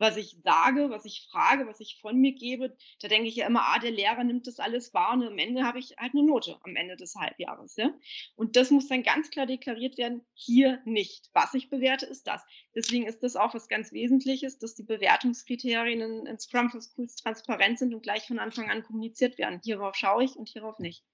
was 0.00 0.16
ich 0.16 0.38
sage, 0.42 0.88
was 0.90 1.04
ich 1.04 1.28
frage, 1.30 1.66
was 1.66 1.78
ich 1.78 2.00
von 2.00 2.16
mir 2.16 2.32
gebe, 2.32 2.74
da 3.00 3.08
denke 3.08 3.28
ich 3.28 3.36
ja 3.36 3.46
immer, 3.46 3.62
ah, 3.66 3.78
der 3.78 3.90
Lehrer 3.90 4.24
nimmt 4.24 4.46
das 4.46 4.58
alles 4.58 4.94
wahr 4.94 5.12
und 5.12 5.22
am 5.22 5.38
Ende 5.38 5.62
habe 5.62 5.78
ich 5.78 5.94
halt 5.98 6.14
eine 6.14 6.24
Note 6.24 6.58
am 6.62 6.74
Ende 6.74 6.96
des 6.96 7.14
Halbjahres. 7.14 7.76
Ja? 7.76 7.92
Und 8.34 8.56
das 8.56 8.70
muss 8.70 8.88
dann 8.88 9.02
ganz 9.02 9.30
klar 9.30 9.44
deklariert 9.44 9.98
werden, 9.98 10.24
hier 10.32 10.80
nicht. 10.86 11.28
Was 11.34 11.52
ich 11.52 11.68
bewerte, 11.68 12.06
ist 12.06 12.26
das. 12.26 12.42
Deswegen 12.74 13.06
ist 13.06 13.22
das 13.22 13.36
auch 13.36 13.54
was 13.54 13.68
ganz 13.68 13.92
Wesentliches, 13.92 14.58
dass 14.58 14.74
die 14.74 14.84
Bewertungskriterien 14.84 16.00
in, 16.00 16.26
in 16.26 16.38
Scrum 16.38 16.70
for 16.70 16.80
Schools 16.80 17.16
transparent 17.16 17.78
sind 17.78 17.92
und 17.92 18.02
gleich 18.02 18.26
von 18.26 18.38
Anfang 18.38 18.70
an 18.70 18.82
kommuniziert 18.82 19.36
werden. 19.36 19.60
Hierauf 19.62 19.94
schaue 19.96 20.24
ich 20.24 20.34
und 20.34 20.48
hierauf 20.48 20.78
nicht. 20.78 21.04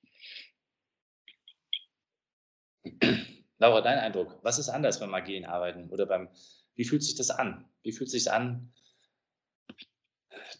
Laura, 3.58 3.80
dein 3.80 3.98
Eindruck, 3.98 4.38
was 4.42 4.58
ist 4.58 4.68
anders 4.68 5.00
beim 5.00 5.14
agilen 5.14 5.44
Arbeiten 5.44 5.90
oder 5.90 6.06
beim, 6.06 6.28
wie 6.76 6.84
fühlt 6.84 7.02
sich 7.02 7.14
das 7.14 7.30
an? 7.30 7.64
Wie 7.82 7.92
fühlt 7.92 8.10
sich 8.10 8.30
an, 8.30 8.72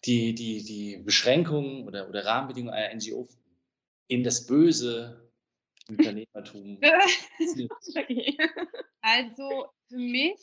die, 0.05 0.35
die, 0.35 0.65
die 0.65 0.99
Beschränkungen 0.99 1.87
oder, 1.87 2.09
oder 2.09 2.25
Rahmenbedingungen 2.25 2.75
einer 2.75 2.95
NGO 2.95 3.29
in 4.09 4.25
das 4.25 4.47
böse 4.47 5.31
Unternehmertum? 5.89 6.81
also 9.01 9.67
für 9.89 9.97
mich 9.97 10.41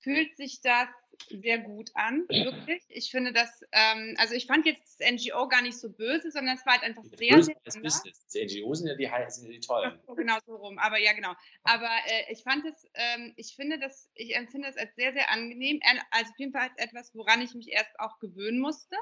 fühlt 0.00 0.36
sich 0.36 0.60
das 0.60 0.88
sehr 1.28 1.58
gut 1.58 1.90
an, 1.94 2.26
wirklich. 2.28 2.82
Ich 2.88 3.10
finde 3.10 3.32
das, 3.32 3.62
ähm, 3.72 4.14
also 4.18 4.34
ich 4.34 4.46
fand 4.46 4.66
jetzt 4.66 5.00
das 5.00 5.10
NGO 5.10 5.48
gar 5.48 5.62
nicht 5.62 5.78
so 5.78 5.90
böse, 5.90 6.30
sondern 6.30 6.56
es 6.56 6.66
war 6.66 6.74
halt 6.74 6.82
einfach 6.82 7.04
sehr, 7.04 7.42
sehr 7.42 7.56
das 7.64 7.80
Business. 7.80 8.26
Die 8.32 8.44
NGO 8.44 8.74
sind 8.74 8.88
ja 8.88 8.94
die, 8.94 9.30
sind 9.30 9.46
ja 9.46 9.52
die 9.52 9.60
tollen. 9.60 9.98
So, 10.06 10.14
genau 10.14 10.38
so 10.46 10.56
rum, 10.56 10.78
aber 10.78 10.98
ja 10.98 11.12
genau. 11.12 11.34
Aber 11.62 11.90
äh, 12.06 12.32
ich 12.32 12.42
fand 12.42 12.64
es, 12.66 12.88
ähm, 12.94 13.32
ich 13.36 13.54
finde 13.56 13.78
das, 13.78 14.10
ich 14.14 14.34
empfinde 14.36 14.68
das 14.68 14.76
als 14.76 14.94
sehr, 14.94 15.12
sehr 15.12 15.30
angenehm. 15.30 15.80
Also 16.10 16.30
auf 16.30 16.38
jeden 16.38 16.52
Fall 16.52 16.68
als 16.68 16.76
etwas, 16.76 17.14
woran 17.14 17.42
ich 17.42 17.54
mich 17.54 17.70
erst 17.70 17.98
auch 17.98 18.18
gewöhnen 18.18 18.60
musste. 18.60 18.96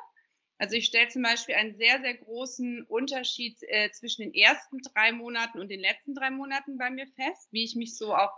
Also 0.59 0.77
ich 0.77 0.87
stelle 0.87 1.09
zum 1.09 1.23
Beispiel 1.23 1.57
einen 1.57 1.77
sehr, 1.77 2.01
sehr 2.03 2.15
großen 2.15 2.85
Unterschied 2.85 3.59
äh, 3.63 3.91
zwischen 3.91 4.23
den 4.23 4.35
ersten 4.35 4.79
drei 4.79 5.11
Monaten 5.11 5.59
und 5.59 5.69
den 5.69 5.81
letzten 5.81 6.15
drei 6.15 6.31
Monaten 6.31 6.79
bei 6.79 6.89
mir 6.89 7.09
fest, 7.09 7.49
wie 7.51 7.65
ich 7.65 7.75
mich 7.75 7.97
so 7.97 8.15
auch 8.15 8.31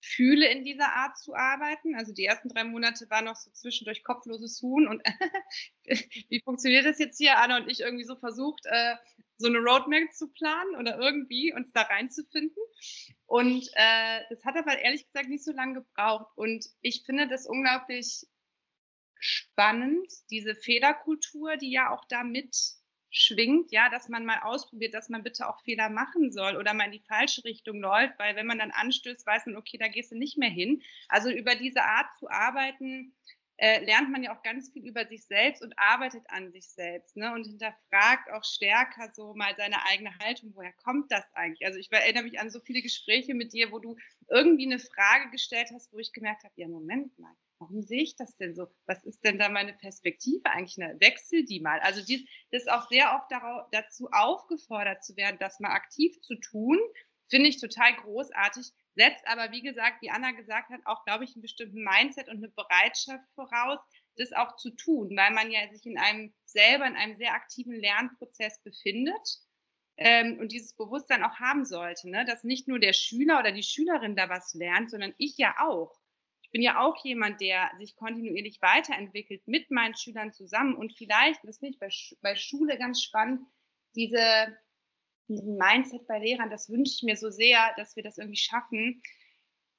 fühle, 0.00 0.48
in 0.48 0.64
dieser 0.64 0.92
Art 0.94 1.18
zu 1.18 1.34
arbeiten. 1.34 1.94
Also 1.94 2.12
die 2.12 2.24
ersten 2.24 2.48
drei 2.48 2.64
Monate 2.64 3.08
war 3.10 3.22
noch 3.22 3.36
so 3.36 3.50
zwischendurch 3.50 4.04
kopfloses 4.04 4.60
Huhn 4.62 4.86
und 4.86 5.02
wie 6.28 6.40
funktioniert 6.44 6.86
das 6.86 6.98
jetzt 6.98 7.18
hier? 7.18 7.38
Anna 7.38 7.58
und 7.58 7.68
ich 7.68 7.80
irgendwie 7.80 8.04
so 8.04 8.16
versucht, 8.16 8.64
äh, 8.64 8.96
so 9.38 9.48
eine 9.48 9.58
Roadmap 9.58 10.12
zu 10.12 10.28
planen 10.28 10.76
oder 10.76 10.98
irgendwie 10.98 11.52
uns 11.52 11.70
da 11.72 11.82
reinzufinden. 11.82 12.62
Und 13.26 13.68
äh, 13.74 14.20
das 14.30 14.44
hat 14.44 14.56
aber 14.56 14.78
ehrlich 14.78 15.06
gesagt 15.06 15.28
nicht 15.28 15.44
so 15.44 15.52
lange 15.52 15.74
gebraucht. 15.74 16.32
Und 16.36 16.66
ich 16.80 17.02
finde 17.04 17.28
das 17.28 17.46
unglaublich 17.46 18.26
spannend, 19.18 20.10
diese 20.30 20.54
Fehlerkultur, 20.54 21.56
die 21.56 21.70
ja 21.70 21.90
auch 21.90 22.04
da 22.06 22.22
mit 22.22 22.56
schwingt, 23.16 23.72
ja, 23.72 23.88
dass 23.88 24.08
man 24.08 24.24
mal 24.24 24.40
ausprobiert, 24.42 24.94
dass 24.94 25.08
man 25.08 25.22
bitte 25.22 25.48
auch 25.48 25.60
Fehler 25.62 25.88
machen 25.88 26.32
soll 26.32 26.56
oder 26.56 26.74
mal 26.74 26.84
in 26.84 26.92
die 26.92 27.04
falsche 27.08 27.44
Richtung 27.44 27.80
läuft, 27.80 28.18
weil 28.18 28.36
wenn 28.36 28.46
man 28.46 28.58
dann 28.58 28.70
anstößt, 28.70 29.26
weiß 29.26 29.46
man, 29.46 29.56
okay, 29.56 29.78
da 29.78 29.88
gehst 29.88 30.12
du 30.12 30.16
nicht 30.16 30.38
mehr 30.38 30.50
hin. 30.50 30.82
Also 31.08 31.30
über 31.30 31.54
diese 31.54 31.82
Art 31.82 32.06
zu 32.18 32.28
arbeiten, 32.30 33.14
äh, 33.58 33.82
lernt 33.84 34.10
man 34.10 34.22
ja 34.22 34.36
auch 34.36 34.42
ganz 34.42 34.70
viel 34.70 34.86
über 34.86 35.06
sich 35.06 35.24
selbst 35.24 35.62
und 35.62 35.78
arbeitet 35.78 36.24
an 36.28 36.52
sich 36.52 36.68
selbst 36.68 37.16
ne? 37.16 37.32
und 37.32 37.46
hinterfragt 37.46 38.30
auch 38.30 38.44
stärker 38.44 39.10
so 39.14 39.34
mal 39.34 39.54
seine 39.56 39.82
eigene 39.86 40.16
Haltung. 40.18 40.52
Woher 40.54 40.72
kommt 40.72 41.10
das 41.10 41.24
eigentlich? 41.32 41.64
Also 41.64 41.78
ich 41.78 41.90
erinnere 41.90 42.24
mich 42.24 42.38
an 42.38 42.50
so 42.50 42.60
viele 42.60 42.82
Gespräche 42.82 43.34
mit 43.34 43.54
dir, 43.54 43.72
wo 43.72 43.78
du 43.78 43.96
irgendwie 44.28 44.66
eine 44.66 44.78
Frage 44.78 45.30
gestellt 45.30 45.70
hast, 45.72 45.90
wo 45.92 45.98
ich 45.98 46.12
gemerkt 46.12 46.44
habe, 46.44 46.52
ja, 46.56 46.68
Moment 46.68 47.18
mal, 47.18 47.34
warum 47.58 47.82
sehe 47.82 48.02
ich 48.02 48.16
das 48.16 48.36
denn 48.36 48.54
so? 48.54 48.68
Was 48.86 49.04
ist 49.04 49.24
denn 49.24 49.38
da 49.38 49.48
meine 49.48 49.72
Perspektive 49.72 50.44
eigentlich? 50.50 50.76
Na, 50.78 50.88
wechsel 51.00 51.44
die 51.44 51.60
mal. 51.60 51.80
Also 51.80 52.04
dies, 52.04 52.24
das 52.50 52.62
ist 52.62 52.70
auch 52.70 52.88
sehr 52.88 53.14
oft 53.14 53.30
darauf, 53.30 53.68
dazu 53.72 54.08
aufgefordert 54.12 55.04
zu 55.04 55.16
werden, 55.16 55.38
das 55.40 55.60
mal 55.60 55.70
aktiv 55.72 56.20
zu 56.20 56.36
tun, 56.36 56.78
finde 57.28 57.48
ich 57.48 57.60
total 57.60 57.94
großartig. 57.96 58.66
Setzt 58.94 59.26
aber, 59.26 59.52
wie 59.52 59.62
gesagt, 59.62 60.00
wie 60.00 60.10
Anna 60.10 60.32
gesagt 60.32 60.70
hat, 60.70 60.80
auch, 60.84 61.04
glaube 61.04 61.24
ich, 61.24 61.34
einen 61.34 61.42
bestimmten 61.42 61.82
Mindset 61.82 62.28
und 62.28 62.38
eine 62.38 62.48
Bereitschaft 62.48 63.24
voraus, 63.34 63.78
das 64.16 64.32
auch 64.32 64.56
zu 64.56 64.70
tun, 64.70 65.10
weil 65.16 65.32
man 65.32 65.50
ja 65.50 65.68
sich 65.70 65.84
in 65.84 65.98
einem 65.98 66.32
selber 66.44 66.86
in 66.86 66.96
einem 66.96 67.16
sehr 67.16 67.34
aktiven 67.34 67.74
Lernprozess 67.74 68.62
befindet 68.62 69.40
ähm, 69.98 70.38
und 70.38 70.52
dieses 70.52 70.74
Bewusstsein 70.74 71.22
auch 71.22 71.38
haben 71.38 71.64
sollte, 71.64 72.08
ne? 72.08 72.24
dass 72.24 72.44
nicht 72.44 72.68
nur 72.68 72.78
der 72.78 72.94
Schüler 72.94 73.38
oder 73.40 73.52
die 73.52 73.62
Schülerin 73.62 74.16
da 74.16 74.28
was 74.28 74.54
lernt, 74.54 74.90
sondern 74.90 75.14
ich 75.18 75.36
ja 75.36 75.54
auch. 75.60 75.98
Bin 76.56 76.62
ja 76.62 76.80
auch 76.80 77.04
jemand, 77.04 77.42
der 77.42 77.70
sich 77.78 77.96
kontinuierlich 77.96 78.62
weiterentwickelt 78.62 79.46
mit 79.46 79.70
meinen 79.70 79.94
Schülern 79.94 80.32
zusammen 80.32 80.74
und 80.74 80.94
vielleicht, 80.96 81.44
das 81.44 81.58
finde 81.58 81.74
ich 81.74 81.78
bei, 81.78 81.90
bei 82.22 82.34
Schule 82.34 82.78
ganz 82.78 83.02
spannend, 83.02 83.42
diese, 83.94 84.56
diesen 85.28 85.58
Mindset 85.58 86.06
bei 86.06 86.18
Lehrern, 86.18 86.48
das 86.48 86.70
wünsche 86.70 86.94
ich 86.96 87.02
mir 87.02 87.18
so 87.18 87.28
sehr, 87.28 87.74
dass 87.76 87.94
wir 87.94 88.02
das 88.02 88.16
irgendwie 88.16 88.38
schaffen, 88.38 89.02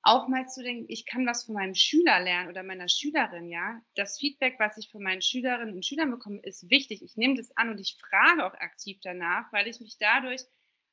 auch 0.04 0.28
mal 0.28 0.48
zu 0.48 0.62
denken, 0.62 0.86
ich 0.88 1.08
kann 1.08 1.26
was 1.26 1.46
von 1.46 1.56
meinem 1.56 1.74
Schüler 1.74 2.20
lernen 2.20 2.48
oder 2.48 2.62
meiner 2.62 2.90
Schülerin, 2.90 3.50
ja. 3.50 3.82
Das 3.96 4.20
Feedback, 4.20 4.58
was 4.60 4.78
ich 4.78 4.92
von 4.92 5.02
meinen 5.02 5.24
Schülerinnen 5.24 5.74
und 5.74 5.84
Schülern 5.84 6.12
bekomme, 6.12 6.42
ist 6.44 6.70
wichtig. 6.70 7.02
Ich 7.02 7.18
nehme 7.18 7.34
das 7.34 7.58
an 7.58 7.72
und 7.72 7.80
ich 7.80 7.98
frage 8.00 8.46
auch 8.46 8.54
aktiv 8.54 9.00
danach, 9.02 9.52
weil 9.52 9.68
ich 9.68 9.80
mich 9.80 9.98
dadurch 10.00 10.44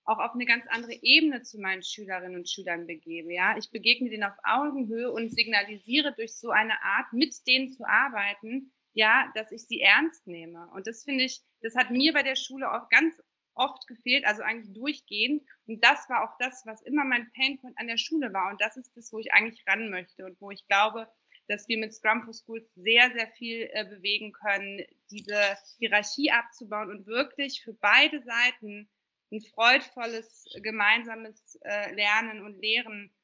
auch 0.04 0.18
auf 0.18 0.34
eine 0.34 0.46
ganz 0.46 0.64
andere 0.68 0.94
Ebene 1.02 1.42
zu 1.42 1.58
meinen 1.58 1.82
Schülerinnen 1.82 2.36
und 2.36 2.48
Schülern 2.48 2.86
begebe, 2.86 3.32
ja. 3.32 3.56
Ich 3.56 3.70
begegne 3.70 4.10
denen 4.10 4.24
auf 4.24 4.36
Augenhöhe 4.42 5.10
und 5.10 5.30
signalisiere 5.30 6.14
durch 6.14 6.34
so 6.34 6.50
eine 6.50 6.82
Art, 6.82 7.12
mit 7.12 7.34
denen 7.46 7.72
zu 7.72 7.84
arbeiten, 7.86 8.72
ja, 8.92 9.30
dass 9.34 9.50
ich 9.50 9.62
sie 9.62 9.80
ernst 9.80 10.26
nehme. 10.26 10.68
Und 10.74 10.86
das 10.86 11.04
finde 11.04 11.24
ich, 11.24 11.40
das 11.62 11.74
hat 11.74 11.90
mir 11.90 12.12
bei 12.12 12.22
der 12.22 12.36
Schule 12.36 12.70
auch 12.72 12.88
ganz 12.90 13.20
oft 13.54 13.86
gefehlt, 13.86 14.26
also 14.26 14.42
eigentlich 14.42 14.72
durchgehend. 14.72 15.42
Und 15.66 15.82
das 15.82 16.08
war 16.08 16.24
auch 16.24 16.36
das, 16.38 16.62
was 16.66 16.82
immer 16.82 17.04
mein 17.04 17.30
Painpoint 17.32 17.78
an 17.78 17.86
der 17.86 17.98
Schule 17.98 18.32
war. 18.32 18.50
Und 18.50 18.60
das 18.60 18.76
ist 18.76 18.96
das, 18.96 19.12
wo 19.12 19.18
ich 19.18 19.32
eigentlich 19.32 19.62
ran 19.66 19.90
möchte 19.90 20.24
und 20.24 20.40
wo 20.40 20.50
ich 20.50 20.66
glaube, 20.66 21.08
dass 21.48 21.68
wir 21.68 21.78
mit 21.78 21.94
Scrum 21.94 22.22
for 22.24 22.32
Schools 22.32 22.66
sehr, 22.74 23.10
sehr 23.12 23.28
viel 23.32 23.68
äh, 23.72 23.84
bewegen 23.84 24.32
können, 24.32 24.82
diese 25.10 25.38
Hierarchie 25.78 26.30
abzubauen 26.30 26.90
und 26.90 27.06
wirklich 27.06 27.62
für 27.62 27.74
beide 27.74 28.22
Seiten 28.22 28.88
ein 29.34 29.40
freudvolles 29.40 30.44
gemeinsames 30.62 31.58
äh, 31.62 31.94
Lernen 31.94 32.44
und 32.44 32.60
Lehren 32.60 33.14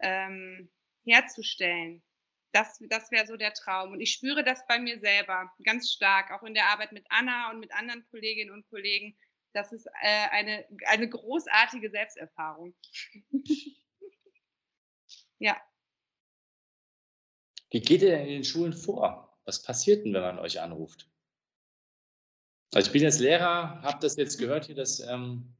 ähm, 0.00 0.70
herzustellen. 1.04 2.02
Das, 2.52 2.78
das 2.88 3.10
wäre 3.10 3.26
so 3.26 3.36
der 3.36 3.52
Traum. 3.52 3.92
Und 3.92 4.00
ich 4.00 4.12
spüre 4.12 4.44
das 4.44 4.66
bei 4.66 4.78
mir 4.78 4.98
selber 5.00 5.52
ganz 5.64 5.92
stark, 5.92 6.30
auch 6.30 6.42
in 6.42 6.54
der 6.54 6.66
Arbeit 6.66 6.92
mit 6.92 7.04
Anna 7.10 7.50
und 7.50 7.60
mit 7.60 7.72
anderen 7.72 8.06
Kolleginnen 8.08 8.52
und 8.52 8.68
Kollegen, 8.68 9.16
das 9.52 9.72
ist 9.72 9.86
äh, 10.02 10.28
eine, 10.30 10.66
eine 10.86 11.08
großartige 11.08 11.90
Selbsterfahrung. 11.90 12.74
ja. 15.38 15.60
Wie 17.70 17.80
geht 17.80 18.02
ihr 18.02 18.10
denn 18.10 18.26
in 18.26 18.28
den 18.28 18.44
Schulen 18.44 18.74
vor? 18.74 19.40
Was 19.44 19.62
passiert 19.62 20.04
denn, 20.04 20.12
wenn 20.12 20.22
man 20.22 20.38
euch 20.38 20.60
anruft? 20.60 21.10
Also 22.74 22.88
ich 22.88 22.92
bin 22.92 23.02
jetzt 23.02 23.20
Lehrer, 23.20 23.80
habe 23.82 23.98
das 24.00 24.16
jetzt 24.16 24.38
gehört 24.38 24.66
hier, 24.66 24.74
das, 24.74 25.00
ähm, 25.00 25.55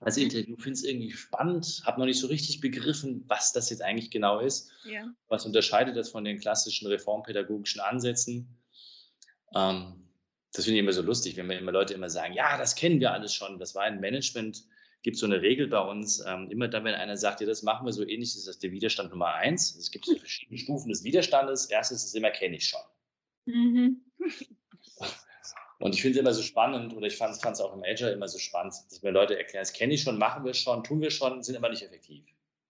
das 0.00 0.16
Interview, 0.16 0.56
finde 0.56 0.72
es 0.72 0.84
irgendwie 0.84 1.10
spannend, 1.10 1.82
habe 1.84 1.98
noch 1.98 2.06
nicht 2.06 2.20
so 2.20 2.28
richtig 2.28 2.60
begriffen, 2.60 3.24
was 3.26 3.52
das 3.52 3.70
jetzt 3.70 3.82
eigentlich 3.82 4.10
genau 4.10 4.38
ist. 4.38 4.70
Ja. 4.84 5.12
Was 5.28 5.44
unterscheidet 5.44 5.96
das 5.96 6.10
von 6.10 6.24
den 6.24 6.38
klassischen 6.38 6.86
reformpädagogischen 6.86 7.80
Ansätzen? 7.80 8.58
Ähm, 9.54 10.08
das 10.52 10.64
finde 10.64 10.78
ich 10.78 10.82
immer 10.82 10.92
so 10.92 11.02
lustig, 11.02 11.36
wenn 11.36 11.46
mir 11.46 11.58
immer 11.58 11.72
Leute 11.72 11.94
immer 11.94 12.10
sagen, 12.10 12.32
ja, 12.32 12.56
das 12.56 12.76
kennen 12.76 13.00
wir 13.00 13.12
alles 13.12 13.34
schon. 13.34 13.58
Das 13.58 13.74
war 13.74 13.88
im 13.88 14.00
Management, 14.00 14.64
gibt 15.02 15.16
so 15.16 15.26
eine 15.26 15.42
Regel 15.42 15.66
bei 15.66 15.80
uns, 15.80 16.24
ähm, 16.26 16.48
immer 16.50 16.68
dann, 16.68 16.84
wenn 16.84 16.94
einer 16.94 17.16
sagt, 17.16 17.40
ja, 17.40 17.46
das 17.46 17.62
machen 17.62 17.84
wir 17.84 17.92
so 17.92 18.02
ähnlich, 18.02 18.36
ist 18.36 18.46
das 18.46 18.58
der 18.58 18.70
Widerstand 18.70 19.10
Nummer 19.10 19.34
eins. 19.34 19.74
Es 19.76 19.90
gibt 19.90 20.06
so 20.06 20.16
verschiedene 20.16 20.58
Stufen 20.58 20.88
des 20.90 21.02
Widerstandes. 21.02 21.66
Erstes 21.66 22.04
ist 22.04 22.14
immer, 22.14 22.30
kenne 22.30 22.56
ich 22.56 22.68
schon. 22.68 22.80
Mhm. 23.46 24.00
Und 25.78 25.94
ich 25.94 26.02
finde 26.02 26.18
es 26.18 26.20
immer 26.20 26.34
so 26.34 26.42
spannend, 26.42 26.94
oder 26.94 27.06
ich 27.06 27.16
fand 27.16 27.36
es 27.36 27.60
auch 27.60 27.72
im 27.72 27.84
Agile 27.84 28.10
immer 28.10 28.26
so 28.28 28.38
spannend, 28.38 28.74
dass 28.90 29.02
mir 29.02 29.12
Leute 29.12 29.38
erklären, 29.38 29.62
das 29.62 29.72
kenne 29.72 29.94
ich 29.94 30.02
schon, 30.02 30.18
machen 30.18 30.44
wir 30.44 30.54
schon, 30.54 30.82
tun 30.82 31.00
wir 31.00 31.10
schon, 31.10 31.42
sind 31.42 31.56
aber 31.56 31.68
nicht 31.70 31.82
effektiv. 31.82 32.24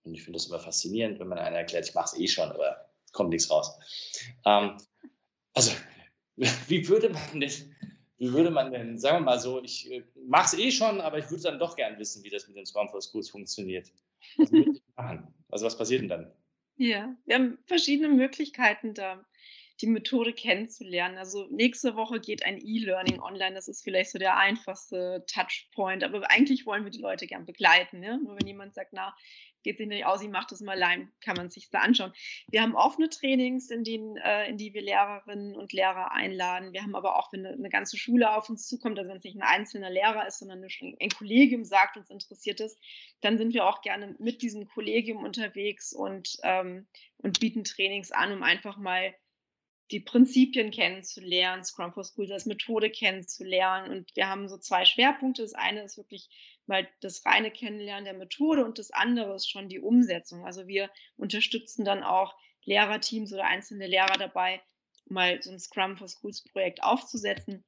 Und 0.05 0.15
ich 0.15 0.23
finde 0.23 0.37
das 0.37 0.47
immer 0.47 0.59
faszinierend, 0.59 1.19
wenn 1.19 1.29
man 1.29 1.39
einer 1.39 1.57
erklärt, 1.57 1.89
ich 1.89 1.95
mache 1.95 2.15
es 2.15 2.21
eh 2.21 2.29
schon, 2.29 2.51
aber 2.51 2.91
kommt 3.13 3.31
nichts 3.31 3.51
raus. 3.51 3.79
Ähm, 4.45 4.77
also 5.55 5.73
wie 6.37 6.87
würde 6.87 7.09
man 7.09 7.41
denn, 7.41 7.77
wie 8.19 8.33
würde 8.33 8.51
man 8.51 8.73
denn, 8.73 8.99
sagen 8.99 9.19
wir 9.19 9.25
mal 9.25 9.41
so, 9.41 9.63
ich 9.63 9.91
äh, 9.91 10.05
mache 10.27 10.57
es 10.57 10.63
eh 10.63 10.71
schon, 10.71 11.01
aber 11.01 11.19
ich 11.19 11.31
würde 11.31 11.45
dann 11.45 11.59
doch 11.59 11.77
gern 11.77 11.99
wissen, 11.99 12.23
wie 12.25 12.31
das 12.31 12.47
mit 12.47 12.57
den 12.57 12.67
Scrum 12.67 12.89
for 12.91 13.01
Schools 13.01 13.31
funktioniert. 13.31 13.91
Was 14.37 14.53
würde 14.53 14.71
ich 14.73 14.83
machen? 14.97 15.35
Also 15.49 15.65
was 15.65 15.79
passiert 15.79 16.03
denn 16.03 16.09
dann? 16.09 16.33
Ja, 16.77 17.17
wir 17.25 17.35
haben 17.35 17.59
verschiedene 17.65 18.09
Möglichkeiten 18.09 18.95
da 18.95 19.25
die 19.81 19.87
Methode 19.87 20.33
kennenzulernen. 20.33 21.19
Also 21.19 21.47
nächste 21.51 21.95
Woche 21.95 22.21
geht 22.21 22.45
ein 22.45 22.59
E-Learning 22.59 23.21
online. 23.21 23.55
Das 23.55 23.69
ist 23.69 23.83
vielleicht 23.83 24.11
so 24.11 24.19
der 24.19 24.37
einfachste 24.37 25.25
Touchpoint. 25.33 26.03
Aber 26.03 26.31
eigentlich 26.31 26.67
wollen 26.67 26.85
wir 26.85 26.91
die 26.91 27.01
Leute 27.01 27.27
gern 27.27 27.47
begleiten. 27.47 28.01
Ne? 28.01 28.21
Nur 28.23 28.37
wenn 28.37 28.47
jemand 28.47 28.75
sagt, 28.75 28.93
na, 28.93 29.15
geht 29.63 29.79
sich 29.79 29.87
nicht 29.87 30.07
aus, 30.07 30.23
ich 30.23 30.29
mache 30.29 30.47
das 30.51 30.61
mal 30.61 30.73
allein, 30.73 31.13
kann 31.21 31.37
man 31.37 31.51
sich 31.51 31.69
da 31.71 31.81
anschauen. 31.81 32.13
Wir 32.51 32.63
haben 32.63 32.75
offene 32.75 33.09
Trainings, 33.09 33.71
in, 33.71 33.85
denen, 33.85 34.17
äh, 34.17 34.49
in 34.49 34.57
die 34.57 34.73
wir 34.73 34.83
Lehrerinnen 34.83 35.57
und 35.57 35.73
Lehrer 35.73 36.13
einladen. 36.13 36.73
Wir 36.73 36.83
haben 36.83 36.95
aber 36.95 37.17
auch, 37.17 37.33
wenn 37.33 37.45
eine, 37.45 37.69
ganze 37.69 37.99
Schule 37.99 38.35
auf 38.35 38.49
uns 38.49 38.67
zukommt, 38.67 38.99
also 38.99 39.11
wenn 39.11 39.19
es 39.19 39.25
nicht 39.25 39.37
ein 39.37 39.43
einzelner 39.43 39.91
Lehrer 39.91 40.27
ist, 40.27 40.39
sondern 40.39 40.65
ein 40.65 41.11
Kollegium 41.11 41.65
sagt, 41.65 41.97
uns 41.97 42.11
interessiert 42.11 42.61
ist, 42.61 42.79
dann 43.21 43.37
sind 43.37 43.53
wir 43.53 43.67
auch 43.67 43.83
gerne 43.83 44.15
mit 44.19 44.43
diesem 44.43 44.67
Kollegium 44.69 45.25
unterwegs 45.25 45.93
und, 45.93 46.39
ähm, 46.45 46.87
und 47.19 47.41
bieten 47.41 47.65
Trainings 47.65 48.11
an, 48.11 48.33
um 48.33 48.43
einfach 48.43 48.79
mal 48.79 49.15
die 49.91 50.01
Prinzipien 50.01 50.71
kennenzulernen, 50.71 51.65
Scrum 51.65 51.93
for 51.93 52.05
Schools 52.05 52.31
als 52.31 52.47
Methode 52.47 52.91
kennenzulernen. 52.91 53.91
Und 53.91 54.15
wir 54.17 54.29
haben 54.29 54.49
so 54.49 54.59
zwei 54.59 54.85
Schwerpunkte. 54.85 55.43
Das 55.43 55.55
eine 55.55 55.83
ist 55.83 55.97
wirklich 55.97 56.29
mal 56.67 56.87
das 57.01 57.25
reine 57.25 57.51
Kennenlernen 57.51 58.05
der 58.05 58.15
Methode 58.15 58.65
und 58.65 58.79
das 58.79 58.91
andere 58.91 59.35
ist 59.35 59.51
schon 59.51 59.69
die 59.69 59.81
Umsetzung. 59.81 60.45
Also 60.45 60.67
wir 60.67 60.91
unterstützen 61.17 61.85
dann 61.85 62.03
auch 62.03 62.37
Lehrerteams 62.65 63.33
oder 63.33 63.47
einzelne 63.47 63.87
Lehrer 63.87 64.19
dabei, 64.19 64.61
mal 65.07 65.43
so 65.43 65.51
ein 65.51 65.59
Scrum 65.59 65.97
for 65.97 66.09
Schools 66.09 66.45
Projekt 66.45 66.83
aufzusetzen. 66.83 67.65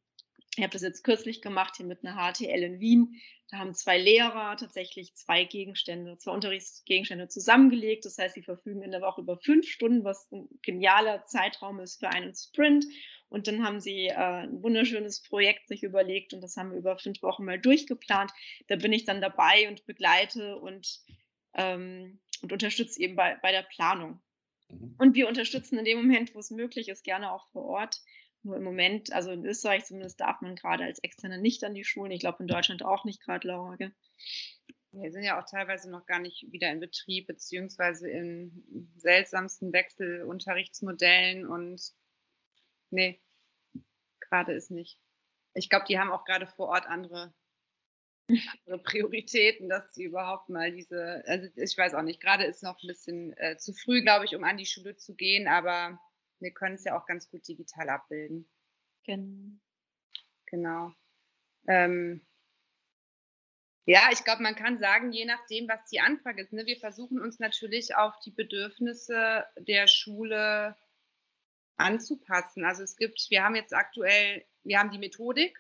Ich 0.57 0.63
habe 0.63 0.73
das 0.73 0.83
jetzt 0.83 1.05
kürzlich 1.05 1.43
gemacht 1.43 1.77
hier 1.77 1.87
mit 1.87 2.05
einer 2.05 2.17
HTL 2.17 2.63
in 2.63 2.81
Wien. 2.81 3.21
Da 3.51 3.59
haben 3.59 3.75
zwei 3.75 3.99
Lehrer 3.99 4.57
tatsächlich 4.57 5.15
zwei 5.15 5.45
Gegenstände, 5.45 6.19
zwei 6.19 6.33
Unterrichtsgegenstände 6.33 7.29
zusammengelegt. 7.29 8.05
Das 8.05 8.19
heißt, 8.19 8.35
sie 8.35 8.43
verfügen 8.43 8.83
in 8.83 8.91
der 8.91 9.01
Woche 9.01 9.21
über 9.21 9.39
fünf 9.39 9.69
Stunden, 9.69 10.05
was 10.05 10.31
ein 10.33 10.49
genialer 10.63 11.25
Zeitraum 11.27 11.81
ist 11.81 12.01
für 12.01 12.09
einen 12.09 12.35
Sprint. 12.35 12.85
Und 13.29 13.47
dann 13.47 13.65
haben 13.65 13.81
sie 13.81 14.07
äh, 14.07 14.15
ein 14.15 14.63
wunderschönes 14.63 15.23
Projekt 15.23 15.69
sich 15.69 15.85
überlegt 15.85 16.35
und 16.35 16.41
das 16.41 16.57
haben 16.57 16.73
wir 16.73 16.79
über 16.79 16.99
fünf 16.99 17.23
Wochen 17.23 17.45
mal 17.45 17.61
durchgeplant. 17.61 18.33
Da 18.67 18.77
bin 18.77 18.93
ich 18.93 19.05
dann 19.05 19.21
dabei 19.21 19.69
und 19.69 19.87
begleite 19.87 20.59
und, 20.59 21.01
ähm, 21.55 22.19
und 22.43 22.53
unterstütze 22.53 23.01
eben 23.01 23.15
bei, 23.15 23.37
bei 23.41 23.53
der 23.53 23.63
Planung. 23.63 24.21
Mhm. 24.69 24.97
Und 24.99 25.15
wir 25.15 25.29
unterstützen 25.29 25.79
in 25.79 25.85
dem 25.85 25.99
Moment, 25.99 26.35
wo 26.35 26.41
es 26.41 26.51
möglich 26.51 26.89
ist, 26.89 27.05
gerne 27.05 27.33
auch 27.33 27.49
vor 27.53 27.65
Ort. 27.67 28.01
Nur 28.43 28.57
im 28.57 28.65
Moment, 28.65 29.13
also 29.13 29.31
in 29.31 29.45
Österreich 29.45 29.85
zumindest, 29.85 30.21
darf 30.21 30.41
man 30.41 30.57
gerade 30.57 30.85
als 30.85 30.99
Externer 31.01 31.37
nicht 31.37 31.63
an 31.63 31.75
die 31.75 31.85
Schulen. 31.85 32.11
Ich 32.11 32.21
glaube 32.21 32.43
in 32.43 32.49
Deutschland 32.49 32.83
auch 32.83 33.05
nicht 33.05 33.23
gerade, 33.23 33.47
Laura. 33.47 33.77
Gell? 33.77 33.93
Wir 34.93 35.13
sind 35.13 35.23
ja 35.23 35.41
auch 35.41 35.45
teilweise 35.49 35.91
noch 35.91 36.07
gar 36.07 36.19
nicht 36.19 36.51
wieder 36.51 36.71
in 36.71 36.81
Betrieb, 36.81 37.27
beziehungsweise 37.27 38.09
in 38.11 38.91
seltsamsten 38.97 39.73
Wechselunterrichtsmodellen 39.73 41.47
und 41.47 41.93
nee, 42.91 43.21
gerade 44.21 44.53
ist 44.53 44.71
nicht. 44.71 44.99
Ich 45.55 45.69
glaube, 45.69 45.85
die 45.89 45.99
haben 45.99 46.11
auch 46.11 46.25
gerade 46.25 46.47
vor 46.47 46.69
Ort 46.69 46.87
andere, 46.87 47.33
andere 48.29 48.79
Prioritäten, 48.83 49.69
dass 49.69 49.95
sie 49.95 50.05
überhaupt 50.05 50.49
mal 50.49 50.73
diese, 50.73 51.23
also 51.27 51.49
ich 51.55 51.77
weiß 51.77 51.95
auch 51.95 52.03
nicht, 52.03 52.21
gerade 52.21 52.45
ist 52.45 52.63
noch 52.63 52.83
ein 52.83 52.89
bisschen 52.89 53.37
äh, 53.37 53.59
zu 53.59 53.73
früh, 53.73 54.03
glaube 54.03 54.25
ich, 54.25 54.35
um 54.35 54.45
an 54.45 54.57
die 54.57 54.67
Schule 54.67 54.97
zu 54.97 55.15
gehen, 55.15 55.47
aber 55.47 56.01
wir 56.41 56.53
können 56.53 56.75
es 56.75 56.85
ja 56.85 56.99
auch 56.99 57.07
ganz 57.07 57.31
gut 57.31 57.47
digital 57.47 57.89
abbilden. 57.89 58.49
Genau. 59.05 59.59
Genau. 60.47 60.93
Ähm, 61.69 62.27
ja, 63.87 64.11
ich 64.13 64.25
glaube, 64.25 64.43
man 64.43 64.55
kann 64.55 64.79
sagen, 64.79 65.13
je 65.13 65.25
nachdem, 65.25 65.69
was 65.69 65.85
die 65.91 66.01
Anfrage 66.01 66.43
ist. 66.43 66.53
Ne, 66.53 66.67
wir 66.67 66.79
versuchen 66.79 67.21
uns 67.21 67.39
natürlich 67.39 67.95
auf 67.97 68.19
die 68.21 68.31
Bedürfnisse 68.31 69.45
der 69.59 69.87
Schule 69.87 70.77
anzupassen. 71.77 72.65
Also 72.65 72.83
es 72.83 72.97
gibt, 72.97 73.27
wir 73.31 73.43
haben 73.43 73.57
jetzt 73.57 73.75
aktuell, 73.75 74.45
wir 74.63 74.79
haben 74.79 74.91
die 74.91 74.99
Methodik, 74.99 75.59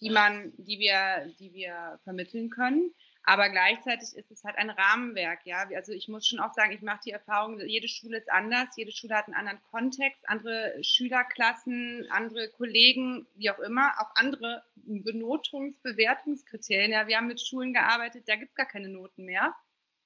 die 0.00 0.10
man, 0.10 0.52
die 0.56 0.78
wir, 0.78 1.32
die 1.38 1.52
wir 1.52 2.00
vermitteln 2.04 2.50
können. 2.50 2.94
Aber 3.26 3.48
gleichzeitig 3.48 4.14
ist 4.14 4.30
es 4.30 4.44
halt 4.44 4.58
ein 4.58 4.68
Rahmenwerk, 4.68 5.46
ja. 5.46 5.66
Also 5.74 5.92
ich 5.92 6.08
muss 6.08 6.28
schon 6.28 6.40
auch 6.40 6.52
sagen, 6.52 6.72
ich 6.72 6.82
mache 6.82 7.00
die 7.06 7.10
Erfahrung, 7.10 7.58
jede 7.60 7.88
Schule 7.88 8.18
ist 8.18 8.30
anders, 8.30 8.68
jede 8.76 8.92
Schule 8.92 9.14
hat 9.16 9.26
einen 9.26 9.34
anderen 9.34 9.62
Kontext, 9.70 10.28
andere 10.28 10.76
Schülerklassen, 10.82 12.06
andere 12.10 12.50
Kollegen, 12.50 13.26
wie 13.34 13.50
auch 13.50 13.58
immer, 13.60 13.94
auch 13.98 14.14
andere 14.16 14.62
Benotungs-, 14.76 15.80
Bewertungskriterien. 15.82 16.92
Ja, 16.92 17.06
wir 17.06 17.16
haben 17.16 17.28
mit 17.28 17.40
Schulen 17.40 17.72
gearbeitet, 17.72 18.28
da 18.28 18.36
gibt 18.36 18.50
es 18.50 18.56
gar 18.56 18.66
keine 18.66 18.90
Noten 18.90 19.24
mehr. 19.24 19.54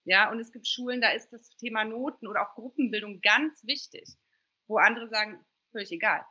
Ja, 0.04 0.30
und 0.30 0.38
es 0.38 0.52
gibt 0.52 0.68
Schulen, 0.68 1.00
da 1.00 1.10
ist 1.10 1.32
das 1.32 1.56
Thema 1.56 1.84
Noten 1.84 2.28
oder 2.28 2.42
auch 2.42 2.54
Gruppenbildung 2.54 3.20
ganz 3.20 3.66
wichtig, 3.66 4.16
wo 4.68 4.78
andere 4.78 5.08
sagen, 5.08 5.44
völlig 5.72 5.90
egal. 5.90 6.24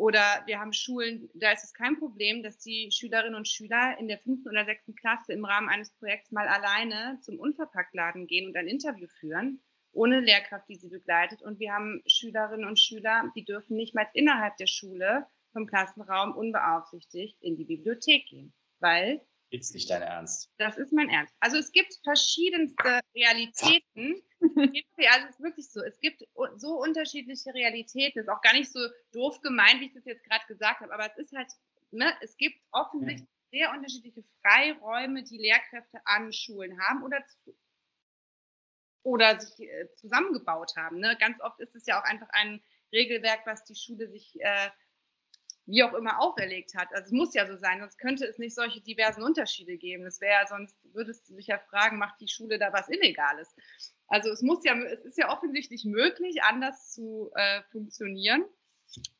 Oder 0.00 0.42
wir 0.46 0.58
haben 0.58 0.72
Schulen, 0.72 1.28
da 1.34 1.52
ist 1.52 1.62
es 1.62 1.74
kein 1.74 1.98
Problem, 1.98 2.42
dass 2.42 2.56
die 2.56 2.88
Schülerinnen 2.90 3.34
und 3.34 3.46
Schüler 3.46 3.98
in 3.98 4.08
der 4.08 4.16
fünften 4.16 4.48
oder 4.48 4.64
sechsten 4.64 4.94
Klasse 4.94 5.34
im 5.34 5.44
Rahmen 5.44 5.68
eines 5.68 5.90
Projekts 5.90 6.32
mal 6.32 6.48
alleine 6.48 7.18
zum 7.20 7.38
Unverpacktladen 7.38 8.26
gehen 8.26 8.48
und 8.48 8.56
ein 8.56 8.66
Interview 8.66 9.08
führen, 9.08 9.60
ohne 9.92 10.20
Lehrkraft, 10.20 10.70
die 10.70 10.76
sie 10.76 10.88
begleitet. 10.88 11.42
Und 11.42 11.58
wir 11.58 11.74
haben 11.74 12.02
Schülerinnen 12.06 12.66
und 12.66 12.80
Schüler, 12.80 13.30
die 13.36 13.44
dürfen 13.44 13.76
nicht 13.76 13.94
mal 13.94 14.06
innerhalb 14.14 14.56
der 14.56 14.68
Schule 14.68 15.26
vom 15.52 15.66
Klassenraum 15.66 16.34
unbeaufsichtigt 16.34 17.36
in 17.42 17.58
die 17.58 17.66
Bibliothek 17.66 18.24
gehen, 18.24 18.54
weil 18.78 19.20
ist 19.50 19.74
nicht 19.74 19.90
dein 19.90 20.02
Ernst. 20.02 20.50
Das 20.58 20.78
ist 20.78 20.92
mein 20.92 21.08
Ernst. 21.08 21.34
Also 21.40 21.58
es 21.58 21.72
gibt 21.72 21.92
verschiedenste 22.04 23.00
Realitäten. 23.14 24.22
ja, 24.98 25.10
also 25.12 25.26
es 25.28 25.34
ist 25.34 25.42
wirklich 25.42 25.70
so. 25.70 25.82
Es 25.82 25.98
gibt 26.00 26.22
so 26.56 26.80
unterschiedliche 26.80 27.52
Realitäten. 27.52 28.20
Ist 28.20 28.28
auch 28.28 28.42
gar 28.42 28.54
nicht 28.54 28.72
so 28.72 28.80
doof 29.12 29.40
gemeint, 29.40 29.80
wie 29.80 29.86
ich 29.86 29.94
das 29.94 30.04
jetzt 30.04 30.24
gerade 30.24 30.46
gesagt 30.46 30.80
habe. 30.80 30.92
Aber 30.94 31.06
es 31.06 31.16
ist 31.18 31.32
halt, 31.36 31.50
ne, 31.90 32.12
es 32.20 32.36
gibt 32.36 32.60
offensichtlich 32.70 33.28
sehr 33.50 33.70
unterschiedliche 33.72 34.22
Freiräume, 34.42 35.24
die 35.24 35.38
Lehrkräfte 35.38 36.00
an 36.04 36.32
Schulen 36.32 36.80
haben 36.80 37.02
oder 37.02 37.24
oder 39.02 39.40
sich 39.40 39.58
äh, 39.66 39.88
zusammengebaut 39.96 40.72
haben. 40.76 41.00
Ne? 41.00 41.16
Ganz 41.18 41.40
oft 41.40 41.58
ist 41.60 41.74
es 41.74 41.86
ja 41.86 42.00
auch 42.00 42.04
einfach 42.04 42.28
ein 42.32 42.62
Regelwerk, 42.92 43.46
was 43.46 43.64
die 43.64 43.74
Schule 43.74 44.08
sich 44.08 44.38
äh, 44.40 44.70
wie 45.70 45.82
auch 45.84 45.94
immer 45.94 46.20
auferlegt 46.20 46.74
hat. 46.74 46.88
Also 46.92 47.06
es 47.06 47.12
muss 47.12 47.34
ja 47.34 47.46
so 47.46 47.56
sein, 47.56 47.80
sonst 47.80 47.98
könnte 47.98 48.26
es 48.26 48.38
nicht 48.38 48.54
solche 48.54 48.80
diversen 48.80 49.22
Unterschiede 49.22 49.76
geben. 49.76 50.04
Das 50.04 50.20
wäre 50.20 50.46
sonst 50.48 50.76
würdest 50.92 51.28
du 51.28 51.36
dich 51.36 51.46
ja 51.46 51.58
fragen, 51.58 51.98
macht 51.98 52.20
die 52.20 52.28
Schule 52.28 52.58
da 52.58 52.72
was 52.72 52.88
Illegales? 52.88 53.54
Also 54.08 54.30
es 54.30 54.42
muss 54.42 54.64
ja, 54.64 54.76
es 54.76 55.04
ist 55.04 55.18
ja 55.18 55.30
offensichtlich 55.32 55.84
möglich, 55.84 56.42
anders 56.42 56.92
zu 56.92 57.30
äh, 57.34 57.62
funktionieren. 57.70 58.44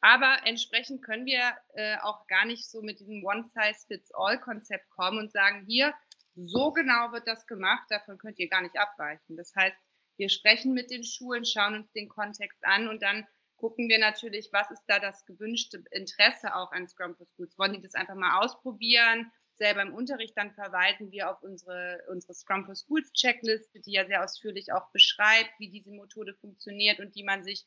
Aber 0.01 0.39
entsprechend 0.45 1.05
können 1.05 1.27
wir 1.27 1.53
äh, 1.75 1.97
auch 1.99 2.27
gar 2.27 2.45
nicht 2.45 2.69
so 2.69 2.83
mit 2.83 2.99
diesem 2.99 3.25
One-Size-Fits-All-Konzept 3.25 4.91
kommen 4.91 5.19
und 5.19 5.31
sagen, 5.31 5.65
hier, 5.67 5.95
so 6.35 6.73
genau 6.73 7.13
wird 7.13 7.29
das 7.29 7.47
gemacht, 7.47 7.87
davon 7.89 8.19
könnt 8.19 8.39
ihr 8.41 8.49
gar 8.49 8.63
nicht 8.63 8.77
abweichen. 8.77 9.37
Das 9.37 9.55
heißt, 9.55 9.77
wir 10.17 10.29
sprechen 10.29 10.75
mit 10.75 10.91
den 10.91 11.05
Schulen, 11.05 11.45
schauen 11.45 11.75
uns 11.75 11.93
den 11.93 12.09
Kontext 12.09 12.65
an 12.65 12.89
und 12.89 13.03
dann 13.03 13.27
gucken 13.61 13.89
wir 13.89 13.99
natürlich, 13.99 14.49
was 14.53 14.71
ist 14.71 14.83
da 14.87 14.99
das 14.99 15.25
gewünschte 15.27 15.85
Interesse 15.91 16.55
auch 16.55 16.73
an 16.73 16.89
Scrum 16.89 17.15
for 17.15 17.27
Schools. 17.27 17.57
Wollen 17.59 17.75
die 17.75 17.83
das 17.83 17.95
einfach 17.95 18.15
mal 18.15 18.41
ausprobieren? 18.41 19.31
Selber 19.55 19.83
im 19.83 19.95
Unterricht 19.95 20.37
dann 20.37 20.53
verweisen 20.53 21.13
wir 21.13 21.31
auf 21.31 21.43
unsere, 21.43 22.03
unsere 22.09 22.33
Scrum 22.33 22.65
for 22.65 22.75
Schools 22.75 23.13
Checkliste, 23.13 23.81
die 23.81 23.93
ja 23.93 24.07
sehr 24.07 24.25
ausführlich 24.25 24.73
auch 24.73 24.91
beschreibt, 24.93 25.51
wie 25.59 25.69
diese 25.69 25.91
Methode 25.91 26.35
funktioniert 26.35 26.99
und 26.99 27.15
die 27.15 27.23
man 27.23 27.45
sich 27.45 27.67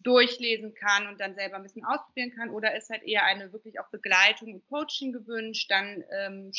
durchlesen 0.00 0.74
kann 0.74 1.06
und 1.06 1.20
dann 1.20 1.36
selber 1.36 1.56
ein 1.56 1.62
bisschen 1.62 1.84
ausprobieren 1.84 2.32
kann. 2.34 2.50
Oder 2.50 2.76
ist 2.76 2.90
halt 2.90 3.04
eher 3.04 3.24
eine 3.24 3.52
wirklich 3.52 3.78
auch 3.78 3.88
Begleitung 3.90 4.54
und 4.54 4.66
Coaching 4.66 5.12
gewünscht, 5.12 5.70
dann 5.70 6.02
ähm, 6.10 6.50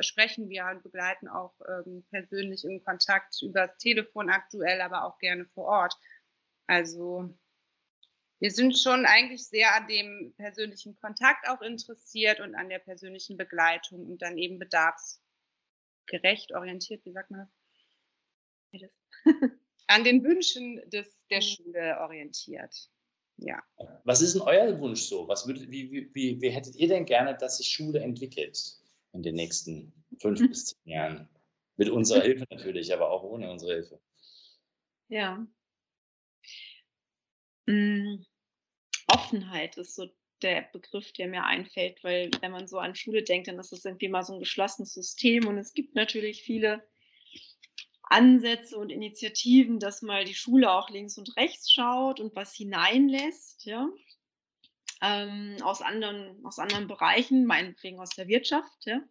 sprechen 0.00 0.48
wir 0.48 0.66
und 0.66 0.82
begleiten 0.82 1.28
auch 1.28 1.54
ähm, 1.68 2.04
persönlich 2.10 2.64
im 2.64 2.82
Kontakt 2.82 3.40
über 3.42 3.68
das 3.68 3.76
Telefon 3.78 4.30
aktuell, 4.30 4.80
aber 4.80 5.04
auch 5.04 5.18
gerne 5.18 5.44
vor 5.54 5.66
Ort. 5.66 5.94
Also 6.66 7.32
wir 8.40 8.50
sind 8.50 8.78
schon 8.78 9.04
eigentlich 9.04 9.46
sehr 9.46 9.74
an 9.74 9.88
dem 9.88 10.32
persönlichen 10.36 10.94
Kontakt 10.96 11.48
auch 11.48 11.60
interessiert 11.60 12.40
und 12.40 12.54
an 12.54 12.68
der 12.68 12.78
persönlichen 12.78 13.36
Begleitung 13.36 14.06
und 14.06 14.22
dann 14.22 14.38
eben 14.38 14.58
bedarfsgerecht 14.58 16.54
orientiert, 16.54 17.04
wie 17.04 17.12
sagt 17.12 17.30
man 17.30 17.48
das? 18.72 18.90
an 19.88 20.04
den 20.04 20.22
Wünschen 20.22 20.80
des, 20.90 21.18
der 21.30 21.38
mhm. 21.38 21.42
Schule 21.42 21.98
orientiert. 22.00 22.90
Ja. 23.38 23.62
Was 24.04 24.20
ist 24.20 24.34
denn 24.34 24.42
euer 24.42 24.78
Wunsch 24.80 25.02
so? 25.02 25.26
Was 25.28 25.46
würdet, 25.46 25.70
wie, 25.70 26.08
wie, 26.12 26.40
wie 26.40 26.50
hättet 26.50 26.76
ihr 26.76 26.88
denn 26.88 27.06
gerne, 27.06 27.36
dass 27.36 27.58
sich 27.58 27.68
Schule 27.68 28.00
entwickelt 28.00 28.58
in 29.12 29.22
den 29.22 29.34
nächsten 29.36 29.92
fünf 30.20 30.40
mhm. 30.40 30.48
bis 30.48 30.66
zehn 30.66 30.92
Jahren? 30.92 31.28
Mit 31.76 31.88
unserer 31.88 32.22
Hilfe 32.22 32.44
natürlich, 32.50 32.92
aber 32.92 33.10
auch 33.10 33.22
ohne 33.22 33.50
unsere 33.50 33.74
Hilfe. 33.74 34.00
Ja. 35.08 35.46
Hm, 37.68 38.24
Offenheit 39.08 39.76
ist 39.76 39.94
so 39.94 40.06
der 40.40 40.62
Begriff, 40.72 41.12
der 41.12 41.28
mir 41.28 41.44
einfällt, 41.44 42.02
weil 42.02 42.30
wenn 42.40 42.50
man 42.50 42.66
so 42.66 42.78
an 42.78 42.94
Schule 42.94 43.22
denkt, 43.22 43.46
dann 43.46 43.58
ist 43.58 43.72
es 43.74 43.84
irgendwie 43.84 44.08
mal 44.08 44.24
so 44.24 44.32
ein 44.32 44.38
geschlossenes 44.38 44.94
System 44.94 45.46
und 45.46 45.58
es 45.58 45.74
gibt 45.74 45.94
natürlich 45.94 46.42
viele 46.42 46.82
Ansätze 48.04 48.78
und 48.78 48.88
Initiativen, 48.88 49.80
dass 49.80 50.00
mal 50.00 50.24
die 50.24 50.34
Schule 50.34 50.72
auch 50.72 50.88
links 50.88 51.18
und 51.18 51.36
rechts 51.36 51.70
schaut 51.70 52.20
und 52.20 52.34
was 52.34 52.54
hineinlässt, 52.54 53.66
ja, 53.66 53.86
ähm, 55.02 55.56
aus, 55.60 55.82
anderen, 55.82 56.42
aus 56.46 56.58
anderen 56.58 56.88
Bereichen, 56.88 57.44
meinetwegen 57.44 58.00
aus 58.00 58.10
der 58.10 58.28
Wirtschaft, 58.28 58.86
ja. 58.86 59.02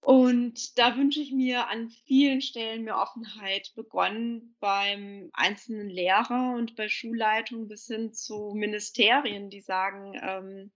Und 0.00 0.78
da 0.78 0.96
wünsche 0.96 1.20
ich 1.20 1.30
mir 1.30 1.68
an 1.68 1.90
vielen 2.06 2.40
Stellen 2.40 2.84
mehr 2.84 2.98
Offenheit, 2.98 3.72
begonnen 3.74 4.56
beim 4.58 5.30
einzelnen 5.34 5.90
Lehrer 5.90 6.54
und 6.56 6.74
bei 6.74 6.88
Schulleitungen 6.88 7.68
bis 7.68 7.86
hin 7.86 8.14
zu 8.14 8.54
Ministerien, 8.54 9.50
die 9.50 9.60
sagen, 9.60 10.14
ähm, 10.22 10.72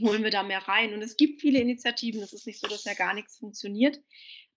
holen 0.00 0.24
wir 0.24 0.30
da 0.30 0.42
mehr 0.42 0.66
rein. 0.66 0.92
Und 0.92 1.02
es 1.02 1.16
gibt 1.16 1.40
viele 1.40 1.60
Initiativen. 1.60 2.20
Es 2.20 2.32
ist 2.32 2.46
nicht 2.46 2.60
so, 2.60 2.66
dass 2.66 2.84
ja 2.84 2.94
gar 2.94 3.14
nichts 3.14 3.38
funktioniert. 3.38 4.00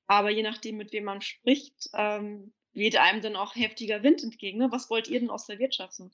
Aber 0.07 0.31
je 0.31 0.43
nachdem, 0.43 0.77
mit 0.77 0.91
wem 0.93 1.03
man 1.03 1.21
spricht, 1.21 1.89
ähm, 1.93 2.53
weht 2.73 2.97
einem 2.97 3.21
dann 3.21 3.35
auch 3.35 3.55
heftiger 3.55 4.03
Wind 4.03 4.23
entgegen. 4.23 4.57
Ne? 4.57 4.71
Was 4.71 4.89
wollt 4.89 5.07
ihr 5.09 5.19
denn 5.19 5.29
aus 5.29 5.45
der 5.45 5.59
Wirtschaft? 5.59 5.93
So, 5.93 6.09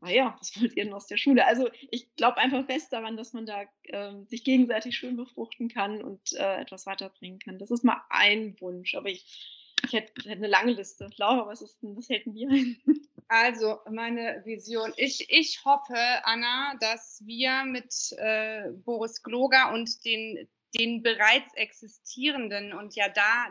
naja, 0.00 0.36
was 0.38 0.60
wollt 0.60 0.76
ihr 0.76 0.84
denn 0.84 0.92
aus 0.92 1.06
der 1.06 1.16
Schule? 1.16 1.46
Also 1.46 1.68
ich 1.90 2.14
glaube 2.16 2.38
einfach 2.38 2.64
fest 2.66 2.92
daran, 2.92 3.16
dass 3.16 3.32
man 3.32 3.46
da 3.46 3.64
ähm, 3.84 4.26
sich 4.26 4.44
gegenseitig 4.44 4.96
schön 4.96 5.16
befruchten 5.16 5.68
kann 5.68 6.02
und 6.02 6.32
äh, 6.34 6.60
etwas 6.60 6.86
weiterbringen 6.86 7.38
kann. 7.38 7.58
Das 7.58 7.70
ist 7.70 7.84
mal 7.84 8.02
ein 8.10 8.60
Wunsch, 8.60 8.94
aber 8.94 9.08
ich, 9.08 9.74
ich 9.84 9.92
hätte, 9.92 10.12
hätte 10.28 10.38
eine 10.38 10.48
lange 10.48 10.72
Liste. 10.72 11.10
Laura, 11.16 11.46
was 11.46 11.62
ist 11.62 11.82
denn, 11.82 11.96
was 11.96 12.08
hält 12.08 12.26
denn 12.26 12.34
dir 12.34 12.48
ein? 12.48 12.76
Also 13.28 13.80
meine 13.90 14.40
Vision. 14.44 14.92
Ich, 14.96 15.26
ich 15.30 15.64
hoffe, 15.64 15.96
Anna, 16.22 16.74
dass 16.78 17.20
wir 17.26 17.64
mit 17.64 17.92
äh, 18.18 18.70
Boris 18.84 19.20
Gloger 19.20 19.72
und 19.72 20.04
den, 20.04 20.48
den 20.78 21.02
bereits 21.02 21.52
existierenden 21.54 22.72
und 22.72 22.94
ja 22.94 23.08
da 23.08 23.48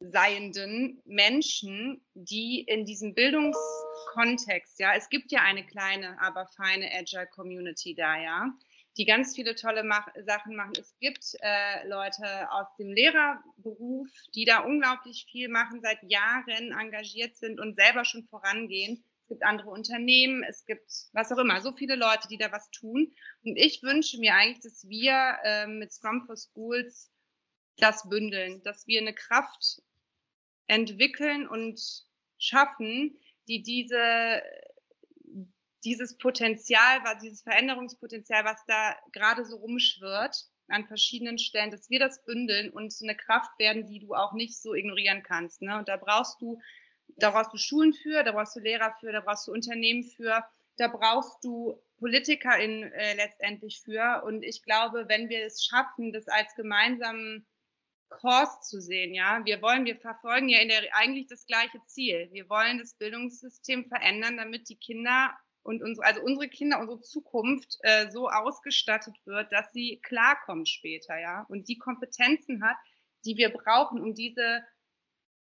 seienden 0.00 1.02
Menschen, 1.04 2.00
die 2.14 2.60
in 2.62 2.84
diesem 2.84 3.14
Bildungskontext, 3.14 4.78
ja, 4.78 4.94
es 4.94 5.08
gibt 5.08 5.32
ja 5.32 5.42
eine 5.42 5.66
kleine, 5.66 6.20
aber 6.20 6.46
feine 6.46 6.90
Agile 6.92 7.26
Community 7.26 7.94
da, 7.94 8.16
ja, 8.16 8.46
die 8.96 9.04
ganz 9.04 9.34
viele 9.34 9.54
tolle 9.54 9.84
Mach 9.84 10.08
Sachen 10.24 10.56
machen. 10.56 10.72
Es 10.78 10.96
gibt 10.98 11.34
äh, 11.40 11.86
Leute 11.86 12.50
aus 12.50 12.66
dem 12.78 12.92
Lehrerberuf, 12.92 14.08
die 14.34 14.44
da 14.44 14.60
unglaublich 14.60 15.26
viel 15.30 15.48
machen, 15.48 15.80
seit 15.82 16.02
Jahren 16.02 16.72
engagiert 16.72 17.36
sind 17.36 17.60
und 17.60 17.76
selber 17.76 18.04
schon 18.04 18.24
vorangehen. 18.24 19.04
Es 19.22 19.28
gibt 19.28 19.44
andere 19.44 19.70
Unternehmen, 19.70 20.42
es 20.42 20.64
gibt 20.64 20.90
was 21.12 21.30
auch 21.30 21.38
immer, 21.38 21.60
so 21.60 21.72
viele 21.72 21.96
Leute, 21.96 22.28
die 22.28 22.38
da 22.38 22.50
was 22.50 22.70
tun. 22.70 23.12
Und 23.44 23.56
ich 23.56 23.82
wünsche 23.82 24.18
mir 24.18 24.34
eigentlich, 24.34 24.62
dass 24.62 24.88
wir 24.88 25.36
äh, 25.44 25.66
mit 25.66 25.92
Scrum 25.92 26.24
for 26.26 26.36
Schools 26.36 27.12
das 27.76 28.08
bündeln, 28.08 28.62
dass 28.62 28.86
wir 28.86 29.00
eine 29.00 29.14
Kraft 29.14 29.82
entwickeln 30.68 31.48
und 31.48 31.80
schaffen, 32.38 33.18
die 33.48 33.62
diese, 33.62 34.42
dieses 35.84 36.16
Potenzial, 36.18 37.00
dieses 37.20 37.42
Veränderungspotenzial, 37.42 38.44
was 38.44 38.64
da 38.66 38.96
gerade 39.12 39.44
so 39.44 39.56
rumschwirrt, 39.56 40.48
an 40.68 40.86
verschiedenen 40.86 41.38
Stellen, 41.38 41.70
dass 41.70 41.88
wir 41.90 41.98
das 41.98 42.24
bündeln 42.24 42.70
und 42.70 42.94
eine 43.02 43.16
Kraft 43.16 43.58
werden, 43.58 43.86
die 43.86 44.00
du 44.00 44.14
auch 44.14 44.34
nicht 44.34 44.60
so 44.60 44.74
ignorieren 44.74 45.22
kannst. 45.22 45.62
Ne? 45.62 45.78
Und 45.78 45.88
da 45.88 45.96
brauchst 45.96 46.40
du, 46.42 46.60
da 47.16 47.30
brauchst 47.30 47.54
du 47.54 47.56
Schulen 47.56 47.94
für, 47.94 48.22
da 48.22 48.32
brauchst 48.32 48.54
du 48.54 48.60
Lehrer 48.60 48.94
für, 49.00 49.10
da 49.10 49.20
brauchst 49.20 49.48
du 49.48 49.52
Unternehmen 49.52 50.04
für, 50.04 50.44
da 50.76 50.88
brauchst 50.88 51.42
du 51.42 51.82
PolitikerInnen 51.98 52.92
äh, 52.92 53.14
letztendlich 53.16 53.80
für. 53.80 54.22
Und 54.24 54.42
ich 54.42 54.62
glaube, 54.62 55.08
wenn 55.08 55.28
wir 55.28 55.44
es 55.44 55.64
schaffen, 55.64 56.12
das 56.12 56.28
als 56.28 56.54
gemeinsamen 56.54 57.46
Kurs 58.08 58.60
zu 58.62 58.80
sehen, 58.80 59.14
ja. 59.14 59.44
Wir 59.44 59.60
wollen, 59.62 59.84
wir 59.84 59.96
verfolgen 59.96 60.48
ja 60.48 60.64
der, 60.64 60.94
eigentlich 60.94 61.26
das 61.26 61.46
gleiche 61.46 61.80
Ziel. 61.86 62.28
Wir 62.32 62.48
wollen 62.48 62.78
das 62.78 62.94
Bildungssystem 62.94 63.86
verändern, 63.86 64.36
damit 64.36 64.68
die 64.68 64.76
Kinder 64.76 65.36
und 65.62 65.82
unsere, 65.82 66.06
also 66.06 66.22
unsere 66.22 66.48
Kinder, 66.48 66.80
unsere 66.80 67.00
Zukunft 67.00 67.76
äh, 67.82 68.10
so 68.10 68.28
ausgestattet 68.28 69.14
wird, 69.26 69.52
dass 69.52 69.70
sie 69.72 70.00
klarkommt 70.02 70.68
später, 70.68 71.18
ja. 71.18 71.44
Und 71.48 71.68
die 71.68 71.78
Kompetenzen 71.78 72.64
hat, 72.64 72.76
die 73.24 73.36
wir 73.36 73.50
brauchen, 73.50 74.00
um 74.00 74.14
diese 74.14 74.62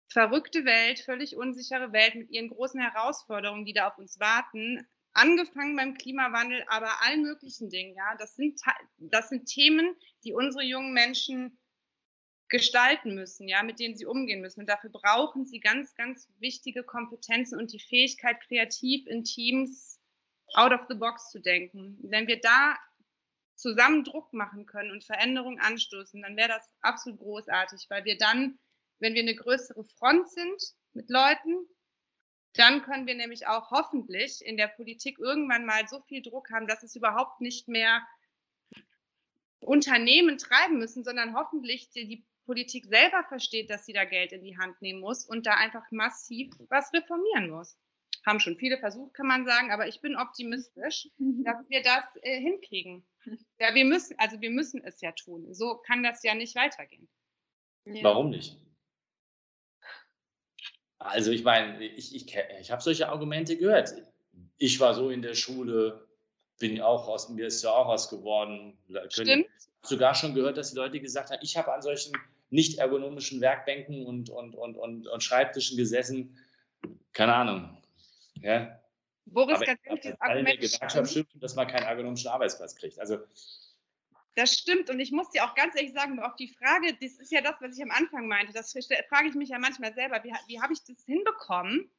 verrückte 0.07 0.63
Welt, 0.65 0.99
völlig 0.99 1.35
unsichere 1.35 1.91
Welt 1.91 2.15
mit 2.15 2.29
ihren 2.29 2.49
großen 2.49 2.79
Herausforderungen, 2.79 3.65
die 3.65 3.73
da 3.73 3.89
auf 3.89 3.97
uns 3.97 4.19
warten, 4.19 4.87
angefangen 5.13 5.75
beim 5.75 5.95
Klimawandel, 5.95 6.63
aber 6.67 7.01
allen 7.03 7.23
möglichen 7.23 7.69
Dingen, 7.69 7.95
ja. 7.95 8.15
Das 8.17 8.35
sind, 8.35 8.59
das 8.97 9.29
sind 9.29 9.47
Themen, 9.47 9.95
die 10.23 10.33
unsere 10.33 10.63
jungen 10.63 10.93
Menschen 10.93 11.57
gestalten 12.47 13.15
müssen, 13.15 13.47
ja, 13.47 13.63
mit 13.63 13.79
denen 13.79 13.95
sie 13.95 14.05
umgehen 14.05 14.41
müssen. 14.41 14.61
Und 14.61 14.69
dafür 14.69 14.91
brauchen 14.91 15.45
sie 15.45 15.59
ganz, 15.59 15.95
ganz 15.95 16.29
wichtige 16.39 16.83
Kompetenzen 16.83 17.59
und 17.59 17.73
die 17.73 17.79
Fähigkeit, 17.79 18.39
kreativ 18.41 19.07
in 19.07 19.23
Teams 19.23 19.99
out 20.53 20.71
of 20.71 20.81
the 20.87 20.95
box 20.95 21.31
zu 21.31 21.39
denken. 21.39 21.97
Wenn 22.03 22.27
wir 22.27 22.39
da 22.39 22.77
zusammen 23.55 24.03
Druck 24.03 24.31
machen 24.33 24.65
können 24.65 24.91
und 24.91 25.03
Veränderungen 25.03 25.59
anstoßen, 25.59 26.21
dann 26.21 26.37
wäre 26.37 26.49
das 26.49 26.69
absolut 26.81 27.19
großartig, 27.19 27.87
weil 27.89 28.05
wir 28.05 28.17
dann, 28.17 28.59
wenn 28.99 29.13
wir 29.13 29.21
eine 29.21 29.35
größere 29.35 29.83
Front 29.83 30.29
sind 30.29 30.61
mit 30.93 31.09
Leuten, 31.09 31.67
dann 32.53 32.83
können 32.83 33.07
wir 33.07 33.15
nämlich 33.15 33.47
auch 33.47 33.71
hoffentlich 33.71 34.45
in 34.45 34.55
der 34.55 34.67
Politik 34.67 35.19
irgendwann 35.19 35.65
mal 35.65 35.87
so 35.87 36.01
viel 36.01 36.21
Druck 36.21 36.51
haben, 36.51 36.67
dass 36.67 36.83
es 36.83 36.95
überhaupt 36.95 37.41
nicht 37.41 37.67
mehr 37.67 38.05
Unternehmen 39.59 40.37
treiben 40.37 40.77
müssen, 40.77 41.03
sondern 41.03 41.35
hoffentlich 41.35 41.89
die, 41.89 42.07
die 42.07 42.25
Politik 42.45 42.85
selber 42.85 43.23
versteht, 43.27 43.69
dass 43.69 43.85
sie 43.85 43.93
da 43.93 44.05
Geld 44.05 44.31
in 44.31 44.43
die 44.43 44.57
Hand 44.57 44.81
nehmen 44.81 44.99
muss 44.99 45.25
und 45.25 45.45
da 45.45 45.55
einfach 45.55 45.83
massiv 45.91 46.53
was 46.69 46.93
reformieren 46.93 47.49
muss. 47.49 47.77
Haben 48.25 48.39
schon 48.39 48.57
viele 48.57 48.77
versucht, 48.77 49.13
kann 49.13 49.27
man 49.27 49.45
sagen, 49.45 49.71
aber 49.71 49.87
ich 49.87 50.01
bin 50.01 50.15
optimistisch, 50.15 51.09
dass 51.17 51.57
wir 51.69 51.83
das 51.83 52.03
äh, 52.21 52.39
hinkriegen. 52.39 53.05
Ja, 53.59 53.73
wir 53.73 53.85
müssen, 53.85 54.17
also 54.19 54.39
wir 54.41 54.51
müssen 54.51 54.83
es 54.83 55.01
ja 55.01 55.11
tun. 55.11 55.53
So 55.53 55.77
kann 55.77 56.03
das 56.03 56.23
ja 56.23 56.35
nicht 56.35 56.55
weitergehen. 56.55 57.07
Ja. 57.85 58.03
Warum 58.03 58.29
nicht? 58.29 58.57
Also 60.97 61.31
ich 61.31 61.43
meine, 61.43 61.83
ich, 61.83 62.15
ich, 62.15 62.35
ich 62.59 62.71
habe 62.71 62.81
solche 62.81 63.09
Argumente 63.09 63.57
gehört. 63.57 63.93
Ich 64.57 64.79
war 64.79 64.93
so 64.93 65.09
in 65.09 65.21
der 65.21 65.35
Schule, 65.35 66.07
bin 66.59 66.81
auch 66.81 67.07
aus 67.07 67.29
mir 67.29 67.47
ist 67.47 67.63
ja 67.63 67.71
auch 67.71 67.87
was 67.87 68.09
geworden. 68.09 68.77
Stimmt. 69.09 69.47
Sogar 69.85 70.15
schon 70.15 70.33
gehört, 70.33 70.57
dass 70.57 70.71
die 70.71 70.77
Leute 70.77 70.99
gesagt 70.99 71.31
haben, 71.31 71.39
ich 71.41 71.57
habe 71.57 71.73
an 71.73 71.81
solchen 71.81 72.13
nicht 72.49 72.77
ergonomischen 72.77 73.41
Werkbänken 73.41 74.05
und, 74.05 74.29
und, 74.29 74.55
und, 74.55 74.77
und, 74.77 75.07
und 75.07 75.23
Schreibtischen 75.23 75.77
gesessen. 75.77 76.37
Keine 77.13 77.33
Ahnung. 77.33 77.81
Ja. 78.41 78.79
Boris 79.25 79.55
Aber 79.55 79.65
das 79.65 80.21
Argument 80.21 80.59
Gewerkschaft 80.59 81.11
stimmt, 81.11 81.43
dass 81.43 81.55
man 81.55 81.67
keinen 81.67 81.83
ergonomischen 81.83 82.29
Arbeitsplatz 82.29 82.75
kriegt. 82.75 82.99
Also 82.99 83.19
das 84.35 84.53
stimmt. 84.53 84.89
Und 84.89 84.99
ich 84.99 85.11
muss 85.11 85.29
dir 85.29 85.45
auch 85.45 85.55
ganz 85.55 85.75
ehrlich 85.75 85.93
sagen, 85.93 86.19
auf 86.19 86.35
die 86.35 86.49
Frage, 86.49 86.95
das 87.01 87.13
ist 87.13 87.31
ja 87.31 87.41
das, 87.41 87.55
was 87.61 87.77
ich 87.77 87.83
am 87.83 87.91
Anfang 87.91 88.27
meinte, 88.27 88.53
das 88.53 88.71
frage 88.73 89.29
ich 89.29 89.35
mich 89.35 89.49
ja 89.49 89.59
manchmal 89.59 89.93
selber, 89.93 90.23
wie, 90.23 90.33
wie 90.47 90.61
habe 90.61 90.73
ich 90.73 90.83
das 90.83 91.03
hinbekommen, 91.05 91.89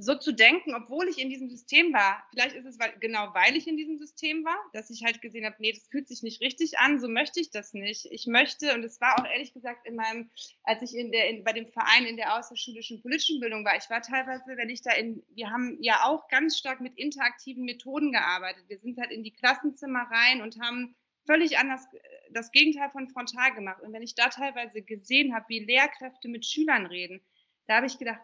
so 0.00 0.14
zu 0.14 0.32
denken, 0.32 0.74
obwohl 0.74 1.08
ich 1.08 1.18
in 1.18 1.28
diesem 1.28 1.50
System 1.50 1.92
war. 1.92 2.22
Vielleicht 2.30 2.54
ist 2.54 2.66
es 2.66 2.78
weil, 2.78 2.96
genau, 3.00 3.34
weil 3.34 3.56
ich 3.56 3.66
in 3.66 3.76
diesem 3.76 3.98
System 3.98 4.44
war, 4.44 4.56
dass 4.72 4.90
ich 4.90 5.04
halt 5.04 5.20
gesehen 5.20 5.44
habe, 5.44 5.56
nee, 5.58 5.72
das 5.72 5.88
fühlt 5.88 6.06
sich 6.06 6.22
nicht 6.22 6.40
richtig 6.40 6.78
an, 6.78 7.00
so 7.00 7.08
möchte 7.08 7.40
ich 7.40 7.50
das 7.50 7.74
nicht. 7.74 8.06
Ich 8.12 8.28
möchte, 8.28 8.74
und 8.74 8.84
es 8.84 9.00
war 9.00 9.18
auch 9.18 9.24
ehrlich 9.24 9.52
gesagt 9.52 9.86
in 9.86 9.96
meinem, 9.96 10.30
als 10.62 10.82
ich 10.82 10.96
in 10.96 11.10
der, 11.10 11.28
in, 11.28 11.42
bei 11.42 11.52
dem 11.52 11.66
Verein 11.66 12.06
in 12.06 12.16
der 12.16 12.38
außerschulischen 12.38 13.02
politischen 13.02 13.40
Bildung 13.40 13.64
war, 13.64 13.76
ich 13.76 13.90
war 13.90 14.00
teilweise, 14.00 14.56
wenn 14.56 14.70
ich 14.70 14.82
da 14.82 14.92
in, 14.92 15.24
wir 15.30 15.50
haben 15.50 15.76
ja 15.80 16.04
auch 16.04 16.28
ganz 16.28 16.56
stark 16.56 16.80
mit 16.80 16.96
interaktiven 16.96 17.64
Methoden 17.64 18.12
gearbeitet. 18.12 18.64
Wir 18.68 18.78
sind 18.78 18.98
halt 18.98 19.10
in 19.10 19.24
die 19.24 19.32
Klassenzimmer 19.32 20.06
rein 20.10 20.42
und 20.42 20.60
haben 20.60 20.94
völlig 21.26 21.58
anders 21.58 21.84
das 22.30 22.52
Gegenteil 22.52 22.90
von 22.90 23.08
frontal 23.08 23.52
gemacht. 23.54 23.82
Und 23.82 23.92
wenn 23.92 24.02
ich 24.02 24.14
da 24.14 24.28
teilweise 24.28 24.80
gesehen 24.82 25.34
habe, 25.34 25.44
wie 25.48 25.58
Lehrkräfte 25.58 26.28
mit 26.28 26.46
Schülern 26.46 26.86
reden, 26.86 27.20
da 27.66 27.76
habe 27.76 27.86
ich 27.86 27.98
gedacht, 27.98 28.20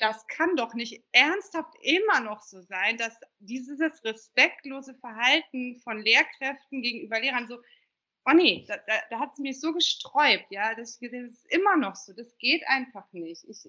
das 0.00 0.26
kann 0.26 0.56
doch 0.56 0.74
nicht 0.74 1.04
ernsthaft 1.12 1.74
immer 1.82 2.20
noch 2.20 2.42
so 2.42 2.60
sein, 2.62 2.96
dass 2.96 3.16
dieses 3.38 4.04
respektlose 4.04 4.94
Verhalten 4.94 5.78
von 5.80 6.00
Lehrkräften 6.00 6.82
gegenüber 6.82 7.20
Lehrern 7.20 7.46
so, 7.48 7.58
oh 8.26 8.32
nee, 8.32 8.64
da, 8.66 8.76
da, 8.86 8.94
da 9.10 9.20
hat 9.20 9.32
es 9.34 9.38
mich 9.38 9.60
so 9.60 9.72
gesträubt, 9.72 10.46
ja, 10.50 10.74
das, 10.74 10.98
das, 10.98 11.12
ist 11.12 11.46
immer 11.52 11.76
noch 11.76 11.94
so, 11.94 12.12
das 12.12 12.36
geht 12.38 12.66
einfach 12.66 13.10
nicht. 13.12 13.44
Ich, 13.48 13.68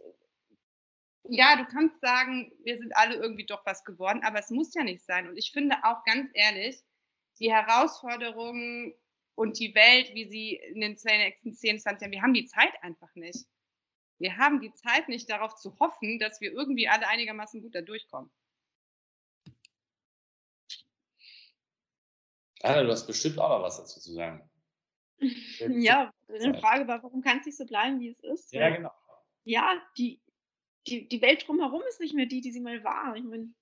ja, 1.24 1.56
du 1.56 1.66
kannst 1.66 2.00
sagen, 2.02 2.52
wir 2.64 2.78
sind 2.78 2.96
alle 2.96 3.16
irgendwie 3.16 3.46
doch 3.46 3.66
was 3.66 3.84
geworden, 3.84 4.22
aber 4.24 4.40
es 4.40 4.50
muss 4.50 4.74
ja 4.74 4.84
nicht 4.84 5.06
sein. 5.06 5.28
Und 5.30 5.38
ich 5.38 5.52
finde 5.52 5.78
auch 5.84 6.04
ganz 6.06 6.30
ehrlich, 6.34 6.82
die 7.40 7.52
Herausforderungen 7.52 8.94
und 9.36 9.60
die 9.60 9.76
Welt, 9.76 10.14
wie 10.14 10.28
sie 10.28 10.56
in 10.56 10.82
den 10.82 10.98
nächsten 11.04 11.54
10, 11.54 11.80
20 11.80 12.02
Jahren, 12.02 12.12
wir 12.12 12.22
haben 12.22 12.34
die 12.34 12.48
Zeit 12.48 12.74
einfach 12.82 13.14
nicht. 13.16 13.46
Wir 14.20 14.38
haben 14.38 14.60
die 14.60 14.74
Zeit 14.74 15.08
nicht 15.08 15.30
darauf 15.30 15.56
zu 15.56 15.80
hoffen, 15.80 16.20
dass 16.20 16.42
wir 16.42 16.52
irgendwie 16.52 16.88
alle 16.88 17.08
einigermaßen 17.08 17.62
gut 17.62 17.74
da 17.74 17.82
durchkommen. 17.82 18.30
Anna, 22.62 22.84
du 22.84 22.92
hast 22.92 23.08
bestimmt 23.08 23.40
auch 23.40 23.50
noch 23.50 23.64
was 23.64 23.78
dazu 23.78 24.00
zu 24.02 24.12
sagen. 24.12 24.50
ja, 25.20 26.14
die 26.28 26.60
Frage 26.60 26.88
war, 26.88 27.02
warum 27.02 27.22
kann 27.22 27.40
es 27.40 27.46
nicht 27.46 27.58
so 27.58 27.66
bleiben, 27.66 28.00
wie 28.02 28.10
es 28.10 28.20
ist? 28.20 28.52
Ja, 28.54 28.70
genau. 28.70 28.92
Ja, 29.46 29.82
die, 29.98 30.22
die, 30.88 31.08
die 31.08 31.22
Welt 31.22 31.48
drumherum 31.48 31.82
ist 31.88 32.02
nicht 32.02 32.14
mehr 32.14 32.26
die, 32.26 32.42
die 32.42 32.52
sie 32.52 32.60
mal 32.60 32.84
war. 32.84 33.16
Ich 33.16 33.24
meine, 33.24 33.54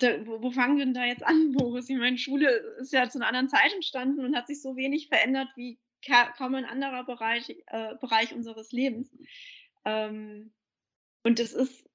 da, 0.00 0.26
wo, 0.26 0.42
wo, 0.42 0.50
fangen 0.52 0.78
wir 0.78 0.84
denn 0.84 0.94
da 0.94 1.04
jetzt 1.04 1.24
an, 1.24 1.52
Boris? 1.52 1.90
Ich 1.90 1.96
meine, 1.96 2.18
Schule 2.18 2.50
ist 2.78 2.92
ja 2.92 3.08
zu 3.08 3.18
einer 3.18 3.28
anderen 3.28 3.48
Zeit 3.48 3.72
entstanden 3.74 4.24
und 4.24 4.36
hat 4.36 4.46
sich 4.46 4.62
so 4.62 4.76
wenig 4.76 5.08
verändert 5.08 5.48
wie 5.56 5.78
kaum 6.06 6.54
ein 6.54 6.64
anderer 6.64 7.04
Bereich, 7.04 7.50
äh, 7.66 7.94
Bereich 8.00 8.34
unseres 8.34 8.72
Lebens. 8.72 9.10
Ähm, 9.84 10.52
und 11.22 11.38
das 11.38 11.52
ist, 11.52 11.88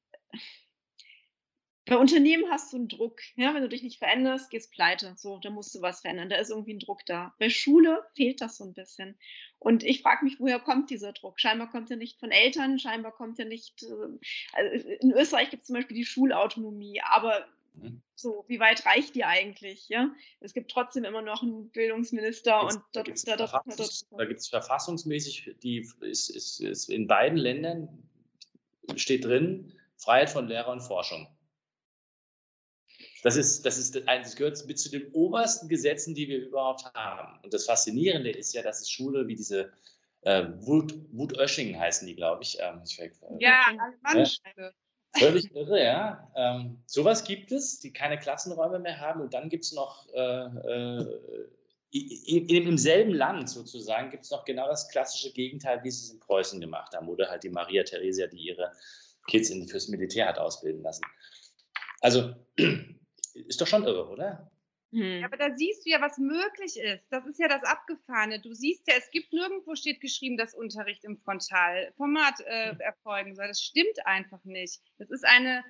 bei 1.86 1.98
Unternehmen 1.98 2.50
hast 2.50 2.72
du 2.72 2.78
einen 2.78 2.88
Druck. 2.88 3.20
Ja? 3.36 3.54
Wenn 3.54 3.64
du 3.64 3.70
dich 3.70 3.84
nicht 3.84 3.98
veränderst, 3.98 4.50
gehst 4.50 4.72
pleite. 4.72 5.14
So, 5.18 5.40
da 5.40 5.50
musst 5.50 5.76
du 5.76 5.82
was 5.82 6.02
verändern. 6.02 6.30
Da 6.30 6.38
ist 6.38 6.50
irgendwie 6.50 6.74
ein 6.74 6.80
Druck 6.80 7.06
da. 7.06 7.34
Bei 7.40 7.50
Schule 7.50 8.06
fehlt 8.16 8.40
das 8.40 8.58
so 8.58 8.64
ein 8.64 8.74
bisschen. 8.74 9.18
Und 9.60 9.84
ich 9.84 10.02
frage 10.02 10.24
mich, 10.24 10.40
woher 10.40 10.60
kommt 10.60 10.90
dieser 10.90 11.12
Druck? 11.12 11.40
Scheinbar 11.40 11.70
kommt 11.70 11.92
er 11.92 11.98
nicht 11.98 12.20
von 12.20 12.32
Eltern, 12.32 12.80
scheinbar 12.80 13.12
kommt 13.12 13.40
er 13.40 13.46
nicht. 13.46 13.84
Äh, 13.84 14.20
also 14.54 14.88
in 14.88 15.12
Österreich 15.12 15.50
gibt 15.50 15.64
es 15.64 15.68
zum 15.68 15.76
Beispiel 15.76 15.98
die 15.98 16.06
Schulautonomie, 16.06 17.02
aber. 17.04 17.46
So, 18.16 18.46
wie 18.48 18.60
weit 18.60 18.86
reicht 18.86 19.16
die 19.16 19.24
eigentlich? 19.24 19.90
Ja? 19.90 20.12
Es 20.40 20.54
gibt 20.54 20.72
trotzdem 20.72 21.04
immer 21.06 21.22
noch 21.22 21.42
einen 21.42 21.70
Bildungsminister 21.72 22.64
und 22.64 22.80
da, 22.94 23.04
da, 23.04 23.36
da, 23.36 23.48
Verfassungs, 23.48 24.08
da 24.12 24.26
gibt 24.26 24.40
es 24.40 24.48
verfassungsmäßig, 24.48 25.56
die 25.64 25.88
ist, 26.02 26.30
ist, 26.30 26.60
ist 26.60 26.90
in 26.90 27.08
beiden 27.08 27.38
Ländern 27.38 27.90
steht 28.96 29.26
drin, 29.26 29.74
Freiheit 29.98 30.30
von 30.30 30.48
Lehrer 30.48 30.72
und 30.72 30.82
Forschung. 30.82 31.28
Das, 33.24 33.36
ist, 33.36 33.66
das, 33.66 33.78
ist, 33.78 33.96
das 33.96 34.36
gehört 34.36 34.66
mit 34.66 34.80
zu 34.80 34.90
den 34.90 35.12
obersten 35.14 35.68
Gesetzen, 35.68 36.16
die 36.16 36.28
wir 36.28 36.40
überhaupt 36.40 36.86
haben. 36.94 37.40
Und 37.44 37.54
das 37.54 37.66
Faszinierende 37.66 38.32
ist 38.32 38.54
ja, 38.54 38.64
dass 38.64 38.82
es 38.82 38.90
Schule 38.90 39.28
wie 39.28 39.36
diese 39.36 39.72
äh, 40.22 40.48
Wut, 40.58 40.94
Wutösching 41.12 41.80
heißen 41.80 42.08
die, 42.08 42.16
glaube 42.16 42.44
ich. 42.44 42.58
Ähm, 42.60 42.82
ich 42.84 43.00
äh, 43.00 43.12
ja, 43.40 43.66
Mannschule. 44.02 44.74
Völlig 45.18 45.54
irre, 45.56 45.84
ja. 45.84 46.32
Ähm, 46.36 46.82
sowas 46.86 47.24
gibt 47.24 47.52
es, 47.52 47.80
die 47.80 47.92
keine 47.92 48.18
Klassenräume 48.18 48.80
mehr 48.80 49.00
haben. 49.00 49.22
Und 49.22 49.34
dann 49.34 49.50
gibt 49.50 49.66
es 49.66 49.74
noch 49.74 50.08
äh, 50.14 50.46
äh, 50.46 51.20
im 51.92 52.78
selben 52.78 53.14
Land 53.14 53.50
sozusagen 53.50 54.12
gibt 54.12 54.24
es 54.24 54.32
noch 54.32 54.46
genau 54.46 54.68
das 54.68 54.88
klassische 54.88 55.34
Gegenteil, 55.34 55.84
wie 55.84 55.92
sie 55.92 56.06
es 56.06 56.12
in 56.12 56.20
Preußen 56.22 56.62
gemacht 56.62 56.96
haben. 56.96 57.10
Oder 57.10 57.30
halt 57.30 57.44
die 57.44 57.50
Maria 57.50 57.84
Theresia, 57.84 58.28
die 58.28 58.38
ihre 58.38 58.72
Kids 59.28 59.50
in, 59.50 59.68
fürs 59.68 59.90
Militär 59.90 60.28
hat 60.28 60.40
ausbilden 60.40 60.82
lassen. 60.82 61.04
Also 62.00 62.34
ist 63.34 63.60
doch 63.60 63.68
schon 63.68 63.84
irre, 63.84 64.08
oder? 64.08 64.50
Hm. 64.92 65.24
Aber 65.24 65.38
da 65.38 65.56
siehst 65.56 65.86
du 65.86 65.90
ja, 65.90 66.02
was 66.02 66.18
möglich 66.18 66.78
ist. 66.78 67.06
Das 67.10 67.26
ist 67.26 67.40
ja 67.40 67.48
das 67.48 67.64
Abgefahrene. 67.64 68.42
Du 68.42 68.54
siehst 68.54 68.88
ja, 68.88 68.96
es 68.98 69.10
gibt 69.12 69.32
nirgendwo 69.32 69.76
steht 69.76 70.02
geschrieben, 70.02 70.38
dass 70.38 70.54
Unterricht 70.54 71.04
im 71.06 71.18
Frontalformat 71.18 72.42
äh, 72.42 72.76
erfolgen 72.80 73.36
soll. 73.36 73.48
Das 73.48 73.62
stimmt 73.62 74.06
einfach 74.06 74.44
nicht. 74.44 74.82
Das 74.98 75.10
ist 75.10 75.26
eine, 75.26 75.64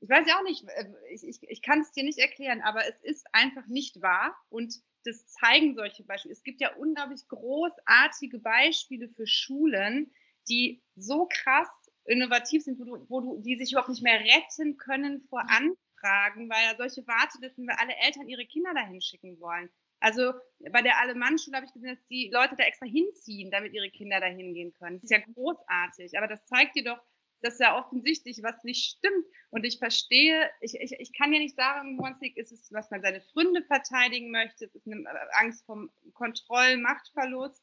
ich 0.00 0.08
weiß 0.08 0.26
ja 0.26 0.38
auch 0.38 0.44
nicht, 0.44 0.64
äh, 0.68 0.86
ich, 1.12 1.22
ich, 1.22 1.38
ich 1.42 1.62
kann 1.62 1.80
es 1.80 1.92
dir 1.92 2.02
nicht 2.02 2.18
erklären, 2.18 2.62
aber 2.62 2.86
es 2.86 2.98
ist 3.02 3.26
einfach 3.32 3.66
nicht 3.66 4.00
wahr 4.00 4.34
und 4.48 4.74
das 5.04 5.26
zeigen 5.26 5.74
solche 5.74 6.04
Beispiele. 6.04 6.32
Es 6.32 6.42
gibt 6.42 6.60
ja 6.60 6.74
unglaublich 6.76 7.28
großartige 7.28 8.38
Beispiele 8.38 9.08
für 9.08 9.26
Schulen, 9.26 10.12
die 10.48 10.82
so 10.96 11.28
krass 11.30 11.68
innovativ 12.04 12.62
sind, 12.64 12.78
wo 12.78 12.84
du, 12.84 13.06
wo 13.08 13.20
du, 13.20 13.38
die 13.42 13.56
sich 13.56 13.72
überhaupt 13.72 13.90
nicht 13.90 14.02
mehr 14.02 14.20
retten 14.20 14.76
können 14.76 15.20
vor 15.28 15.44
Angst 15.48 15.81
fragen, 16.02 16.50
weil 16.50 16.76
solche 16.76 17.06
Wartelisten, 17.06 17.66
weil 17.66 17.76
alle 17.76 17.96
Eltern 17.96 18.28
ihre 18.28 18.46
Kinder 18.46 18.74
dahin 18.74 19.00
schicken 19.00 19.40
wollen. 19.40 19.70
Also 20.00 20.32
bei 20.72 20.82
der 20.82 20.98
Alemannschule 20.98 21.56
habe 21.56 21.66
ich 21.66 21.72
gesehen, 21.72 21.94
dass 21.94 22.06
die 22.08 22.28
Leute 22.32 22.56
da 22.56 22.64
extra 22.64 22.86
hinziehen, 22.86 23.50
damit 23.52 23.72
ihre 23.72 23.90
Kinder 23.90 24.18
da 24.18 24.26
hingehen 24.26 24.72
können. 24.74 24.96
Das 24.96 25.04
ist 25.04 25.16
ja 25.16 25.24
großartig, 25.32 26.18
aber 26.18 26.26
das 26.26 26.44
zeigt 26.46 26.74
dir 26.74 26.84
doch, 26.84 27.00
dass 27.40 27.58
ja 27.58 27.78
offensichtlich 27.78 28.42
was 28.42 28.62
nicht 28.64 28.96
stimmt. 28.96 29.26
Und 29.50 29.64
ich 29.64 29.78
verstehe, 29.78 30.50
ich, 30.60 30.74
ich, 30.74 30.92
ich 30.98 31.12
kann 31.12 31.32
ja 31.32 31.38
nicht 31.38 31.56
sagen, 31.56 31.98
liegt, 32.20 32.38
ist 32.38 32.52
es, 32.52 32.72
was 32.72 32.90
man 32.90 33.02
seine 33.02 33.20
Freunde 33.20 33.62
verteidigen 33.62 34.30
möchte, 34.30 34.64
ist 34.64 34.74
es 34.74 34.86
eine 34.86 35.04
Angst 35.34 35.64
vom 35.66 35.90
Kontroll-Machtverlust 36.14 37.62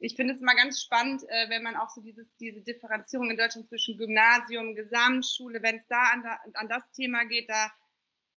ich 0.00 0.14
finde 0.14 0.34
es 0.34 0.40
immer 0.40 0.54
ganz 0.54 0.82
spannend, 0.82 1.22
äh, 1.28 1.48
wenn 1.48 1.62
man 1.62 1.76
auch 1.76 1.88
so 1.88 2.00
dieses, 2.00 2.26
diese 2.36 2.60
Differenzierung 2.62 3.30
in 3.30 3.36
Deutschland 3.36 3.68
zwischen 3.68 3.98
Gymnasium, 3.98 4.74
Gesamtschule, 4.74 5.62
wenn 5.62 5.76
es 5.76 5.86
da 5.88 6.02
an, 6.12 6.22
da 6.22 6.38
an, 6.54 6.68
das 6.68 6.90
Thema 6.92 7.24
geht, 7.24 7.48
da 7.48 7.70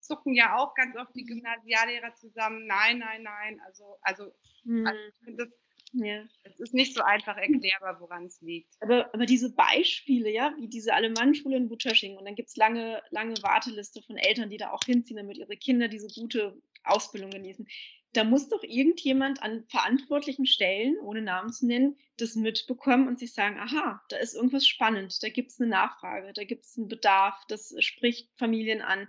zucken 0.01 0.35
ja 0.35 0.57
auch 0.57 0.75
ganz 0.75 0.97
oft 0.97 1.15
die 1.15 1.25
Gymnasiallehrer 1.25 2.15
zusammen. 2.15 2.67
Nein, 2.67 2.99
nein, 2.99 3.23
nein. 3.23 3.61
Also, 3.67 3.99
also, 4.03 4.33
hm. 4.65 4.87
also 4.87 5.01
ich 5.09 5.25
finde 5.25 5.45
das 5.45 5.55
Ja. 5.93 6.25
Es 6.45 6.61
ist 6.61 6.75
nicht 6.75 6.95
so 6.95 7.03
einfach 7.03 7.37
erklärbar, 7.37 8.01
woran 8.01 8.27
es 8.27 8.41
liegt. 8.41 8.75
Aber, 8.81 9.13
aber 9.13 9.27
diese 9.27 9.55
Beispiele, 9.55 10.31
ja, 10.31 10.55
wie 10.59 10.69
diese 10.69 10.95
Alemannenschule 10.95 11.57
in 11.57 11.69
Butchersching, 11.69 12.17
und 12.17 12.25
dann 12.25 12.35
gibt 12.35 12.51
es 12.51 12.57
lange, 12.57 13.03
lange 13.11 13.35
Warteliste 13.43 14.03
von 14.03 14.17
Eltern, 14.17 14.51
die 14.51 14.59
da 14.59 14.71
auch 14.71 14.85
hinziehen, 14.85 15.17
damit 15.17 15.39
ihre 15.39 15.57
Kinder 15.57 15.89
diese 15.89 16.09
gute 16.21 16.61
Ausbildung 16.85 17.31
genießen. 17.31 17.67
Da 18.15 18.25
muss 18.25 18.49
doch 18.49 18.63
irgendjemand 18.63 19.43
an 19.43 19.65
verantwortlichen 19.69 20.47
Stellen, 20.47 20.99
ohne 21.01 21.21
Namen 21.21 21.53
zu 21.53 21.67
nennen, 21.67 21.97
das 22.17 22.35
mitbekommen 22.35 23.07
und 23.07 23.19
sich 23.19 23.35
sagen, 23.35 23.59
aha, 23.59 24.03
da 24.09 24.17
ist 24.17 24.35
irgendwas 24.35 24.67
spannend, 24.67 25.23
da 25.23 25.29
gibt 25.29 25.51
es 25.51 25.61
eine 25.61 25.69
Nachfrage, 25.69 26.33
da 26.33 26.45
gibt 26.45 26.65
es 26.65 26.77
einen 26.79 26.89
Bedarf, 26.89 27.35
das 27.49 27.75
spricht 27.81 28.31
Familien 28.37 28.81
an 28.81 29.09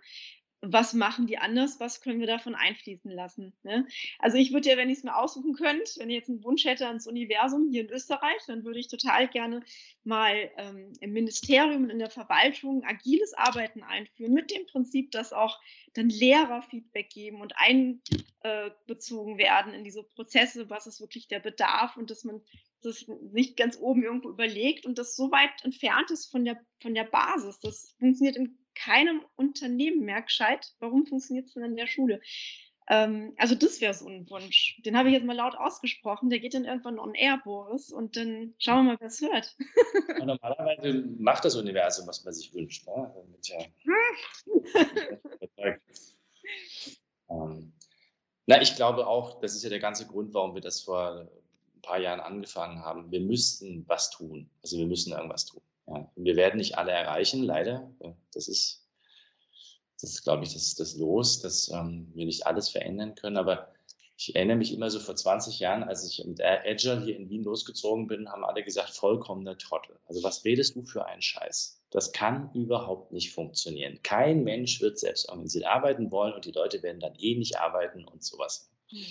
was 0.62 0.93
machen 0.93 1.26
die 1.26 1.38
anders, 1.38 1.80
was 1.80 2.01
können 2.01 2.20
wir 2.20 2.28
davon 2.28 2.53
einfließen 2.53 3.10
lassen. 3.10 3.53
Ne? 3.64 3.88
Also 4.20 4.38
ich 4.38 4.51
würde 4.51 4.70
ja, 4.70 4.78
wenn 4.78 4.89
ich 4.89 4.97
es 4.99 5.03
mir 5.03 5.16
aussuchen 5.16 5.53
könnte, 5.53 5.91
wenn 5.97 6.10
ich 6.10 6.18
jetzt 6.18 6.30
einen 6.30 6.43
Wunsch 6.43 6.66
hätte 6.66 6.88
ans 6.88 7.07
Universum 7.07 7.70
hier 7.70 7.82
in 7.82 7.89
Österreich, 7.89 8.41
dann 8.47 8.66
würde 8.66 8.80
ich 8.80 8.89
total 8.89 9.30
gerne 9.30 9.62
mal 10.03 10.51
ähm, 10.57 10.91
im 10.99 11.14
Ministerium 11.14 11.84
und 11.84 11.89
in 11.89 11.99
der 11.99 12.10
Verwaltung 12.10 12.84
agiles 12.84 13.34
Arbeiten 13.34 13.84
einführen, 13.84 14.34
mit 14.34 14.51
dem 14.51 14.66
Prinzip, 14.66 15.12
dass 15.12 15.32
auch 15.32 15.60
dann 15.93 16.10
Lehrer 16.10 16.62
Feedback 16.62 17.10
geben 17.10 17.41
und 17.41 17.53
einbezogen 17.55 19.38
werden 19.38 19.74
in 19.74 19.84
diese 19.84 20.03
Prozesse, 20.03 20.70
was 20.70 20.88
ist 20.88 20.99
wirklich 20.99 21.28
der 21.28 21.39
Bedarf 21.39 21.95
und 21.95 22.12
dass 22.12 22.26
man 22.26 22.41
das 22.82 23.05
nicht 23.32 23.57
ganz 23.57 23.78
oben 23.78 24.03
irgendwo 24.03 24.30
überlegt 24.30 24.86
und 24.86 24.97
das 24.97 25.16
so 25.16 25.32
weit 25.32 25.64
entfernt 25.64 26.12
ist 26.12 26.32
von 26.32 26.45
der, 26.45 26.60
von 26.82 26.93
der 26.93 27.03
Basis. 27.03 27.60
Das 27.60 27.95
funktioniert 27.99 28.38
in 28.38 28.57
keinem 28.76 29.24
Unternehmen 29.36 30.05
mehr 30.05 30.22
gescheit. 30.22 30.74
Warum 30.80 31.05
funktioniert 31.05 31.47
es 31.47 31.53
denn 31.53 31.63
in 31.63 31.76
der 31.76 31.88
Schule? 31.88 32.22
Ähm, 32.89 33.34
also 33.38 33.53
das 33.55 33.80
wäre 33.82 33.93
so 33.93 34.07
ein 34.07 34.28
Wunsch. 34.30 34.82
Den 34.84 34.97
habe 34.97 35.09
ich 35.09 35.13
jetzt 35.13 35.26
mal 35.26 35.36
laut 35.36 35.55
ausgesprochen. 35.55 36.30
Der 36.30 36.39
geht 36.39 36.55
dann 36.55 36.65
irgendwann 36.65 36.97
on 36.97 37.13
air, 37.13 37.39
Boris, 37.43 37.91
und 37.91 38.17
dann 38.17 38.55
schauen 38.57 38.86
wir 38.86 38.93
mal, 38.93 38.97
wer 38.99 39.07
es 39.07 39.22
hört. 39.22 39.55
Und 40.20 40.26
normalerweise 40.26 41.05
macht 41.20 41.45
das 41.45 41.55
Universum, 41.55 42.07
was 42.07 42.24
man 42.26 42.34
sich 42.34 42.53
wünscht. 42.53 42.88
Ne? 42.88 43.13
Ja 43.43 43.65
ähm, 47.30 47.74
na, 48.47 48.59
ich 48.59 48.76
glaube 48.76 49.05
auch, 49.05 49.39
das 49.39 49.53
ist 49.53 49.63
ja 49.63 49.70
der 49.70 49.80
ganze 49.80 50.07
Grund, 50.07 50.34
warum 50.34 50.55
wir 50.55 50.61
das 50.61 50.82
vor 50.82 51.30
ein 51.76 51.82
paar 51.84 51.99
Jahren 51.99 52.20
angefangen 52.20 52.84
haben. 52.84 53.11
Wir 53.11 53.22
müssten 53.22 53.88
was 53.88 54.09
tun. 54.09 54.49
Also 54.63 54.80
wir 54.80 54.88
müssen 54.88 55.13
irgendwas 55.13 55.45
tun. 55.45 55.61
Ja, 55.89 56.11
wir 56.15 56.35
werden 56.35 56.57
nicht 56.57 56.77
alle 56.77 56.91
erreichen, 56.91 57.43
leider. 57.43 57.91
Das 58.33 58.47
ist, 58.47 58.87
das 59.99 60.11
ist 60.11 60.23
glaube 60.23 60.43
ich, 60.43 60.53
das, 60.53 60.75
das 60.75 60.95
Los, 60.95 61.41
dass 61.41 61.69
ähm, 61.69 62.11
wir 62.13 62.25
nicht 62.25 62.45
alles 62.45 62.69
verändern 62.69 63.15
können. 63.15 63.37
Aber 63.37 63.73
ich 64.17 64.35
erinnere 64.35 64.57
mich 64.57 64.73
immer 64.73 64.91
so 64.91 64.99
vor 64.99 65.15
20 65.15 65.59
Jahren, 65.59 65.83
als 65.83 66.05
ich 66.05 66.23
mit 66.25 66.41
Agile 66.43 67.01
hier 67.01 67.15
in 67.15 67.29
Wien 67.29 67.43
losgezogen 67.43 68.07
bin, 68.07 68.29
haben 68.29 68.43
alle 68.43 68.63
gesagt, 68.63 68.89
vollkommener 68.89 69.57
Trottel. 69.57 69.97
Also 70.07 70.21
was 70.23 70.43
redest 70.43 70.75
du 70.75 70.83
für 70.83 71.05
einen 71.05 71.21
Scheiß? 71.21 71.81
Das 71.89 72.11
kann 72.11 72.51
überhaupt 72.53 73.11
nicht 73.11 73.33
funktionieren. 73.33 73.99
Kein 74.03 74.43
Mensch 74.43 74.81
wird 74.81 74.99
selbst 74.99 75.29
organisiert 75.29 75.65
arbeiten 75.65 76.11
wollen 76.11 76.33
und 76.33 76.45
die 76.45 76.51
Leute 76.51 76.83
werden 76.83 76.99
dann 76.99 77.15
eh 77.15 77.35
nicht 77.35 77.57
arbeiten 77.59 78.05
und 78.05 78.23
sowas. 78.23 78.69
Mhm. 78.91 79.05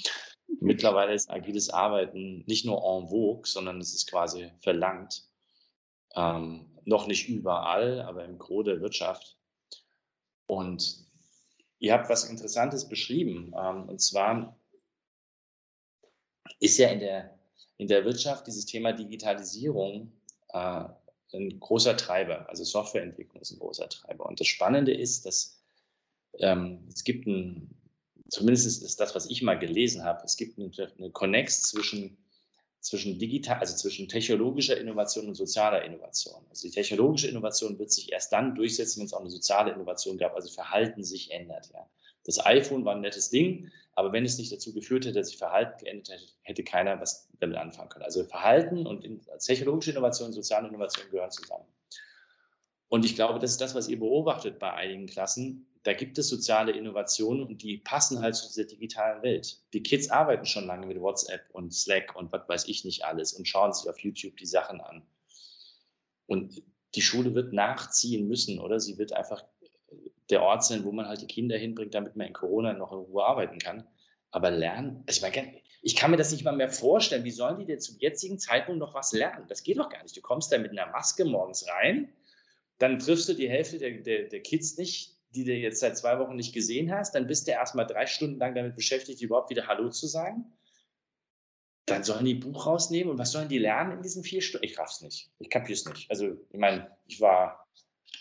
Mittlerweile 0.61 1.15
ist 1.15 1.31
agiles 1.31 1.71
Arbeiten 1.71 2.45
nicht 2.47 2.65
nur 2.65 2.77
en 2.77 3.09
vogue, 3.09 3.47
sondern 3.47 3.81
es 3.81 3.95
ist 3.95 4.09
quasi 4.09 4.51
verlangt. 4.61 5.29
Ähm, 6.19 6.67
noch 6.85 7.07
nicht 7.07 7.29
überall, 7.29 8.01
aber 8.01 8.25
im 8.25 8.39
Gros 8.39 8.65
der 8.65 8.81
Wirtschaft. 8.81 9.39
Und 10.47 11.07
ihr 11.79 11.93
habt 11.93 12.09
was 12.09 12.25
Interessantes 12.25 12.89
beschrieben. 12.89 13.55
Ähm, 13.57 13.89
und 13.89 14.01
zwar 14.01 14.59
ist 16.59 16.77
ja 16.79 16.89
in 16.89 16.99
der, 16.99 17.39
in 17.77 17.87
der 17.87 18.05
Wirtschaft 18.05 18.47
dieses 18.49 18.67
Thema 18.67 18.93
Digitalisierung 18.93 20.13
äh, 20.49 20.85
ein 21.35 21.61
großer 21.61 21.97
Treiber. 21.97 22.49
Also 22.49 22.65
Softwareentwicklung 22.65 23.41
ist 23.41 23.53
ein 23.53 23.61
großer 23.61 23.89
Treiber. 23.89 24.27
Und 24.27 24.41
das 24.41 24.49
Spannende 24.49 24.93
ist, 24.93 25.25
dass 25.25 25.63
ähm, 26.39 26.89
es 26.93 27.05
gibt 27.05 27.27
ein, 27.27 27.71
zumindest 28.29 28.83
ist 28.83 28.99
das, 28.99 29.15
was 29.15 29.31
ich 29.31 29.43
mal 29.43 29.59
gelesen 29.59 30.03
habe, 30.03 30.25
es 30.25 30.37
gibt 30.37 30.59
eine, 30.59 30.71
eine 30.97 31.11
Connex 31.11 31.63
zwischen 31.63 32.17
zwischen 32.81 33.19
digital, 33.19 33.59
also 33.59 33.77
zwischen 33.77 34.09
technologischer 34.09 34.79
Innovation 34.79 35.27
und 35.27 35.35
sozialer 35.35 35.85
Innovation. 35.85 36.45
Also 36.49 36.69
die 36.69 36.75
technologische 36.75 37.29
Innovation 37.29 37.79
wird 37.79 37.91
sich 37.91 38.13
erst 38.13 38.33
dann 38.33 38.55
durchsetzen, 38.55 39.01
wenn 39.01 39.07
es 39.07 39.13
auch 39.13 39.21
eine 39.21 39.31
soziale 39.31 39.73
Innovation 39.73 40.17
gab, 40.17 40.35
also 40.35 40.49
Verhalten 40.49 41.03
sich 41.03 41.31
ändert. 41.33 41.71
Ja. 41.73 41.89
Das 42.25 42.45
iPhone 42.45 42.85
war 42.85 42.95
ein 42.95 43.01
nettes 43.01 43.31
Ding, 43.31 43.71
aber 43.95 44.13
wenn 44.13 44.25
es 44.25 44.39
nicht 44.39 44.53
dazu 44.53 44.73
geführt 44.73 45.05
hätte, 45.07 45.19
dass 45.19 45.29
sich 45.29 45.39
Verhalten 45.39 45.85
geändert 45.85 46.11
hätte, 46.11 46.25
hätte 46.43 46.63
keiner 46.63 47.01
was 47.01 47.29
damit 47.41 47.57
anfangen 47.57 47.89
können. 47.89 48.05
Also 48.05 48.25
Verhalten 48.25 48.87
und 48.87 49.05
technologische 49.45 49.91
Innovation 49.91 50.29
und 50.29 50.35
soziale 50.35 50.69
Innovation 50.69 51.11
gehören 51.11 51.31
zusammen. 51.31 51.65
Und 52.89 53.05
ich 53.05 53.15
glaube, 53.15 53.39
das 53.39 53.53
ist 53.53 53.61
das, 53.61 53.75
was 53.75 53.89
ihr 53.89 53.99
beobachtet 53.99 54.59
bei 54.59 54.73
einigen 54.73 55.07
Klassen, 55.07 55.67
da 55.89 55.95
gibt 55.95 56.19
es 56.19 56.29
soziale 56.29 56.73
Innovationen 56.73 57.47
und 57.47 57.63
die 57.63 57.79
passen 57.79 58.21
halt 58.21 58.35
zu 58.35 58.47
dieser 58.47 58.65
digitalen 58.65 59.23
Welt. 59.23 59.63
Die 59.73 59.83
Kids 59.83 60.11
arbeiten 60.11 60.45
schon 60.45 60.67
lange 60.67 60.87
mit 60.87 61.01
WhatsApp 61.01 61.49
und 61.53 61.73
Slack 61.73 62.15
und 62.15 62.31
was 62.31 62.47
weiß 62.47 62.69
ich 62.69 62.85
nicht 62.85 63.07
alles 63.07 63.33
und 63.33 63.49
schauen 63.49 63.73
sich 63.73 63.89
auf 63.89 63.99
YouTube 63.99 64.37
die 64.37 64.45
Sachen 64.45 64.83
an. 64.83 65.03
Und 66.27 66.63
die 66.95 67.01
Schule 67.01 67.35
wird 67.35 67.55
nachziehen 67.55 68.29
müssen, 68.29 68.59
oder? 68.59 68.81
Sie 68.81 68.99
wird 68.99 69.15
einfach 69.15 69.43
der 70.29 70.43
Ort 70.43 70.63
sein, 70.63 70.85
wo 70.85 70.93
man 70.93 71.09
halt 71.09 71.23
die 71.23 71.27
Kinder 71.27 71.57
hinbringt, 71.57 71.95
damit 71.95 72.17
man 72.17 72.27
in 72.27 72.35
Corona 72.35 72.75
noch 72.75 72.93
in 72.93 72.99
Ruhe 72.99 73.25
arbeiten 73.25 73.59
kann. 73.59 73.89
Aber 74.31 74.51
lernen, 74.51 75.05
also 75.07 75.27
ich, 75.27 75.35
meine, 75.35 75.55
ich 75.81 75.97
kann 75.97 76.11
mir 76.11 76.19
das 76.19 76.33
nicht 76.33 76.45
mal 76.45 76.55
mehr 76.55 76.69
vorstellen. 76.69 77.25
Wie 77.25 77.31
sollen 77.31 77.61
die 77.61 77.65
denn 77.65 77.81
zum 77.81 77.97
jetzigen 77.99 78.39
Zeitpunkt 78.39 78.79
noch 78.79 78.93
was 78.93 79.15
lernen? 79.15 79.47
Das 79.49 79.63
geht 79.63 79.79
doch 79.79 79.89
gar 79.89 80.03
nicht. 80.03 80.15
Du 80.15 80.21
kommst 80.21 80.53
da 80.53 80.59
mit 80.59 80.73
einer 80.73 80.91
Maske 80.91 81.25
morgens 81.25 81.67
rein, 81.67 82.13
dann 82.77 82.99
triffst 82.99 83.27
du 83.31 83.33
die 83.33 83.49
Hälfte 83.49 83.79
der, 83.79 84.03
der, 84.03 84.25
der 84.25 84.41
Kids 84.43 84.77
nicht, 84.77 85.18
die 85.31 85.45
du 85.45 85.53
jetzt 85.53 85.81
seit 85.81 85.97
zwei 85.97 86.19
Wochen 86.19 86.37
nicht 86.37 86.55
gesehen 86.55 86.93
hast, 86.93 87.15
dann 87.15 87.27
bist 87.27 87.47
du 87.47 87.53
erstmal 87.53 87.87
drei 87.87 88.07
Stunden 88.07 88.39
lang 88.39 88.55
damit 88.55 88.77
beschäftigt, 88.77 89.21
überhaupt 89.21 89.51
wieder 89.51 89.67
Hallo 89.67 89.91
zu 89.91 90.07
sagen. 90.07 90.45
Dann 91.87 92.05
sollen 92.05 92.25
die 92.25 92.35
Buch 92.35 92.67
rausnehmen 92.67 93.11
und 93.11 93.19
was 93.19 93.33
sollen 93.33 93.49
die 93.49 93.59
lernen 93.59 93.93
in 93.93 94.03
diesen 94.03 94.23
vier 94.23 94.43
Stunden? 94.43 94.67
Ich 94.67 94.79
raff's 94.79 95.01
nicht. 95.01 95.31
Ich 95.39 95.51
kapier's 95.51 95.87
nicht. 95.87 96.11
Also, 96.11 96.37
ich 96.51 96.59
meine, 96.59 96.91
ich 97.07 97.21
war 97.21 97.67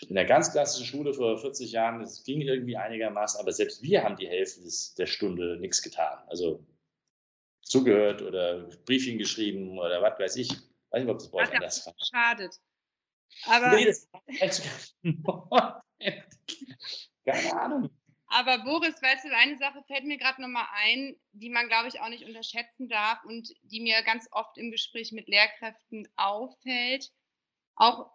in 0.08 0.14
der 0.14 0.24
ganz 0.24 0.52
klassischen 0.52 0.86
Schule 0.86 1.12
vor 1.12 1.38
40 1.38 1.72
Jahren, 1.72 2.00
das 2.00 2.22
ging 2.24 2.40
irgendwie 2.40 2.76
einigermaßen, 2.76 3.40
aber 3.40 3.52
selbst 3.52 3.82
wir 3.82 4.04
haben 4.04 4.16
die 4.16 4.28
Hälfte 4.28 4.62
des, 4.62 4.94
der 4.94 5.06
Stunde 5.06 5.58
nichts 5.58 5.82
getan. 5.82 6.18
Also 6.28 6.64
zugehört 7.62 8.22
oder 8.22 8.68
Briefing 8.86 9.18
geschrieben 9.18 9.78
oder 9.78 10.00
was 10.00 10.18
weiß 10.18 10.36
ich. 10.36 10.50
Weiß 10.90 11.02
nicht, 11.02 11.10
ob 11.10 11.18
das 11.18 11.30
bei 11.30 11.38
euch 11.42 11.54
anders 11.54 11.86
war. 11.86 11.94
Schadet. 11.98 12.54
Aber 13.44 13.74
nee, 13.74 13.84
das 13.84 14.08
Keine 17.24 17.60
Ahnung. 17.60 17.90
Aber 18.30 18.58
Boris, 18.58 19.00
weißt 19.00 19.24
du, 19.24 19.34
eine 19.34 19.56
Sache 19.56 19.82
fällt 19.86 20.04
mir 20.04 20.18
gerade 20.18 20.42
nochmal 20.42 20.66
ein, 20.74 21.16
die 21.32 21.48
man, 21.48 21.68
glaube 21.68 21.88
ich, 21.88 22.00
auch 22.00 22.10
nicht 22.10 22.24
unterschätzen 22.24 22.88
darf 22.88 23.24
und 23.24 23.48
die 23.62 23.80
mir 23.80 24.02
ganz 24.02 24.28
oft 24.32 24.58
im 24.58 24.70
Gespräch 24.70 25.12
mit 25.12 25.28
Lehrkräften 25.28 26.06
auffällt. 26.16 27.10
Auch 27.74 28.10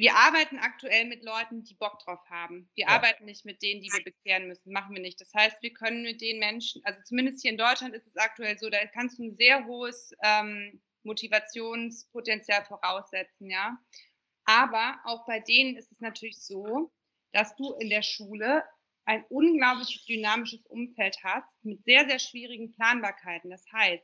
wir 0.00 0.16
arbeiten 0.16 0.58
aktuell 0.58 1.04
mit 1.04 1.22
Leuten, 1.22 1.62
die 1.62 1.74
Bock 1.74 1.98
drauf 1.98 2.20
haben. 2.30 2.70
Wir 2.74 2.86
ja. 2.86 2.88
arbeiten 2.88 3.26
nicht 3.26 3.44
mit 3.44 3.62
denen, 3.62 3.82
die 3.82 3.92
wir 3.92 4.02
bekehren 4.02 4.48
müssen. 4.48 4.72
Machen 4.72 4.94
wir 4.94 5.02
nicht. 5.02 5.20
Das 5.20 5.32
heißt, 5.34 5.58
wir 5.60 5.74
können 5.74 6.02
mit 6.02 6.22
den 6.22 6.38
Menschen, 6.38 6.82
also 6.84 6.98
zumindest 7.04 7.42
hier 7.42 7.52
in 7.52 7.58
Deutschland 7.58 7.94
ist 7.94 8.06
es 8.06 8.16
aktuell 8.16 8.58
so, 8.58 8.70
da 8.70 8.78
kannst 8.86 9.18
du 9.18 9.24
ein 9.24 9.36
sehr 9.36 9.66
hohes 9.66 10.12
ähm, 10.22 10.80
Motivationspotenzial 11.02 12.64
voraussetzen, 12.64 13.50
ja. 13.50 13.78
Aber 14.50 14.98
auch 15.04 15.24
bei 15.26 15.38
denen 15.38 15.76
ist 15.76 15.92
es 15.92 16.00
natürlich 16.00 16.42
so, 16.42 16.90
dass 17.32 17.54
du 17.54 17.72
in 17.74 17.88
der 17.88 18.02
Schule 18.02 18.64
ein 19.04 19.24
unglaublich 19.28 20.04
dynamisches 20.06 20.66
Umfeld 20.66 21.16
hast 21.22 21.46
mit 21.62 21.84
sehr, 21.84 22.08
sehr 22.08 22.18
schwierigen 22.18 22.72
Planbarkeiten. 22.72 23.48
Das 23.50 23.64
heißt, 23.72 24.02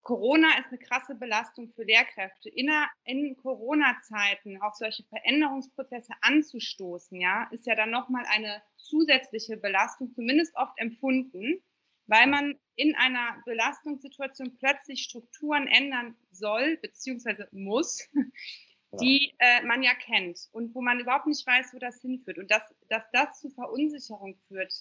Corona 0.00 0.58
ist 0.58 0.66
eine 0.66 0.78
krasse 0.78 1.14
Belastung 1.14 1.72
für 1.76 1.84
Lehrkräfte. 1.84 2.48
In, 2.48 2.72
in 3.04 3.36
Corona-Zeiten 3.36 4.60
auch 4.62 4.74
solche 4.74 5.04
Veränderungsprozesse 5.04 6.12
anzustoßen, 6.22 7.20
ja, 7.20 7.44
ist 7.52 7.64
ja 7.64 7.76
dann 7.76 7.90
nochmal 7.90 8.24
eine 8.28 8.64
zusätzliche 8.78 9.58
Belastung, 9.58 10.12
zumindest 10.12 10.56
oft 10.56 10.76
empfunden, 10.78 11.62
weil 12.06 12.26
man 12.26 12.58
in 12.74 12.96
einer 12.96 13.40
Belastungssituation 13.44 14.56
plötzlich 14.58 15.04
Strukturen 15.04 15.68
ändern 15.68 16.16
soll, 16.32 16.78
beziehungsweise 16.78 17.46
muss, 17.52 18.08
die 19.00 19.34
äh, 19.38 19.62
man 19.62 19.82
ja 19.82 19.94
kennt 19.94 20.48
und 20.52 20.74
wo 20.74 20.82
man 20.82 21.00
überhaupt 21.00 21.26
nicht 21.26 21.46
weiß, 21.46 21.72
wo 21.72 21.78
das 21.78 22.00
hinführt. 22.00 22.38
Und 22.38 22.50
dass, 22.50 22.62
dass 22.88 23.02
das 23.12 23.40
zu 23.40 23.50
Verunsicherung 23.50 24.36
führt, 24.48 24.72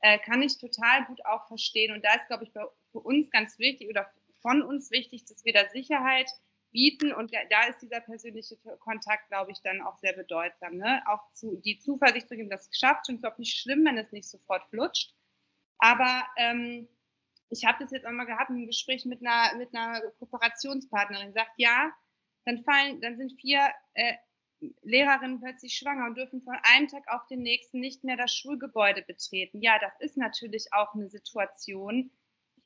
äh, 0.00 0.18
kann 0.18 0.42
ich 0.42 0.58
total 0.58 1.04
gut 1.06 1.24
auch 1.24 1.46
verstehen. 1.46 1.92
Und 1.92 2.04
da 2.04 2.14
ist, 2.14 2.26
glaube 2.26 2.44
ich, 2.44 2.52
bei, 2.52 2.64
für 2.90 3.00
uns 3.00 3.30
ganz 3.30 3.58
wichtig 3.58 3.88
oder 3.88 4.10
von 4.40 4.62
uns 4.62 4.90
wichtig, 4.90 5.24
dass 5.26 5.44
wir 5.44 5.52
da 5.52 5.68
Sicherheit 5.68 6.28
bieten. 6.72 7.12
Und 7.12 7.32
da, 7.32 7.38
da 7.50 7.64
ist 7.66 7.80
dieser 7.80 8.00
persönliche 8.00 8.56
Kontakt, 8.80 9.28
glaube 9.28 9.52
ich, 9.52 9.60
dann 9.62 9.80
auch 9.80 9.96
sehr 9.98 10.14
bedeutsam. 10.14 10.76
Ne? 10.76 11.02
Auch 11.06 11.32
zu, 11.32 11.56
die 11.56 11.78
Zuversicht 11.78 12.28
zu 12.28 12.36
geben, 12.36 12.50
das 12.50 12.68
geschafft 12.68 13.08
und 13.08 13.18
überhaupt 13.18 13.38
nicht 13.38 13.56
schlimm, 13.56 13.84
wenn 13.84 13.98
es 13.98 14.10
nicht 14.10 14.28
sofort 14.28 14.64
flutscht. 14.70 15.14
Aber 15.78 16.26
ähm, 16.36 16.88
ich 17.48 17.64
habe 17.64 17.78
das 17.80 17.92
jetzt 17.92 18.06
auch 18.06 18.12
mal 18.12 18.24
gehabt 18.24 18.50
im 18.50 18.66
Gespräch 18.66 19.04
mit 19.04 19.24
einer, 19.24 19.56
mit 19.56 19.74
einer 19.74 20.00
Kooperationspartnerin, 20.18 21.32
sagt, 21.32 21.52
ja, 21.56 21.92
dann 22.44 22.64
fallen, 22.64 23.00
dann 23.00 23.16
sind 23.16 23.32
vier 23.40 23.60
äh, 23.94 24.14
Lehrerinnen 24.82 25.40
plötzlich 25.40 25.74
schwanger 25.74 26.06
und 26.06 26.16
dürfen 26.16 26.42
von 26.42 26.56
einem 26.62 26.88
Tag 26.88 27.04
auf 27.08 27.26
den 27.26 27.42
nächsten 27.42 27.80
nicht 27.80 28.04
mehr 28.04 28.16
das 28.16 28.34
Schulgebäude 28.34 29.02
betreten. 29.02 29.60
Ja, 29.60 29.78
das 29.80 29.92
ist 30.00 30.16
natürlich 30.16 30.72
auch 30.72 30.94
eine 30.94 31.08
Situation, 31.08 32.10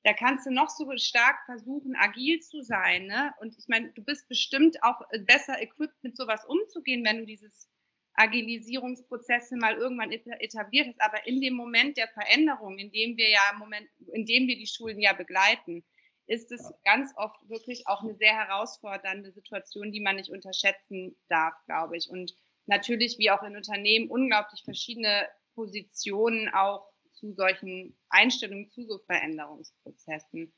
da 0.07 0.13
kannst 0.13 0.47
du 0.47 0.53
noch 0.53 0.71
so 0.71 0.89
stark 0.99 1.37
versuchen, 1.47 1.97
agil 1.97 2.39
zu 2.39 2.63
sein. 2.63 3.07
Ne? 3.07 3.35
Und 3.41 3.59
ich 3.59 3.67
meine, 3.67 3.91
du 3.91 4.05
bist 4.05 4.29
bestimmt 4.29 4.81
auch 4.85 5.01
besser 5.25 5.61
equipped, 5.61 5.97
mit 6.03 6.17
sowas 6.17 6.45
umzugehen, 6.45 7.05
wenn 7.05 7.19
du 7.19 7.27
dieses 7.27 7.69
Agilisierungsprozesse 8.15 9.57
mal 9.57 9.75
irgendwann 9.75 10.13
etabliert 10.13 10.87
hast. 10.87 11.01
Aber 11.01 11.27
in 11.27 11.41
dem 11.41 11.55
Moment 11.55 11.97
der 11.97 12.07
Veränderung, 12.07 12.79
in 12.79 12.93
dem 12.93 13.17
wir 13.17 13.29
ja 13.29 13.41
Moment, 13.59 13.89
in 14.13 14.25
dem 14.27 14.47
wir 14.47 14.57
die 14.57 14.69
Schulen 14.69 15.01
ja 15.01 15.13
begleiten, 15.13 15.85
ist 16.27 16.51
es 16.53 16.73
ganz 16.85 17.13
oft 17.17 17.49
wirklich 17.49 17.87
auch 17.87 18.03
eine 18.03 18.15
sehr 18.17 18.35
herausfordernde 18.35 19.33
Situation, 19.33 19.93
die 19.93 20.01
man 20.01 20.17
nicht 20.17 20.31
unterschätzen 20.31 21.17
darf, 21.29 21.55
glaube 21.67 21.97
ich. 21.97 22.11
Und 22.11 22.35
natürlich, 22.67 23.19
wie 23.19 23.31
auch 23.31 23.43
in 23.43 23.57
Unternehmen, 23.57 24.11
unglaublich 24.11 24.63
verschiedene 24.65 25.29
Positionen 25.55 26.49
auch 26.49 26.89
zu 27.13 27.33
solchen 27.33 27.97
Einstellungen, 28.09 28.71
zu 28.71 28.85
so 28.85 28.99
Veränderungsprozessen. 28.99 30.53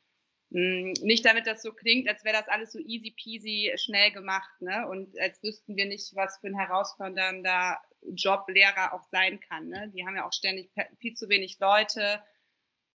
Hm, 0.50 0.94
nicht 1.02 1.26
damit 1.26 1.46
das 1.46 1.62
so 1.62 1.72
klingt, 1.72 2.08
als 2.08 2.24
wäre 2.24 2.38
das 2.38 2.48
alles 2.48 2.72
so 2.72 2.78
easy 2.78 3.10
peasy 3.10 3.72
schnell 3.76 4.10
gemacht, 4.12 4.50
ne? 4.60 4.88
Und 4.88 5.18
als 5.20 5.42
wüssten 5.42 5.76
wir 5.76 5.84
nicht, 5.84 6.14
was 6.16 6.38
für 6.38 6.46
ein 6.46 6.58
herausfordernder 6.58 7.78
Job 8.02 8.48
Lehrer 8.48 8.94
auch 8.94 9.04
sein 9.10 9.40
kann. 9.40 9.68
Ne? 9.68 9.90
Die 9.94 10.06
haben 10.06 10.16
ja 10.16 10.26
auch 10.26 10.32
ständig 10.32 10.70
viel 10.98 11.14
zu 11.14 11.28
wenig 11.28 11.58
Leute, 11.60 12.22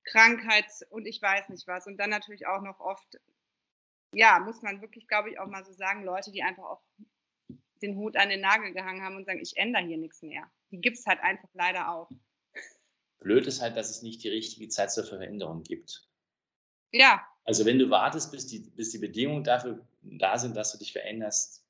Krankheits- 0.04 0.84
und 0.90 1.06
ich 1.06 1.20
weiß 1.20 1.48
nicht 1.48 1.66
was. 1.66 1.86
Und 1.86 1.96
dann 1.98 2.10
natürlich 2.10 2.46
auch 2.46 2.62
noch 2.62 2.80
oft, 2.80 3.18
ja, 4.14 4.38
muss 4.40 4.62
man 4.62 4.80
wirklich, 4.80 5.06
glaube 5.06 5.30
ich, 5.30 5.38
auch 5.38 5.46
mal 5.46 5.64
so 5.64 5.72
sagen, 5.72 6.04
Leute, 6.04 6.32
die 6.32 6.42
einfach 6.42 6.64
auch 6.64 6.82
den 7.82 7.96
Hut 7.96 8.16
an 8.16 8.28
den 8.28 8.40
Nagel 8.40 8.72
gehangen 8.72 9.02
haben 9.02 9.16
und 9.16 9.26
sagen, 9.26 9.40
ich 9.40 9.56
ändere 9.56 9.84
hier 9.84 9.98
nichts 9.98 10.22
mehr. 10.22 10.50
Die 10.70 10.80
gibt 10.80 10.98
es 10.98 11.06
halt 11.06 11.20
einfach 11.20 11.48
leider 11.54 11.90
auch. 11.90 12.10
Blöd 13.18 13.46
ist 13.46 13.60
halt, 13.60 13.76
dass 13.76 13.90
es 13.90 14.02
nicht 14.02 14.22
die 14.22 14.28
richtige 14.28 14.68
Zeit 14.68 14.92
zur 14.92 15.04
Veränderung 15.04 15.62
gibt. 15.62 16.08
Ja, 16.92 17.26
also 17.44 17.64
wenn 17.64 17.78
du 17.78 17.90
wartest, 17.90 18.30
bis 18.30 18.46
die, 18.46 18.60
bis 18.60 18.90
die 18.90 18.98
Bedingungen 18.98 19.44
dafür 19.44 19.84
da 20.02 20.38
sind, 20.38 20.56
dass 20.56 20.72
du 20.72 20.78
dich 20.78 20.92
veränderst, 20.92 21.66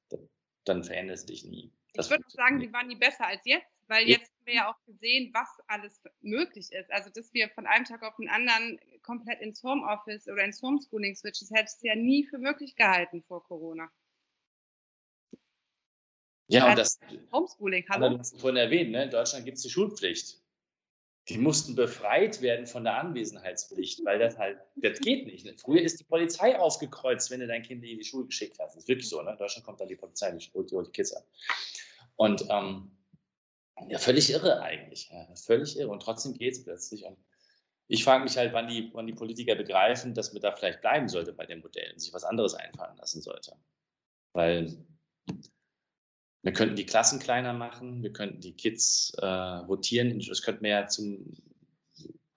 dann 0.64 0.84
veränderst 0.84 1.28
du 1.28 1.32
dich 1.32 1.44
nie. 1.44 1.72
Das 1.94 2.06
ich 2.06 2.12
würde 2.12 2.24
sagen, 2.28 2.60
die 2.60 2.72
waren 2.72 2.86
nie 2.86 2.96
besser 2.96 3.26
als 3.26 3.40
jetzt, 3.44 3.69
weil 3.90 4.08
jetzt 4.08 4.30
haben 4.30 4.46
wir 4.46 4.54
ja 4.54 4.70
auch 4.70 4.84
gesehen, 4.86 5.30
was 5.34 5.48
alles 5.66 6.00
möglich 6.20 6.72
ist. 6.72 6.90
Also, 6.90 7.10
dass 7.10 7.34
wir 7.34 7.50
von 7.50 7.66
einem 7.66 7.84
Tag 7.84 8.02
auf 8.02 8.16
den 8.16 8.28
anderen 8.28 8.78
komplett 9.02 9.40
ins 9.40 9.62
Homeoffice 9.62 10.28
oder 10.28 10.44
ins 10.44 10.62
Homeschooling 10.62 11.14
switchen, 11.14 11.48
das 11.48 11.58
hättest 11.58 11.82
du 11.82 11.88
ja 11.88 11.94
nie 11.94 12.24
für 12.24 12.38
möglich 12.38 12.76
gehalten 12.76 13.22
vor 13.26 13.44
Corona. 13.44 13.90
Ja, 16.48 16.70
und 16.70 16.78
das 16.78 16.98
Homeschooling, 17.32 17.84
hallo. 17.88 18.10
Du 18.10 18.18
hast 18.18 18.40
vorhin 18.40 18.56
erwähnt, 18.56 18.90
ne? 18.90 19.04
in 19.04 19.10
Deutschland 19.10 19.44
gibt 19.44 19.58
es 19.58 19.62
die 19.62 19.70
Schulpflicht 19.70 20.40
die 21.30 21.38
mussten 21.38 21.76
befreit 21.76 22.42
werden 22.42 22.66
von 22.66 22.82
der 22.82 22.96
Anwesenheitspflicht, 22.96 24.04
weil 24.04 24.18
das 24.18 24.36
halt, 24.36 24.58
das 24.76 24.98
geht 25.00 25.26
nicht. 25.26 25.60
Früher 25.60 25.80
ist 25.80 26.00
die 26.00 26.04
Polizei 26.04 26.58
aufgekreuzt, 26.58 27.30
wenn 27.30 27.40
du 27.40 27.46
dein 27.46 27.62
Kind 27.62 27.84
in 27.84 27.98
die 27.98 28.04
Schule 28.04 28.26
geschickt 28.26 28.58
hast. 28.58 28.74
Das 28.74 28.82
ist 28.82 28.88
wirklich 28.88 29.08
so, 29.08 29.22
ne? 29.22 29.30
In 29.30 29.38
Deutschland 29.38 29.64
kommt 29.64 29.80
dann 29.80 29.86
die 29.86 29.96
Polizei, 29.96 30.32
die 30.32 30.50
holt 30.52 30.88
die, 30.88 30.92
Kids 30.92 31.12
ab. 31.12 31.24
Und 32.16 32.44
ähm, 32.50 32.90
ja, 33.88 33.98
völlig 33.98 34.30
irre 34.30 34.60
eigentlich. 34.60 35.10
Ja, 35.10 35.26
völlig 35.34 35.78
irre. 35.78 35.90
Und 35.90 36.02
trotzdem 36.02 36.34
geht 36.34 36.54
es 36.54 36.64
plötzlich. 36.64 37.04
Und 37.04 37.18
ich 37.88 38.04
frage 38.04 38.24
mich 38.24 38.36
halt, 38.36 38.52
wann 38.52 38.68
die, 38.68 38.90
wann 38.92 39.06
die 39.06 39.12
Politiker 39.12 39.54
begreifen, 39.54 40.14
dass 40.14 40.32
man 40.32 40.42
da 40.42 40.52
vielleicht 40.52 40.80
bleiben 40.80 41.08
sollte 41.08 41.32
bei 41.32 41.46
dem 41.46 41.60
Modell 41.60 41.92
und 41.92 41.98
sich 41.98 42.12
was 42.12 42.24
anderes 42.24 42.54
einfallen 42.54 42.96
lassen 42.96 43.20
sollte. 43.20 43.56
Weil 44.32 44.76
wir 46.42 46.52
könnten 46.52 46.76
die 46.76 46.86
Klassen 46.86 47.18
kleiner 47.18 47.52
machen, 47.52 48.02
wir 48.02 48.12
könnten 48.12 48.40
die 48.40 48.56
Kids 48.56 49.12
äh, 49.18 49.26
rotieren. 49.26 50.18
Das 50.20 50.42
könnten 50.42 50.62
wir 50.62 50.70
ja 50.70 50.86
zum, 50.86 51.36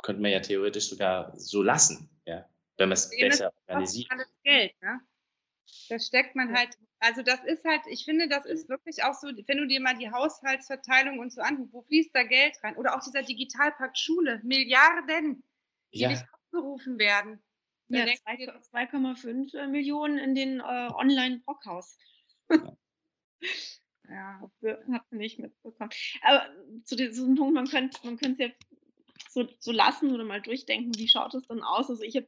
könnten 0.01 0.23
wir 0.23 0.31
ja 0.31 0.39
theoretisch 0.39 0.89
sogar 0.89 1.37
so 1.37 1.61
lassen, 1.61 2.09
ja, 2.25 2.47
wenn 2.77 2.89
man 2.89 2.93
es 2.93 3.09
besser 3.09 3.53
organisiert. 3.67 4.11
Alles 4.11 4.27
Geld, 4.43 4.73
ne? 4.81 4.99
Das 5.89 6.07
steckt 6.07 6.35
man 6.35 6.55
halt, 6.55 6.77
also 6.99 7.21
das 7.21 7.43
ist 7.43 7.63
halt, 7.65 7.81
ich 7.87 8.05
finde, 8.05 8.27
das 8.27 8.45
ist 8.45 8.69
wirklich 8.69 9.03
auch 9.03 9.13
so, 9.13 9.27
wenn 9.27 9.57
du 9.57 9.67
dir 9.67 9.81
mal 9.81 9.97
die 9.97 10.11
Haushaltsverteilung 10.11 11.19
und 11.19 11.31
so 11.31 11.41
anguckst, 11.41 11.73
wo 11.73 11.81
fließt 11.81 12.11
da 12.13 12.23
Geld 12.23 12.57
rein? 12.63 12.75
Oder 12.77 12.95
auch 12.95 13.03
dieser 13.03 13.23
Digitalpakt 13.23 13.97
Schule, 13.97 14.41
Milliarden, 14.43 15.43
die 15.93 15.99
ja. 15.99 16.09
nicht 16.09 16.25
abgerufen 16.31 16.99
werden. 16.99 17.43
Ja, 17.89 18.05
2,5 18.05 19.67
Millionen 19.67 20.17
in 20.17 20.35
den 20.35 20.59
äh, 20.59 20.89
Online-Brockhaus. 20.93 21.97
Ja. 22.49 22.77
Ja, 24.09 24.39
habt 24.41 25.11
ihr 25.11 25.17
nicht 25.17 25.39
mitbekommen. 25.39 25.89
Aber 26.21 26.45
zu 26.83 26.95
diesem 26.95 27.35
Punkt, 27.35 27.53
man 27.53 27.67
könnte 27.67 27.97
man 28.03 28.15
es 28.15 28.37
ja 28.37 28.49
so, 29.29 29.47
so 29.59 29.71
lassen 29.71 30.13
oder 30.13 30.23
mal 30.23 30.41
durchdenken, 30.41 30.93
wie 30.97 31.07
schaut 31.07 31.33
es 31.33 31.47
dann 31.47 31.63
aus? 31.63 31.89
Also 31.89 32.03
ich 32.03 32.15
habe 32.15 32.27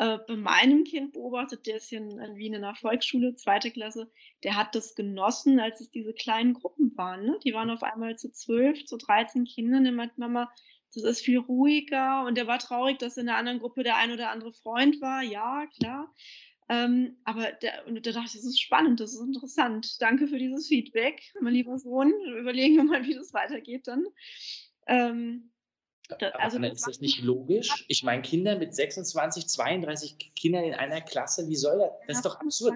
äh, 0.00 0.18
bei 0.26 0.34
meinem 0.34 0.84
Kind 0.84 1.12
beobachtet, 1.12 1.66
der 1.66 1.76
ist 1.76 1.90
hier 1.90 1.98
in, 1.98 2.36
Wien 2.36 2.54
in 2.54 2.62
der 2.62 2.74
Volksschule, 2.74 3.36
zweite 3.36 3.70
Klasse, 3.70 4.10
der 4.42 4.56
hat 4.56 4.74
das 4.74 4.94
genossen, 4.94 5.60
als 5.60 5.82
es 5.82 5.90
diese 5.90 6.14
kleinen 6.14 6.54
Gruppen 6.54 6.96
waren. 6.96 7.26
Ne? 7.26 7.38
Die 7.44 7.52
waren 7.52 7.68
auf 7.68 7.82
einmal 7.82 8.16
zu 8.16 8.32
zwölf, 8.32 8.86
zu 8.86 8.96
13 8.96 9.44
Kindern. 9.44 9.84
Der 9.84 9.92
meint, 9.92 10.16
Mama, 10.16 10.50
das 10.94 11.04
ist 11.04 11.20
viel 11.20 11.36
ruhiger. 11.36 12.24
Und 12.24 12.38
der 12.38 12.46
war 12.46 12.58
traurig, 12.58 12.96
dass 12.96 13.18
in 13.18 13.26
der 13.26 13.36
anderen 13.36 13.58
Gruppe 13.58 13.82
der 13.82 13.96
ein 13.96 14.10
oder 14.10 14.30
andere 14.30 14.54
Freund 14.54 15.02
war. 15.02 15.22
Ja, 15.22 15.66
klar. 15.78 16.14
Ähm, 16.70 17.18
aber 17.24 17.52
der, 17.52 17.86
und 17.86 18.06
da 18.06 18.12
dachte 18.12 18.38
das 18.38 18.44
ist 18.46 18.58
spannend, 18.58 19.00
das 19.00 19.12
ist 19.12 19.20
interessant. 19.20 20.00
Danke 20.00 20.28
für 20.28 20.38
dieses 20.38 20.66
Feedback, 20.66 21.20
mein 21.42 21.52
lieber 21.52 21.78
Sohn. 21.78 22.10
Überlegen 22.38 22.76
wir 22.76 22.84
mal, 22.84 23.04
wie 23.04 23.14
das 23.14 23.34
weitergeht 23.34 23.86
dann. 23.86 24.06
Ähm, 24.86 25.49
da, 26.18 26.28
also 26.30 26.56
Anna, 26.56 26.68
ist 26.68 26.86
das 26.86 27.00
nicht 27.00 27.22
logisch? 27.22 27.84
Ich 27.88 28.02
meine, 28.02 28.22
Kinder 28.22 28.58
mit 28.58 28.74
26, 28.74 29.48
32 29.48 30.34
Kindern 30.34 30.64
in 30.64 30.74
einer 30.74 31.00
Klasse, 31.00 31.48
wie 31.48 31.56
soll 31.56 31.78
das? 31.78 31.90
Das 32.06 32.16
ist 32.18 32.24
doch 32.24 32.40
absurd. 32.40 32.74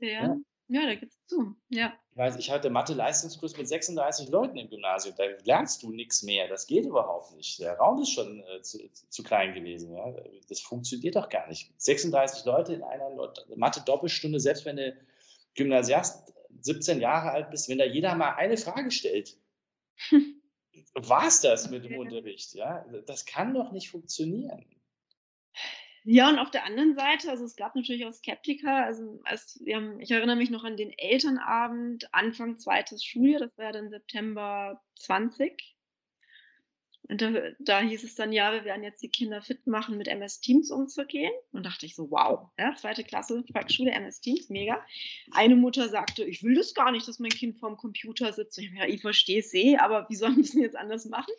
Ja. 0.00 0.36
Ja, 0.68 0.84
da 0.84 0.94
gibt's 0.96 1.24
zu. 1.26 1.54
Ja. 1.68 1.92
Ich 2.10 2.16
weiß, 2.16 2.36
ich 2.36 2.50
hatte 2.50 2.70
Mathe-Leistungskurs 2.70 3.56
mit 3.56 3.68
36 3.68 4.30
Leuten 4.30 4.56
im 4.56 4.68
Gymnasium. 4.68 5.14
Da 5.16 5.24
lernst 5.44 5.82
du 5.82 5.90
nichts 5.90 6.24
mehr. 6.24 6.48
Das 6.48 6.66
geht 6.66 6.86
überhaupt 6.86 7.36
nicht. 7.36 7.60
Der 7.60 7.76
Raum 7.78 8.02
ist 8.02 8.10
schon 8.10 8.40
äh, 8.40 8.62
zu, 8.62 8.78
zu, 8.90 9.22
klein 9.22 9.54
gewesen. 9.54 9.94
Ja? 9.94 10.12
Das 10.48 10.60
funktioniert 10.60 11.14
doch 11.14 11.28
gar 11.28 11.46
nicht. 11.46 11.72
36 11.76 12.44
Leute 12.46 12.74
in 12.74 12.82
einer 12.82 13.10
Mathe-Doppelstunde, 13.54 14.40
selbst 14.40 14.64
wenn 14.64 14.76
du 14.76 14.96
Gymnasiast 15.54 16.32
17 16.60 17.00
Jahre 17.00 17.30
alt 17.30 17.50
bist, 17.50 17.68
wenn 17.68 17.78
da 17.78 17.84
jeder 17.84 18.14
mal 18.16 18.34
eine 18.34 18.56
Frage 18.56 18.90
stellt, 18.90 19.38
war 20.96 21.26
es 21.26 21.40
das 21.40 21.70
mit 21.70 21.84
dem 21.84 21.98
Unterricht. 21.98 22.54
Ja? 22.54 22.84
Das 23.06 23.26
kann 23.26 23.54
doch 23.54 23.72
nicht 23.72 23.90
funktionieren. 23.90 24.64
Ja, 26.08 26.28
und 26.28 26.38
auf 26.38 26.52
der 26.52 26.64
anderen 26.64 26.94
Seite, 26.94 27.30
also 27.30 27.44
es 27.44 27.56
gab 27.56 27.74
natürlich 27.74 28.06
auch 28.06 28.12
Skeptiker. 28.12 28.84
Also 28.84 29.20
als, 29.24 29.60
haben, 29.68 30.00
ich 30.00 30.12
erinnere 30.12 30.36
mich 30.36 30.50
noch 30.50 30.62
an 30.62 30.76
den 30.76 30.96
Elternabend 30.96 32.08
Anfang 32.14 32.58
zweites 32.58 33.04
Schuljahr, 33.04 33.40
das 33.40 33.58
war 33.58 33.72
dann 33.72 33.90
September 33.90 34.80
20. 35.00 35.75
Und 37.08 37.22
da, 37.22 37.30
da, 37.60 37.80
hieß 37.80 38.02
es 38.04 38.14
dann, 38.16 38.32
ja, 38.32 38.52
wir 38.52 38.64
werden 38.64 38.82
jetzt 38.82 39.02
die 39.02 39.08
Kinder 39.08 39.40
fit 39.40 39.66
machen, 39.66 39.96
mit 39.96 40.08
MS 40.08 40.40
Teams 40.40 40.70
umzugehen. 40.70 41.32
Und 41.52 41.64
dachte 41.64 41.86
ich 41.86 41.94
so, 41.94 42.10
wow, 42.10 42.48
ja, 42.58 42.74
zweite 42.74 43.04
Klasse, 43.04 43.44
Volksschule, 43.52 43.92
MS 43.92 44.20
Teams, 44.20 44.48
mega. 44.48 44.84
Eine 45.32 45.56
Mutter 45.56 45.88
sagte, 45.88 46.24
ich 46.24 46.42
will 46.42 46.54
das 46.54 46.74
gar 46.74 46.90
nicht, 46.90 47.06
dass 47.06 47.18
mein 47.18 47.30
Kind 47.30 47.58
vorm 47.58 47.76
Computer 47.76 48.32
sitzt. 48.32 48.58
Ich, 48.58 48.72
ja, 48.72 48.86
ich 48.86 49.02
verstehe 49.02 49.40
es 49.40 49.54
eh, 49.54 49.76
aber 49.76 50.06
wie 50.08 50.16
sollen 50.16 50.36
wir 50.36 50.44
es 50.44 50.52
denn 50.52 50.62
jetzt 50.62 50.76
anders 50.76 51.06
machen? 51.06 51.32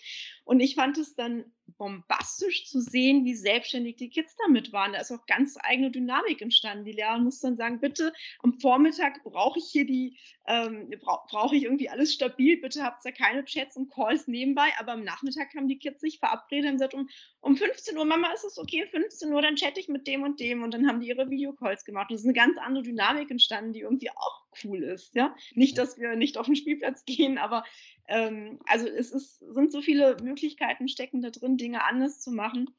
Und 0.47 0.61
ich 0.61 0.75
fand 0.75 0.97
es 0.97 1.13
dann 1.13 1.43
bombastisch 1.77 2.67
zu 2.67 2.79
sehen, 2.79 3.25
wie 3.25 3.35
selbstständig 3.35 3.97
die 3.97 4.09
Kids 4.09 4.33
damit 4.45 4.71
waren. 4.71 4.93
Da 4.93 5.01
ist 5.01 5.11
auch 5.11 5.25
ganz 5.25 5.57
eigene 5.61 5.91
Dynamik 5.91 6.41
entstanden. 6.41 6.85
Die 6.85 6.93
Lehrerin 6.93 7.25
muss 7.25 7.41
dann 7.41 7.57
sagen, 7.57 7.81
bitte, 7.81 8.13
am 8.39 8.53
Vormittag 8.53 9.21
brauche 9.25 9.59
ich 9.59 9.65
hier 9.69 9.85
die, 9.85 10.17
ähm, 10.47 10.89
brauche 11.01 11.27
brauch 11.29 11.51
ich 11.51 11.63
irgendwie 11.63 11.89
alles 11.89 12.13
stabil, 12.13 12.61
bitte 12.61 12.81
habt 12.81 13.03
ihr 13.03 13.11
keine 13.11 13.43
Chats 13.43 13.75
und 13.75 13.91
Calls 13.91 14.29
nebenbei, 14.29 14.69
aber 14.79 14.93
am 14.93 15.03
Nachmittag 15.03 15.53
haben 15.53 15.67
die 15.67 15.79
Kids 15.79 15.99
sich 15.99 16.19
verabredet 16.19 16.71
und 16.71 16.77
gesagt, 16.77 16.93
um, 16.93 17.09
um 17.41 17.57
15 17.57 17.97
Uhr, 17.97 18.05
Mama, 18.05 18.31
ist 18.31 18.45
es 18.45 18.57
okay, 18.57 18.87
15 18.89 19.33
Uhr, 19.33 19.41
dann 19.41 19.57
chatte 19.57 19.81
ich 19.81 19.89
mit 19.89 20.07
dem 20.07 20.23
und 20.23 20.39
dem 20.39 20.63
und 20.63 20.73
dann 20.73 20.87
haben 20.87 21.01
die 21.01 21.09
ihre 21.09 21.29
Videocalls 21.29 21.83
gemacht. 21.83 22.09
Und 22.09 22.15
es 22.15 22.21
ist 22.21 22.27
eine 22.27 22.33
ganz 22.33 22.57
andere 22.57 22.83
Dynamik 22.83 23.29
entstanden, 23.29 23.73
die 23.73 23.81
irgendwie 23.81 24.11
auch 24.11 24.47
cool 24.63 24.83
ist. 24.83 25.13
Ja? 25.15 25.35
Nicht, 25.53 25.77
dass 25.77 25.97
wir 25.97 26.15
nicht 26.15 26.37
auf 26.37 26.45
den 26.45 26.55
Spielplatz 26.55 27.03
gehen, 27.05 27.37
aber 27.37 27.65
ähm, 28.07 28.59
also 28.65 28.87
es 28.87 29.11
ist, 29.11 29.39
sind 29.39 29.71
so 29.71 29.81
viele 29.81 30.17
Möglichkeiten 30.21 30.87
stecken 30.87 31.21
da 31.21 31.29
drin, 31.29 31.57
Dinge 31.57 31.83
anders 31.83 32.21
zu 32.21 32.31
machen. 32.31 32.69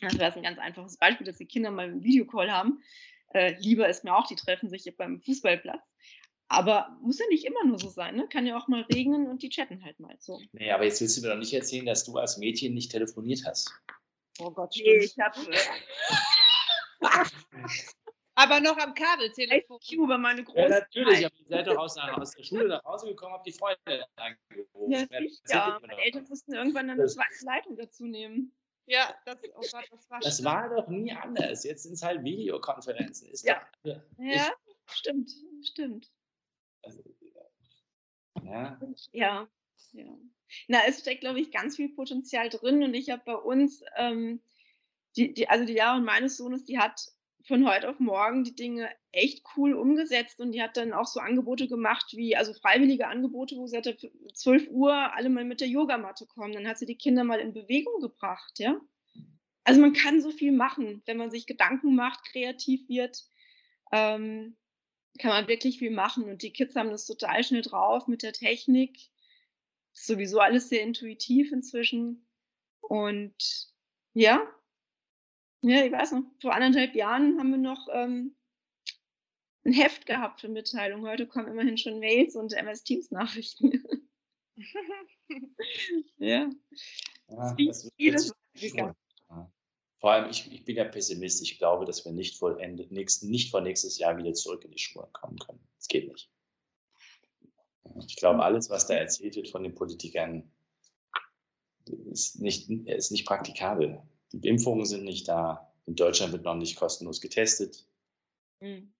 Das 0.00 0.18
wäre 0.18 0.34
ein 0.34 0.42
ganz 0.42 0.58
einfaches 0.58 0.96
Beispiel, 0.96 1.26
dass 1.26 1.36
die 1.38 1.46
Kinder 1.46 1.70
mal 1.70 1.86
einen 1.88 2.02
Videocall 2.02 2.50
haben. 2.50 2.82
Äh, 3.34 3.54
lieber 3.60 3.88
ist 3.88 4.04
mir 4.04 4.14
auch, 4.16 4.26
die 4.26 4.34
treffen 4.36 4.68
sich 4.68 4.92
beim 4.96 5.20
Fußballplatz. 5.20 5.80
Aber 6.48 6.98
muss 7.00 7.18
ja 7.18 7.24
nicht 7.30 7.44
immer 7.46 7.64
nur 7.64 7.78
so 7.78 7.88
sein, 7.88 8.16
ne? 8.16 8.28
Kann 8.28 8.44
ja 8.46 8.58
auch 8.58 8.68
mal 8.68 8.82
regnen 8.82 9.26
und 9.26 9.42
die 9.42 9.48
chatten 9.48 9.82
halt 9.84 9.98
mal 10.00 10.16
so. 10.18 10.38
Nee, 10.52 10.70
aber 10.70 10.84
jetzt 10.84 11.00
willst 11.00 11.16
du 11.16 11.22
mir 11.22 11.28
doch 11.28 11.38
nicht 11.38 11.54
erzählen, 11.54 11.86
dass 11.86 12.04
du 12.04 12.18
als 12.18 12.36
Mädchen 12.36 12.74
nicht 12.74 12.90
telefoniert 12.90 13.44
hast. 13.46 13.72
Oh 14.38 14.50
Gott, 14.50 14.74
Nee, 14.76 15.00
stimmt. 15.00 15.04
ich 15.04 15.18
habe 15.18 15.40
Aber 18.34 18.60
noch 18.60 18.78
am 18.78 18.94
Kabeltelefon. 18.94 19.78
IQ 19.82 19.92
über 19.92 20.18
meine 20.18 20.40
Ja, 20.40 20.44
große 20.44 20.68
natürlich, 20.68 21.26
aber 21.26 21.34
ihr 21.36 21.46
seid 21.48 21.66
doch 21.66 21.76
aus, 21.76 21.98
aus 21.98 22.30
der 22.32 22.42
Schule 22.42 22.68
nach 22.68 22.84
Hause 22.84 23.08
gekommen, 23.08 23.34
habt 23.34 23.46
die 23.46 23.52
Freunde 23.52 24.06
angerufen. 24.16 24.90
Ja, 24.90 25.06
ihr 25.10 25.80
Meine? 25.80 26.02
Eltern 26.02 26.26
mussten 26.28 26.54
irgendwann 26.54 26.88
eine 26.90 27.06
zweite 27.06 27.44
Leitung 27.44 27.76
dazu 27.76 28.04
nehmen. 28.06 28.54
Ja, 28.86 29.14
das, 29.26 29.38
oh 29.54 29.60
Gott, 29.60 29.86
das 29.90 30.10
war 30.10 30.20
Das 30.20 30.44
war 30.44 30.68
doch 30.74 30.88
nie 30.88 31.12
anders. 31.12 31.62
Jetzt 31.64 31.84
sind 31.84 31.92
es 31.92 32.02
halt 32.02 32.24
Videokonferenzen. 32.24 33.28
Ist 33.30 33.44
Ja. 33.46 33.66
doch, 33.84 33.96
Ja, 34.18 34.50
stimmt, 34.86 35.30
stimmt. 35.62 36.10
also, 36.82 37.02
ja, 38.42 38.78
Ja, 39.12 39.48
ja. 39.92 40.18
Na, 40.68 40.78
es 40.86 41.00
steckt, 41.00 41.20
glaube 41.20 41.40
ich, 41.40 41.52
ganz 41.52 41.76
viel 41.76 41.90
Potenzial 41.90 42.48
drin 42.48 42.82
und 42.82 42.94
ich 42.94 43.10
habe 43.10 43.22
bei 43.24 43.36
uns, 43.36 43.82
ähm, 43.96 44.42
die, 45.16 45.32
die, 45.32 45.48
also 45.48 45.64
die 45.64 45.74
Jahre 45.74 46.00
meines 46.00 46.36
Sohnes, 46.36 46.64
die 46.64 46.78
hat 46.78 47.00
von 47.46 47.68
heute 47.68 47.88
auf 47.88 47.98
morgen 47.98 48.44
die 48.44 48.54
Dinge 48.54 48.88
echt 49.10 49.44
cool 49.56 49.74
umgesetzt 49.74 50.40
und 50.40 50.52
die 50.52 50.62
hat 50.62 50.76
dann 50.76 50.92
auch 50.92 51.06
so 51.06 51.20
Angebote 51.20 51.68
gemacht 51.68 52.12
wie, 52.12 52.36
also 52.36 52.52
freiwillige 52.54 53.08
Angebote, 53.08 53.56
wo 53.56 53.66
sie 53.66 53.76
hatte, 53.76 53.96
12 54.34 54.68
Uhr 54.70 54.92
alle 55.14 55.28
mal 55.28 55.44
mit 55.44 55.60
der 55.60 55.68
Yogamatte 55.68 56.26
kommen. 56.26 56.52
Dann 56.52 56.66
hat 56.68 56.78
sie 56.78 56.86
die 56.86 56.96
Kinder 56.96 57.24
mal 57.24 57.40
in 57.40 57.52
Bewegung 57.52 58.00
gebracht, 58.00 58.58
ja. 58.58 58.80
Also 59.64 59.80
man 59.80 59.92
kann 59.92 60.20
so 60.20 60.30
viel 60.30 60.52
machen, 60.52 61.02
wenn 61.06 61.16
man 61.16 61.30
sich 61.30 61.46
Gedanken 61.46 61.94
macht, 61.94 62.24
kreativ 62.24 62.88
wird, 62.88 63.24
ähm, 63.92 64.56
kann 65.18 65.30
man 65.30 65.48
wirklich 65.48 65.78
viel 65.78 65.90
machen 65.90 66.24
und 66.24 66.42
die 66.42 66.52
Kids 66.52 66.74
haben 66.74 66.90
das 66.90 67.06
total 67.06 67.44
schnell 67.44 67.62
drauf 67.62 68.08
mit 68.08 68.22
der 68.22 68.32
Technik. 68.32 68.98
Ist 69.92 70.06
sowieso 70.06 70.40
alles 70.40 70.68
sehr 70.68 70.82
intuitiv 70.82 71.52
inzwischen 71.52 72.26
und 72.80 73.34
ja, 74.14 74.46
ja, 75.62 75.84
ich 75.84 75.92
weiß 75.92 76.12
noch, 76.12 76.22
vor 76.40 76.52
anderthalb 76.54 76.94
Jahren 76.94 77.38
haben 77.38 77.50
wir 77.50 77.58
noch 77.58 77.88
ähm, 77.92 78.36
ein 79.64 79.72
Heft 79.72 80.06
gehabt 80.06 80.40
für 80.40 80.48
Mitteilungen. 80.48 81.06
Heute 81.06 81.26
kommen 81.26 81.48
immerhin 81.48 81.78
schon 81.78 82.00
Mails 82.00 82.34
und 82.36 82.52
MS 82.52 82.82
Teams 82.82 83.10
Nachrichten. 83.10 83.84
ja. 86.18 86.50
ja 87.28 87.56
das. 87.56 87.90
Ja. 88.54 88.94
Vor 90.00 90.10
allem, 90.10 90.30
ich, 90.30 90.52
ich 90.52 90.64
bin 90.64 90.76
ja 90.76 90.84
Pessimist. 90.84 91.42
Ich 91.42 91.58
glaube, 91.58 91.84
dass 91.84 92.04
wir 92.04 92.10
nicht 92.10 92.36
vor, 92.36 92.60
Ende, 92.60 92.86
nächsten, 92.92 93.30
nicht 93.30 93.52
vor 93.52 93.60
nächstes 93.60 93.98
Jahr 93.98 94.16
wieder 94.16 94.34
zurück 94.34 94.64
in 94.64 94.72
die 94.72 94.78
Schule 94.78 95.08
kommen 95.12 95.38
können. 95.38 95.60
Das 95.76 95.86
geht 95.86 96.08
nicht. 96.08 96.28
Ich 98.08 98.16
glaube, 98.16 98.42
alles, 98.42 98.68
was 98.68 98.88
da 98.88 98.94
erzählt 98.94 99.36
wird 99.36 99.48
von 99.48 99.62
den 99.62 99.76
Politikern, 99.76 100.50
ist 102.10 102.40
nicht, 102.40 102.68
ist 102.68 103.12
nicht 103.12 103.26
praktikabel. 103.26 104.02
Die 104.32 104.48
Impfungen 104.48 104.86
sind 104.86 105.04
nicht 105.04 105.28
da. 105.28 105.72
In 105.86 105.94
Deutschland 105.94 106.32
wird 106.32 106.44
noch 106.44 106.54
nicht 106.54 106.76
kostenlos 106.76 107.20
getestet. 107.20 107.86
Mhm. 108.60 108.92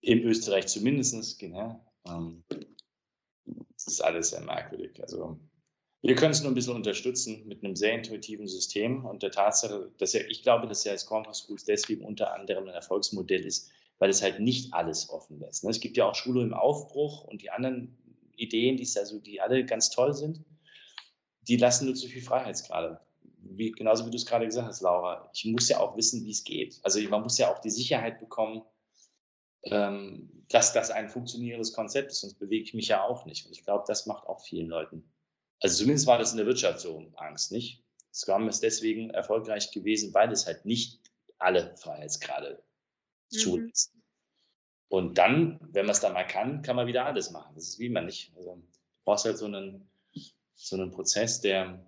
In 0.00 0.22
Österreich 0.22 0.66
zumindest. 0.66 1.38
Genau. 1.38 1.84
Ähm, 2.06 2.44
Das 3.74 3.86
ist 3.86 4.00
alles 4.00 4.30
sehr 4.30 4.40
merkwürdig. 4.40 5.00
Also 5.02 5.38
wir 6.02 6.14
können 6.14 6.30
es 6.30 6.42
nur 6.42 6.52
ein 6.52 6.54
bisschen 6.54 6.76
unterstützen 6.76 7.46
mit 7.46 7.64
einem 7.64 7.74
sehr 7.74 7.94
intuitiven 7.94 8.46
System 8.46 9.04
und 9.04 9.22
der 9.22 9.32
Tatsache, 9.32 9.90
dass 9.98 10.12
ja, 10.12 10.20
ich 10.28 10.42
glaube, 10.42 10.68
dass 10.68 10.84
ja 10.84 10.92
das 10.92 11.06
Corner 11.06 11.34
Schools 11.34 11.64
deswegen 11.64 12.04
unter 12.04 12.34
anderem 12.34 12.68
ein 12.68 12.74
Erfolgsmodell 12.74 13.44
ist, 13.44 13.70
weil 13.98 14.10
es 14.10 14.22
halt 14.22 14.38
nicht 14.38 14.72
alles 14.74 15.10
offen 15.10 15.40
lässt. 15.40 15.64
ne? 15.64 15.70
Es 15.70 15.80
gibt 15.80 15.96
ja 15.96 16.08
auch 16.08 16.14
Schule 16.14 16.42
im 16.42 16.54
Aufbruch 16.54 17.24
und 17.24 17.42
die 17.42 17.50
anderen 17.50 17.96
Ideen, 18.36 18.76
die, 18.76 18.84
es 18.84 18.96
also, 18.96 19.18
die 19.18 19.40
alle 19.40 19.64
ganz 19.64 19.90
toll 19.90 20.14
sind, 20.14 20.44
die 21.42 21.56
lassen 21.56 21.86
nur 21.86 21.94
zu 21.96 22.06
viel 22.06 22.22
Freiheitsgrade. 22.22 23.00
Wie, 23.56 23.72
genauso 23.72 24.06
wie 24.06 24.10
du 24.10 24.16
es 24.16 24.26
gerade 24.26 24.46
gesagt 24.46 24.68
hast, 24.68 24.80
Laura. 24.80 25.30
Ich 25.32 25.44
muss 25.44 25.68
ja 25.68 25.78
auch 25.80 25.96
wissen, 25.96 26.24
wie 26.24 26.30
es 26.30 26.44
geht. 26.44 26.78
Also 26.82 27.00
man 27.08 27.22
muss 27.22 27.38
ja 27.38 27.52
auch 27.52 27.60
die 27.60 27.70
Sicherheit 27.70 28.18
bekommen, 28.20 28.62
ähm, 29.64 30.44
dass 30.48 30.72
das 30.72 30.90
ein 30.90 31.08
funktionierendes 31.08 31.72
Konzept 31.72 32.12
ist, 32.12 32.20
sonst 32.20 32.38
bewege 32.38 32.64
ich 32.64 32.74
mich 32.74 32.88
ja 32.88 33.02
auch 33.02 33.26
nicht. 33.26 33.46
Und 33.46 33.52
ich 33.52 33.64
glaube, 33.64 33.84
das 33.86 34.06
macht 34.06 34.26
auch 34.26 34.40
vielen 34.40 34.68
Leuten. 34.68 35.10
Also 35.60 35.78
zumindest 35.78 36.06
war 36.06 36.18
das 36.18 36.30
in 36.32 36.38
der 36.38 36.46
Wirtschaft 36.46 36.80
so 36.80 37.10
Angst, 37.16 37.52
nicht? 37.52 37.84
Scrum 38.12 38.48
ist 38.48 38.62
deswegen 38.62 39.10
erfolgreich 39.10 39.70
gewesen, 39.72 40.14
weil 40.14 40.32
es 40.32 40.46
halt 40.46 40.64
nicht 40.64 41.00
alle 41.38 41.76
Freiheitsgrade 41.76 42.62
Mhm. 43.30 43.36
zulässt. 43.36 43.92
Und 44.88 45.18
dann, 45.18 45.58
wenn 45.60 45.84
man 45.84 45.92
es 45.92 46.00
dann 46.00 46.14
mal 46.14 46.24
kann, 46.26 46.62
kann 46.62 46.76
man 46.76 46.86
wieder 46.86 47.04
alles 47.04 47.30
machen. 47.30 47.54
Das 47.54 47.68
ist 47.68 47.78
wie 47.78 47.90
man 47.90 48.06
nicht. 48.06 48.32
Also 48.36 48.54
du 48.54 48.62
brauchst 49.04 49.26
halt 49.26 49.36
so 49.36 49.44
einen, 49.44 49.90
so 50.54 50.76
einen 50.76 50.90
Prozess, 50.90 51.40
der, 51.40 51.84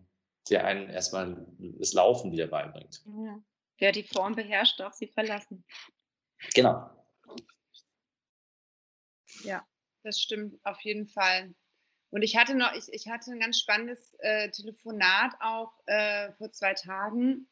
der 0.50 0.64
einen 0.64 0.90
erstmal 0.90 1.46
das 1.58 1.92
Laufen 1.92 2.32
wieder 2.32 2.46
beibringt. 2.46 3.02
Ja. 3.06 3.42
Wer 3.78 3.92
die 3.92 4.02
Form 4.02 4.34
beherrscht, 4.34 4.78
darf 4.78 4.94
sie 4.94 5.06
verlassen. 5.06 5.64
Genau. 6.54 6.90
Ja, 9.42 9.66
das 10.02 10.20
stimmt 10.20 10.58
auf 10.64 10.80
jeden 10.80 11.06
Fall. 11.06 11.54
Und 12.10 12.22
ich 12.22 12.36
hatte 12.36 12.54
noch, 12.54 12.72
ich, 12.74 12.92
ich 12.92 13.08
hatte 13.08 13.30
ein 13.30 13.40
ganz 13.40 13.58
spannendes 13.58 14.14
äh, 14.18 14.50
Telefonat 14.50 15.32
auch 15.40 15.72
äh, 15.86 16.32
vor 16.32 16.52
zwei 16.52 16.74
Tagen 16.74 17.48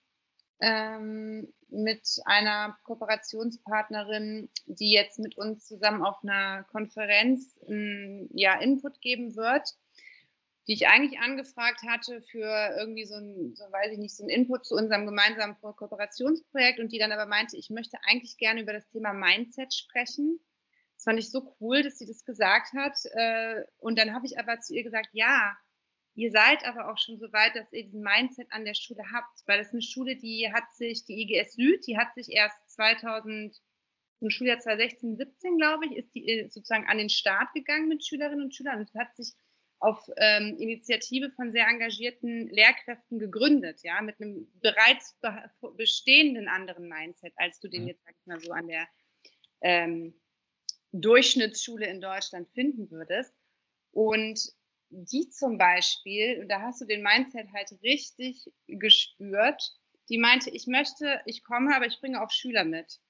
ähm, 0.60 1.52
mit 1.68 2.20
einer 2.24 2.76
Kooperationspartnerin, 2.82 4.50
die 4.66 4.90
jetzt 4.92 5.18
mit 5.18 5.38
uns 5.38 5.66
zusammen 5.66 6.04
auf 6.04 6.22
einer 6.22 6.64
Konferenz 6.64 7.56
ähm, 7.68 8.28
ja, 8.32 8.58
Input 8.60 9.00
geben 9.00 9.36
wird, 9.36 9.76
die 10.68 10.74
ich 10.74 10.86
eigentlich 10.86 11.18
angefragt 11.20 11.82
hatte 11.88 12.20
für 12.22 12.76
irgendwie 12.78 13.06
so 13.06 13.14
ein, 13.16 13.54
so 13.56 13.64
weiß 13.64 13.92
ich 13.92 13.98
nicht, 13.98 14.14
so 14.14 14.24
ein 14.24 14.28
Input 14.28 14.66
zu 14.66 14.74
unserem 14.76 15.06
gemeinsamen 15.06 15.56
Ko- 15.60 15.72
Kooperationsprojekt 15.72 16.78
und 16.78 16.92
die 16.92 16.98
dann 16.98 17.10
aber 17.12 17.26
meinte, 17.26 17.56
ich 17.56 17.70
möchte 17.70 17.96
eigentlich 18.04 18.36
gerne 18.36 18.60
über 18.60 18.74
das 18.74 18.86
Thema 18.90 19.14
Mindset 19.14 19.72
sprechen. 19.74 20.38
Das 20.94 21.04
fand 21.04 21.18
ich 21.18 21.30
so 21.30 21.56
cool, 21.60 21.82
dass 21.82 21.98
sie 21.98 22.06
das 22.06 22.24
gesagt 22.24 22.74
hat. 22.74 22.98
Äh, 23.14 23.64
Und 23.78 23.98
dann 23.98 24.12
habe 24.14 24.26
ich 24.26 24.38
aber 24.38 24.60
zu 24.60 24.74
ihr 24.74 24.82
gesagt, 24.84 25.08
ja, 25.12 25.56
ihr 26.14 26.30
seid 26.30 26.64
aber 26.66 26.92
auch 26.92 26.98
schon 26.98 27.18
so 27.18 27.32
weit, 27.32 27.56
dass 27.56 27.72
ihr 27.72 27.84
diesen 27.84 28.02
Mindset 28.02 28.48
an 28.52 28.64
der 28.66 28.74
Schule 28.74 29.04
habt, 29.12 29.40
weil 29.46 29.58
das 29.58 29.68
ist 29.68 29.72
eine 29.74 29.82
Schule, 29.82 30.16
die 30.16 30.52
hat 30.52 30.70
sich, 30.74 31.04
die 31.06 31.22
IGS 31.22 31.54
Süd, 31.54 31.86
die 31.86 31.96
hat 31.96 32.12
sich 32.14 32.30
erst 32.30 32.70
2000, 32.72 33.56
im 34.20 34.30
Schuljahr 34.30 34.58
2016, 34.58 35.16
17, 35.16 35.56
glaube 35.56 35.86
ich, 35.86 35.92
ist 35.96 36.14
die 36.14 36.28
äh, 36.28 36.48
sozusagen 36.50 36.88
an 36.88 36.98
den 36.98 37.08
Start 37.08 37.54
gegangen 37.54 37.88
mit 37.88 38.04
Schülerinnen 38.04 38.44
und 38.44 38.54
Schülern 38.54 38.80
und 38.80 38.92
hat 38.94 39.14
sich 39.16 39.32
auf 39.80 40.08
ähm, 40.16 40.56
Initiative 40.58 41.30
von 41.30 41.52
sehr 41.52 41.66
engagierten 41.68 42.48
Lehrkräften 42.48 43.18
gegründet, 43.18 43.80
ja, 43.82 44.00
mit 44.02 44.20
einem 44.20 44.50
bereits 44.60 45.16
be 45.20 45.50
bestehenden 45.76 46.48
anderen 46.48 46.88
Mindset, 46.88 47.32
als 47.36 47.60
du 47.60 47.68
den 47.68 47.82
Mhm. 47.82 47.88
jetzt, 47.88 48.04
sag 48.04 48.14
ich 48.18 48.26
mal, 48.26 48.40
so 48.40 48.52
an 48.52 48.68
der 48.68 48.88
ähm, 49.60 50.20
Durchschnittsschule 50.92 51.86
in 51.86 52.00
Deutschland 52.00 52.48
finden 52.50 52.90
würdest. 52.90 53.34
Und 53.92 54.40
die 54.90 55.28
zum 55.28 55.58
Beispiel, 55.58 56.40
und 56.40 56.48
da 56.48 56.62
hast 56.62 56.80
du 56.80 56.86
den 56.86 57.02
Mindset 57.02 57.48
halt 57.52 57.70
richtig 57.82 58.50
gespürt, 58.66 59.62
die 60.08 60.18
meinte, 60.18 60.50
ich 60.50 60.66
möchte, 60.66 61.20
ich 61.26 61.42
komme, 61.44 61.74
aber 61.76 61.86
ich 61.86 62.00
bringe 62.00 62.22
auch 62.22 62.30
Schüler 62.30 62.64
mit 62.64 63.00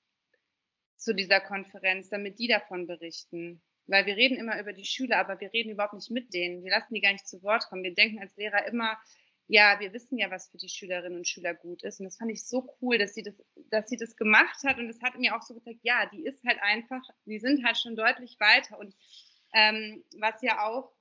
zu 0.96 1.14
dieser 1.14 1.40
Konferenz, 1.40 2.08
damit 2.10 2.38
die 2.38 2.48
davon 2.48 2.86
berichten. 2.86 3.62
Weil 3.88 4.06
wir 4.06 4.16
reden 4.16 4.36
immer 4.36 4.60
über 4.60 4.72
die 4.72 4.84
Schüler, 4.84 5.18
aber 5.18 5.40
wir 5.40 5.52
reden 5.52 5.70
überhaupt 5.70 5.94
nicht 5.94 6.10
mit 6.10 6.32
denen. 6.34 6.62
Wir 6.62 6.70
lassen 6.70 6.94
die 6.94 7.00
gar 7.00 7.12
nicht 7.12 7.26
zu 7.26 7.42
Wort 7.42 7.66
kommen. 7.68 7.82
Wir 7.82 7.94
denken 7.94 8.20
als 8.20 8.36
Lehrer 8.36 8.66
immer, 8.66 8.98
ja, 9.46 9.80
wir 9.80 9.94
wissen 9.94 10.18
ja, 10.18 10.30
was 10.30 10.50
für 10.50 10.58
die 10.58 10.68
Schülerinnen 10.68 11.18
und 11.18 11.26
Schüler 11.26 11.54
gut 11.54 11.82
ist. 11.82 11.98
Und 11.98 12.04
das 12.04 12.18
fand 12.18 12.30
ich 12.30 12.46
so 12.46 12.76
cool, 12.80 12.98
dass 12.98 13.14
sie 13.14 13.22
das, 13.22 13.34
dass 13.70 13.88
sie 13.88 13.96
das 13.96 14.14
gemacht 14.14 14.62
hat. 14.64 14.78
Und 14.78 14.90
es 14.90 15.00
hat 15.00 15.18
mir 15.18 15.34
auch 15.34 15.42
so 15.42 15.54
gezeigt, 15.54 15.80
ja, 15.82 16.06
die 16.12 16.24
ist 16.24 16.44
halt 16.44 16.58
einfach, 16.60 17.02
die 17.24 17.38
sind 17.38 17.64
halt 17.64 17.78
schon 17.78 17.96
deutlich 17.96 18.38
weiter. 18.38 18.78
Und 18.78 18.94
ähm, 19.54 20.04
was 20.18 20.42
ja 20.42 20.66
auch 20.66 20.92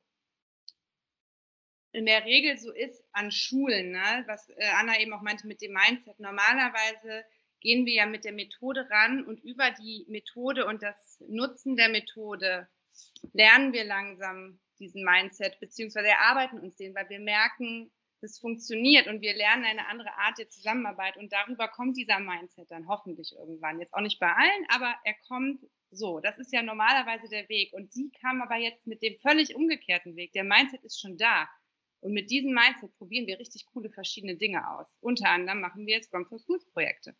in 1.91 2.05
der 2.05 2.23
Regel 2.23 2.57
so 2.57 2.71
ist 2.71 3.03
an 3.11 3.31
Schulen, 3.31 3.91
ne? 3.91 4.23
was 4.27 4.49
äh, 4.49 4.69
Anna 4.75 4.99
eben 4.99 5.13
auch 5.13 5.21
meinte 5.21 5.45
mit 5.45 5.61
dem 5.61 5.73
Mindset. 5.73 6.19
Normalerweise 6.19 7.25
gehen 7.59 7.85
wir 7.85 7.93
ja 7.93 8.05
mit 8.05 8.23
der 8.23 8.33
Methode 8.33 8.87
ran 8.89 9.25
und 9.25 9.43
über 9.43 9.71
die 9.71 10.05
Methode 10.07 10.65
und 10.65 10.83
das 10.83 11.21
Nutzen 11.27 11.75
der 11.75 11.89
Methode 11.89 12.69
lernen 13.33 13.73
wir 13.73 13.85
langsam 13.85 14.59
diesen 14.79 15.03
Mindset, 15.03 15.59
beziehungsweise 15.59 16.07
erarbeiten 16.07 16.59
uns 16.59 16.75
den, 16.75 16.93
weil 16.95 17.09
wir 17.09 17.19
merken, 17.19 17.91
das 18.21 18.39
funktioniert 18.39 19.07
und 19.07 19.21
wir 19.21 19.35
lernen 19.35 19.65
eine 19.65 19.87
andere 19.87 20.11
Art 20.13 20.37
der 20.37 20.49
Zusammenarbeit 20.49 21.17
und 21.17 21.31
darüber 21.31 21.67
kommt 21.67 21.97
dieser 21.97 22.19
Mindset 22.19 22.69
dann 22.71 22.87
hoffentlich 22.87 23.33
irgendwann. 23.37 23.79
Jetzt 23.79 23.93
auch 23.93 24.01
nicht 24.01 24.19
bei 24.19 24.31
allen, 24.31 24.65
aber 24.69 24.95
er 25.03 25.15
kommt 25.27 25.63
so. 25.91 26.19
Das 26.19 26.37
ist 26.39 26.51
ja 26.51 26.63
normalerweise 26.63 27.29
der 27.29 27.47
Weg 27.49 27.73
und 27.73 27.91
sie 27.93 28.11
kam 28.21 28.41
aber 28.41 28.55
jetzt 28.55 28.87
mit 28.87 29.01
dem 29.01 29.17
völlig 29.19 29.55
umgekehrten 29.55 30.15
Weg. 30.15 30.33
Der 30.33 30.43
Mindset 30.43 30.83
ist 30.83 30.99
schon 30.99 31.17
da. 31.17 31.47
Und 31.99 32.13
mit 32.13 32.29
diesem 32.29 32.53
Mindset 32.53 32.95
probieren 32.97 33.27
wir 33.27 33.39
richtig 33.39 33.65
coole 33.65 33.89
verschiedene 33.89 34.35
Dinge 34.35 34.69
aus. 34.69 34.87
Unter 34.99 35.29
anderem 35.29 35.61
machen 35.61 35.85
wir 35.85 35.95
jetzt 35.95 36.07
Scrum 36.07 36.25
for 36.25 36.39
Schools 36.39 36.65
Projekte. 36.71 37.15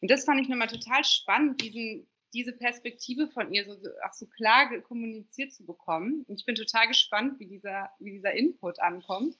Und 0.00 0.10
das 0.10 0.24
fand 0.24 0.40
ich 0.40 0.48
nochmal 0.48 0.68
total 0.68 1.04
spannend, 1.04 1.60
diesen, 1.60 2.08
diese 2.36 2.52
Perspektive 2.52 3.28
von 3.28 3.52
ihr 3.52 3.64
so, 3.64 3.74
so, 3.74 3.88
auch 4.06 4.12
so 4.12 4.26
klar 4.26 4.70
kommuniziert 4.82 5.52
zu 5.52 5.64
bekommen. 5.64 6.24
Und 6.28 6.38
ich 6.38 6.44
bin 6.44 6.54
total 6.54 6.86
gespannt, 6.86 7.40
wie 7.40 7.46
dieser, 7.46 7.90
wie 7.98 8.12
dieser 8.12 8.32
Input 8.32 8.78
ankommt. 8.80 9.36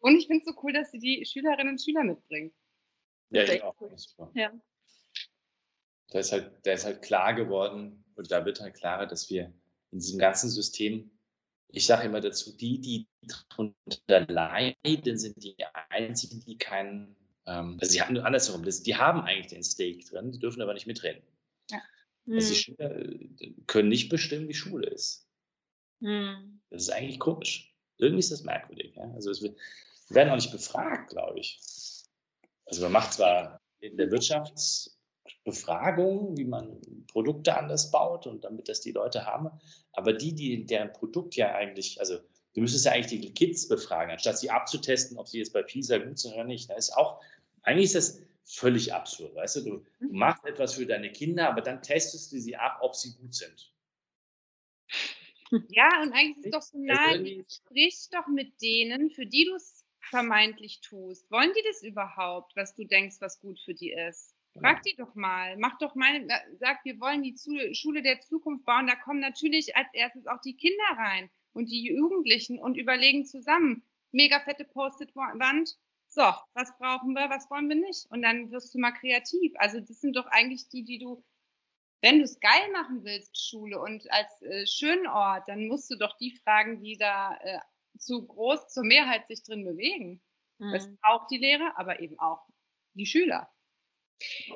Und 0.00 0.16
ich 0.16 0.26
finde 0.26 0.42
es 0.44 0.52
so 0.52 0.60
cool, 0.62 0.72
dass 0.72 0.90
sie 0.90 0.98
die 0.98 1.24
Schülerinnen 1.24 1.74
und 1.74 1.80
Schüler 1.80 2.02
mitbringt. 2.02 2.52
Ja, 3.30 3.44
ich 3.44 3.62
auch. 3.62 3.76
Ja. 4.34 4.52
Da 6.10 6.18
ist, 6.18 6.32
halt, 6.32 6.50
da 6.64 6.72
ist 6.72 6.86
halt 6.86 7.02
klar 7.02 7.34
geworden, 7.34 8.04
oder 8.16 8.26
da 8.26 8.44
wird 8.44 8.60
halt 8.60 8.74
klarer, 8.74 9.06
dass 9.06 9.30
wir 9.30 9.52
in 9.92 10.00
diesem 10.00 10.18
ganzen 10.18 10.50
System, 10.50 11.10
ich 11.68 11.86
sage 11.86 12.06
immer 12.06 12.20
dazu, 12.20 12.56
die, 12.56 12.80
die 12.80 13.06
darunter 13.22 14.26
leiden, 14.26 15.18
sind 15.18 15.42
die 15.42 15.54
einzigen, 15.90 16.40
die 16.40 16.56
keinen, 16.56 17.14
ähm, 17.46 17.76
also 17.80 17.92
sie 17.92 18.00
haben 18.00 18.16
andersherum, 18.18 18.64
die 18.64 18.96
haben 18.96 19.20
eigentlich 19.20 19.48
den 19.48 19.62
Stake 19.62 20.04
drin, 20.04 20.32
die 20.32 20.38
dürfen 20.38 20.62
aber 20.62 20.72
nicht 20.74 20.86
mitreden. 20.86 21.22
Also 22.30 22.52
die 22.52 22.54
hm. 22.54 22.62
Schüler 22.62 22.96
äh, 22.96 23.54
können 23.66 23.88
nicht 23.88 24.08
bestimmen, 24.08 24.48
wie 24.48 24.54
Schule 24.54 24.88
ist. 24.88 25.26
Mhm. 26.00 26.60
Das 26.70 26.82
ist 26.82 26.90
eigentlich 26.90 27.18
komisch. 27.18 27.74
Irgendwie 27.98 28.20
ist 28.20 28.30
das 28.30 28.44
merkwürdig. 28.44 28.94
Ja? 28.96 29.10
Also 29.14 29.30
es 29.30 29.42
wird, 29.42 29.58
wir 30.08 30.16
werden 30.16 30.30
auch 30.30 30.36
nicht 30.36 30.52
befragt, 30.52 31.10
glaube 31.10 31.40
ich. 31.40 31.60
Also 32.66 32.82
man 32.82 32.92
macht 32.92 33.14
zwar 33.14 33.60
in 33.80 33.96
der 33.96 34.10
Wirtschaftsbefragung, 34.10 36.36
wie 36.36 36.44
man 36.44 36.80
Produkte 37.06 37.56
anders 37.56 37.90
baut 37.90 38.26
und 38.26 38.44
damit 38.44 38.68
das 38.68 38.80
die 38.80 38.92
Leute 38.92 39.24
haben, 39.24 39.48
aber 39.92 40.12
die, 40.12 40.34
die 40.34 40.66
deren 40.66 40.92
Produkt 40.92 41.36
ja 41.36 41.54
eigentlich, 41.54 41.98
also 42.00 42.18
du 42.54 42.60
müsstest 42.60 42.84
ja 42.84 42.92
eigentlich 42.92 43.20
die 43.20 43.34
Kids 43.34 43.68
befragen, 43.68 44.12
anstatt 44.12 44.38
sie 44.38 44.50
abzutesten, 44.50 45.18
ob 45.18 45.28
sie 45.28 45.38
jetzt 45.38 45.52
bei 45.52 45.62
PISA 45.62 45.98
gut 45.98 46.18
sind 46.18 46.34
oder 46.34 46.44
nicht. 46.44 46.70
Das 46.70 46.88
ist 46.88 46.96
auch, 46.96 47.20
eigentlich 47.62 47.86
ist 47.86 47.94
das 47.94 48.22
völlig 48.48 48.92
absurd, 48.94 49.34
weißt 49.34 49.56
du? 49.56 49.60
Du, 49.60 49.86
du 50.00 50.06
mhm. 50.06 50.18
machst 50.18 50.44
etwas 50.44 50.74
für 50.74 50.86
deine 50.86 51.12
Kinder, 51.12 51.48
aber 51.48 51.60
dann 51.60 51.82
testest 51.82 52.32
du 52.32 52.40
sie 52.40 52.56
ab, 52.56 52.78
ob 52.80 52.94
sie 52.94 53.14
gut 53.16 53.34
sind. 53.34 53.72
Ja, 55.68 56.02
und 56.02 56.12
eigentlich 56.12 56.38
ist 56.38 56.46
es 56.46 56.52
doch 56.52 56.62
so 56.62 56.78
nahe, 56.78 57.44
sprich 57.48 58.08
doch 58.10 58.26
mit 58.26 58.60
denen, 58.60 59.10
für 59.10 59.24
die 59.24 59.46
du 59.46 59.54
es 59.54 59.84
vermeintlich 60.10 60.80
tust. 60.80 61.30
Wollen 61.30 61.52
die 61.56 61.62
das 61.66 61.82
überhaupt, 61.82 62.54
was 62.56 62.74
du 62.74 62.84
denkst, 62.84 63.16
was 63.20 63.40
gut 63.40 63.58
für 63.60 63.74
die 63.74 63.92
ist? 63.92 64.34
Frag 64.58 64.82
die 64.82 64.96
doch 64.96 65.14
mal. 65.14 65.56
Mach 65.56 65.78
doch 65.78 65.94
mal, 65.94 66.26
sag, 66.58 66.84
wir 66.84 66.98
wollen 67.00 67.22
die 67.22 67.36
Schule 67.74 68.02
der 68.02 68.20
Zukunft 68.20 68.64
bauen. 68.64 68.86
Da 68.86 68.96
kommen 68.96 69.20
natürlich 69.20 69.76
als 69.76 69.88
erstes 69.92 70.26
auch 70.26 70.40
die 70.40 70.56
Kinder 70.56 70.84
rein 70.96 71.30
und 71.52 71.70
die 71.70 71.84
Jugendlichen 71.84 72.58
und 72.58 72.76
überlegen 72.76 73.24
zusammen. 73.24 73.84
Mega 74.10 74.40
fette 74.40 74.64
Post-it-Wand. 74.64 75.78
So, 76.18 76.24
was 76.54 76.76
brauchen 76.78 77.12
wir, 77.12 77.30
was 77.30 77.48
wollen 77.48 77.68
wir 77.68 77.76
nicht? 77.76 78.10
Und 78.10 78.22
dann 78.22 78.50
wirst 78.50 78.74
du 78.74 78.80
mal 78.80 78.90
kreativ. 78.90 79.52
Also 79.56 79.78
das 79.78 80.00
sind 80.00 80.16
doch 80.16 80.26
eigentlich 80.26 80.68
die, 80.68 80.82
die 80.82 80.98
du 80.98 81.22
wenn 82.00 82.18
du 82.18 82.24
es 82.24 82.38
geil 82.40 82.70
machen 82.72 83.04
willst, 83.04 83.48
Schule, 83.48 83.80
und 83.80 84.10
als 84.12 84.42
äh, 84.42 84.66
schönen 84.66 85.06
Ort, 85.06 85.48
dann 85.48 85.66
musst 85.66 85.90
du 85.90 85.96
doch 85.96 86.16
die 86.18 86.30
fragen, 86.44 86.80
die 86.80 86.96
da 86.96 87.36
äh, 87.42 87.58
zu 87.98 88.26
groß 88.26 88.68
zur 88.68 88.84
Mehrheit 88.84 89.26
sich 89.26 89.42
drin 89.42 89.64
bewegen. 89.64 90.22
Mhm. 90.58 90.72
Das 90.72 90.88
braucht 90.96 91.30
die 91.30 91.38
Lehrer, 91.38 91.72
aber 91.76 92.00
eben 92.00 92.18
auch 92.18 92.46
die 92.94 93.06
Schüler. 93.06 93.50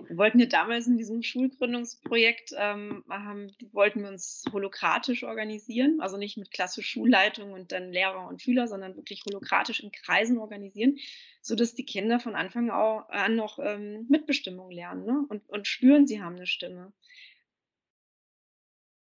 Wir 0.09 0.17
wollten 0.17 0.41
ja 0.41 0.47
damals 0.47 0.87
in 0.87 0.99
diesem 0.99 1.23
Schulgründungsprojekt, 1.23 2.53
ähm, 2.57 3.05
haben, 3.09 3.53
wollten 3.73 4.03
wir 4.03 4.09
uns 4.09 4.45
holokratisch 4.53 5.23
organisieren, 5.23 5.99
also 6.01 6.17
nicht 6.17 6.37
mit 6.37 6.51
klassisch 6.51 6.89
Schulleitung 6.89 7.53
und 7.53 7.71
dann 7.71 7.93
Lehrer 7.93 8.27
und 8.29 8.43
Schüler, 8.43 8.67
sondern 8.67 8.97
wirklich 8.97 9.23
holokratisch 9.25 9.81
in 9.81 9.93
Kreisen 9.93 10.39
organisieren, 10.39 10.99
sodass 11.41 11.75
die 11.75 11.85
Kinder 11.85 12.19
von 12.19 12.35
Anfang 12.35 12.71
an 12.71 13.37
noch 13.37 13.59
ähm, 13.61 14.07
Mitbestimmung 14.09 14.71
lernen 14.71 15.05
ne? 15.05 15.25
und, 15.29 15.49
und 15.49 15.67
spüren, 15.67 16.07
sie 16.07 16.21
haben 16.21 16.37
eine 16.37 16.47
Stimme. 16.47 16.93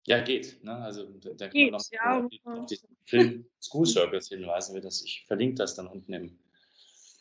Ja, 0.04 0.20
geht. 0.20 0.62
Ne? 0.64 0.74
Also 0.74 1.04
da 1.04 1.48
kann 1.48 1.62
man 1.62 1.70
noch 1.70 1.84
ja, 1.90 2.28
auf, 2.44 2.66
diesen 2.66 2.96
Film 3.04 3.46
School 3.60 3.86
Circles 3.86 4.28
hinweisen. 4.28 4.74
Wir 4.74 4.82
das, 4.82 5.02
ich 5.02 5.24
verlinke 5.26 5.54
das 5.54 5.76
dann 5.76 5.86
unten 5.86 6.12
im, 6.12 6.38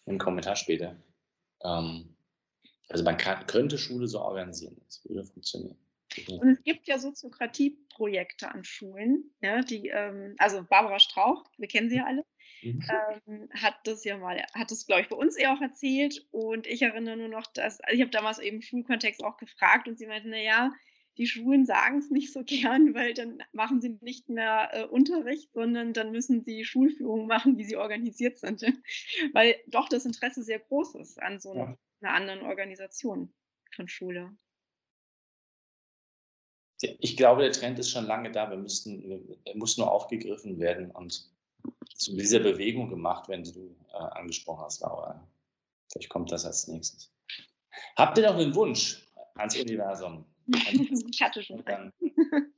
im 0.05 0.17
Kommentar 0.17 0.55
später. 0.55 0.95
Ähm, 1.63 2.15
also 2.91 3.03
man 3.03 3.17
kann, 3.17 3.45
könnte 3.47 3.77
Schule 3.77 4.07
so 4.07 4.19
organisieren. 4.19 4.81
Das 4.85 5.03
würde 5.05 5.23
funktionieren. 5.23 5.77
Und 6.27 6.49
es 6.49 6.63
gibt 6.63 6.87
ja 6.87 6.99
Soziokratieprojekte 6.99 8.51
an 8.51 8.63
Schulen, 8.63 9.31
ja, 9.41 9.61
die, 9.61 9.87
ähm, 9.87 10.35
also 10.37 10.63
Barbara 10.63 10.99
Strauch, 10.99 11.45
wir 11.57 11.67
kennen 11.67 11.89
sie 11.89 11.97
ja 11.97 12.05
alle, 12.05 12.25
mhm. 12.61 12.83
ähm, 13.27 13.49
hat 13.53 13.75
das 13.85 14.03
ja 14.03 14.17
mal, 14.17 14.43
hat 14.53 14.71
das, 14.71 14.85
glaube 14.85 15.03
ich, 15.03 15.09
bei 15.09 15.15
uns 15.15 15.37
eher 15.37 15.53
auch 15.53 15.61
erzählt. 15.61 16.27
Und 16.31 16.67
ich 16.67 16.81
erinnere 16.81 17.17
nur 17.17 17.29
noch, 17.29 17.47
dass, 17.47 17.79
also 17.81 17.95
ich 17.95 18.01
habe 18.01 18.11
damals 18.11 18.39
eben 18.39 18.57
im 18.57 18.61
Schulkontext 18.61 19.23
auch 19.23 19.37
gefragt 19.37 19.87
und 19.87 19.97
sie 19.97 20.07
meinte, 20.07 20.29
naja, 20.29 20.71
die 21.17 21.27
Schulen 21.27 21.65
sagen 21.65 21.99
es 21.99 22.09
nicht 22.09 22.33
so 22.33 22.43
gern, 22.45 22.93
weil 22.93 23.13
dann 23.13 23.41
machen 23.53 23.81
sie 23.81 23.97
nicht 24.01 24.29
mehr 24.29 24.69
äh, 24.73 24.83
Unterricht, 24.85 25.53
sondern 25.53 25.93
dann 25.93 26.11
müssen 26.11 26.43
sie 26.43 26.65
Schulführung 26.65 27.27
machen, 27.27 27.57
wie 27.57 27.65
sie 27.65 27.77
organisiert 27.77 28.37
sind. 28.37 28.61
weil 29.33 29.55
doch 29.67 29.87
das 29.87 30.05
Interesse 30.05 30.43
sehr 30.43 30.59
groß 30.59 30.95
ist 30.95 31.21
an 31.21 31.39
so 31.39 31.55
ja. 31.55 31.77
Einer 32.01 32.13
anderen 32.13 32.41
Organisation 32.43 33.33
von 33.75 33.87
Schule. 33.87 34.35
Ich 36.81 37.15
glaube, 37.15 37.43
der 37.43 37.51
Trend 37.51 37.77
ist 37.77 37.91
schon 37.91 38.05
lange 38.05 38.31
da. 38.31 38.49
Wir 38.49 38.57
müssten, 38.57 39.37
er 39.45 39.55
muss 39.55 39.77
nur 39.77 39.91
aufgegriffen 39.91 40.59
werden 40.59 40.89
und 40.91 41.29
zu 41.95 42.15
dieser 42.15 42.39
Bewegung 42.39 42.89
gemacht 42.89 43.29
werden, 43.29 43.43
die 43.43 43.51
du 43.51 43.75
äh, 43.93 43.97
angesprochen 43.97 44.63
hast, 44.63 44.81
Laura. 44.81 45.27
Vielleicht 45.91 46.09
kommt 46.09 46.31
das 46.31 46.45
als 46.45 46.67
nächstes. 46.67 47.13
Habt 47.95 48.17
ihr 48.17 48.23
noch 48.25 48.37
einen 48.37 48.55
Wunsch 48.55 49.07
ans 49.35 49.55
Universum? 49.55 50.25
ich 50.47 51.21
hatte 51.21 51.43
schon 51.43 51.63
einen. 51.67 51.93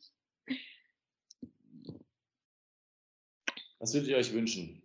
Was 3.79 3.93
würdet 3.93 4.09
ihr 4.09 4.17
euch 4.17 4.31
wünschen 4.31 4.81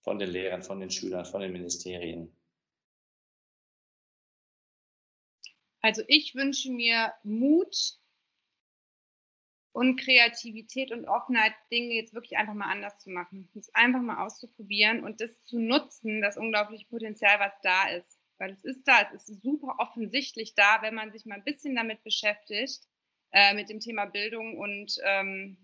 von 0.00 0.18
den 0.18 0.30
Lehrern, 0.30 0.62
von 0.62 0.80
den 0.80 0.90
Schülern, 0.90 1.26
von 1.26 1.42
den 1.42 1.52
Ministerien? 1.52 2.34
Also 5.86 6.02
ich 6.08 6.34
wünsche 6.34 6.72
mir 6.72 7.14
Mut 7.22 7.76
und 9.70 10.00
Kreativität 10.00 10.90
und 10.90 11.04
Offenheit, 11.06 11.52
Dinge 11.70 11.94
jetzt 11.94 12.12
wirklich 12.12 12.36
einfach 12.36 12.54
mal 12.54 12.72
anders 12.72 12.98
zu 12.98 13.08
machen. 13.08 13.48
Es 13.54 13.72
einfach 13.72 14.00
mal 14.00 14.26
auszuprobieren 14.26 15.04
und 15.04 15.20
das 15.20 15.30
zu 15.44 15.60
nutzen, 15.60 16.22
das 16.22 16.38
unglaubliche 16.38 16.86
Potenzial, 16.86 17.38
was 17.38 17.52
da 17.62 17.88
ist. 17.90 18.18
Weil 18.36 18.50
es 18.50 18.64
ist 18.64 18.82
da, 18.88 19.08
es 19.14 19.28
ist 19.28 19.44
super 19.44 19.76
offensichtlich 19.78 20.56
da, 20.56 20.82
wenn 20.82 20.96
man 20.96 21.12
sich 21.12 21.24
mal 21.24 21.36
ein 21.36 21.44
bisschen 21.44 21.76
damit 21.76 22.02
beschäftigt, 22.02 22.80
äh, 23.30 23.54
mit 23.54 23.70
dem 23.70 23.78
Thema 23.78 24.06
Bildung. 24.06 24.58
Und 24.58 24.96
ähm, 25.04 25.56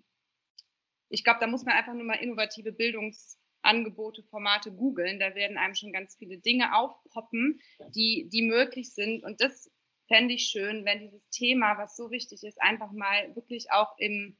ich 1.09 1.25
glaube, 1.25 1.41
da 1.41 1.49
muss 1.49 1.65
man 1.65 1.75
einfach 1.75 1.95
nur 1.95 2.05
mal 2.05 2.23
innovative 2.23 2.71
Bildungsangebote, 2.71 4.23
Formate 4.23 4.71
googeln. 4.71 5.19
Da 5.19 5.35
werden 5.35 5.59
einem 5.59 5.75
schon 5.75 5.93
ganz 5.93 6.15
viele 6.15 6.39
Dinge 6.39 6.77
aufpoppen, 6.77 7.61
die, 7.97 8.29
die 8.33 8.43
möglich 8.43 8.95
sind. 8.95 9.25
Und 9.25 9.41
das 9.41 9.69
fände 10.13 10.35
ich 10.35 10.49
schön, 10.49 10.85
wenn 10.85 11.01
dieses 11.01 11.27
Thema, 11.31 11.79
was 11.79 11.97
so 11.97 12.11
wichtig 12.11 12.45
ist, 12.45 12.61
einfach 12.61 12.93
mal 12.93 13.35
wirklich 13.35 13.73
auch 13.73 13.97
im, 13.97 14.37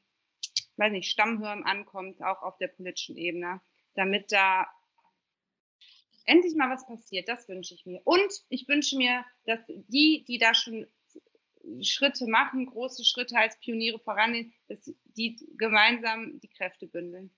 weiß 0.77 0.93
nicht, 0.93 1.11
Stammhirn 1.11 1.63
ankommt, 1.63 2.23
auch 2.23 2.43
auf 2.43 2.59
der 2.59 2.69
politischen 2.69 3.17
Ebene, 3.17 3.63
damit 3.95 4.31
da 4.33 4.67
endlich 6.27 6.55
mal 6.57 6.69
was 6.69 6.87
passiert, 6.87 7.27
das 7.27 7.49
wünsche 7.49 7.73
ich 7.73 7.87
mir. 7.87 8.03
Und 8.05 8.31
ich 8.51 8.69
wünsche 8.69 8.99
mir, 8.99 9.25
dass 9.47 9.61
die, 9.67 10.27
die 10.29 10.37
da 10.37 10.53
schon 10.53 10.87
Schritte 11.81 12.27
machen, 12.27 12.67
große 12.67 13.03
Schritte 13.07 13.39
als 13.39 13.59
Pioniere 13.61 13.99
vorangehen, 13.99 14.53
dass 14.69 14.93
die 15.05 15.37
gemeinsam 15.57 16.39
die 16.41 16.49
Kräfte 16.49 16.87
bündeln. 16.87 17.35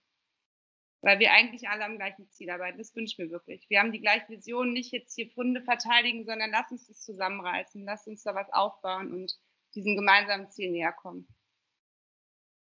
Weil 1.05 1.19
wir 1.19 1.33
eigentlich 1.33 1.69
alle 1.69 1.85
am 1.85 1.97
gleichen 1.97 2.29
Ziel 2.31 2.51
arbeiten. 2.51 2.79
Das 2.79 2.95
wünsche 2.95 3.13
ich 3.13 3.19
mir 3.19 3.31
wirklich. 3.31 3.69
Wir 3.69 3.81
haben 3.81 3.93
die 3.93 4.01
gleiche 4.01 4.29
Vision, 4.29 4.73
nicht 4.73 4.93
jetzt 4.93 5.15
hier 5.15 5.31
Funde 5.31 5.63
verteidigen, 5.63 6.25
sondern 6.25 6.51
lass 6.51 6.71
uns 6.71 6.87
das 6.87 7.03
zusammenreißen, 7.03 7.85
lass 7.85 8.07
uns 8.07 8.23
da 8.23 8.35
was 8.35 8.51
aufbauen 8.53 9.13
und 9.13 9.39
diesem 9.75 9.97
gemeinsamen 9.97 10.51
Ziel 10.51 10.71
näher 10.71 10.93
kommen. 10.93 11.29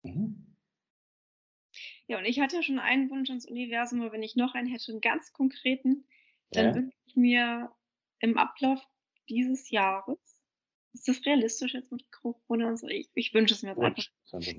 Mhm. 0.03 0.55
Ja, 2.07 2.17
und 2.19 2.25
ich 2.25 2.39
hatte 2.39 2.57
ja 2.57 2.63
schon 2.63 2.79
einen 2.79 3.09
Wunsch 3.09 3.29
ans 3.29 3.47
Universum, 3.47 4.01
aber 4.01 4.11
wenn 4.11 4.23
ich 4.23 4.35
noch 4.35 4.53
einen 4.53 4.67
hätte, 4.67 4.91
einen 4.91 5.01
ganz 5.01 5.33
konkreten, 5.33 6.05
dann 6.51 6.65
Ja. 6.67 6.75
wünsche 6.75 6.97
ich 7.05 7.15
mir 7.15 7.71
im 8.19 8.37
Ablauf 8.37 8.81
dieses 9.29 9.69
Jahres 9.71 10.34
ist 10.95 11.07
das 11.07 11.25
realistisch 11.25 11.73
jetzt 11.73 11.91
mit 11.91 12.11
Corona? 12.11 12.73
Ich 12.89 13.09
ich 13.13 13.33
wünsche 13.33 13.53
es 13.53 13.63
mir 13.63 13.69
jetzt 13.69 13.81
einfach. 13.81 14.05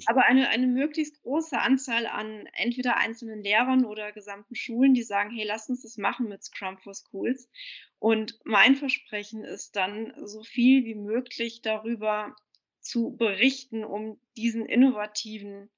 Aber 0.07 0.25
eine 0.25 0.49
eine 0.51 0.67
möglichst 0.67 1.23
große 1.23 1.59
Anzahl 1.59 2.07
an 2.07 2.47
entweder 2.53 2.97
einzelnen 2.99 3.43
Lehrern 3.43 3.85
oder 3.85 4.13
gesamten 4.13 4.55
Schulen, 4.55 4.95
die 4.95 5.03
sagen: 5.03 5.31
„Hey, 5.35 5.45
lass 5.47 5.69
uns 5.69 5.83
das 5.83 5.97
machen 5.97 6.29
mit 6.29 6.45
Scrum 6.45 6.79
for 6.79 6.95
Schools.“ 6.95 7.51
Und 7.99 8.39
mein 8.45 8.77
Versprechen 8.77 9.45
ist 9.45 9.77
dann, 9.77 10.13
so 10.25 10.43
viel 10.43 10.85
wie 10.85 10.95
möglich 10.95 11.63
darüber 11.63 12.37
zu 12.81 13.17
berichten, 13.17 13.85
um 13.85 14.21
diesen 14.37 14.67
innovativen, 14.67 15.71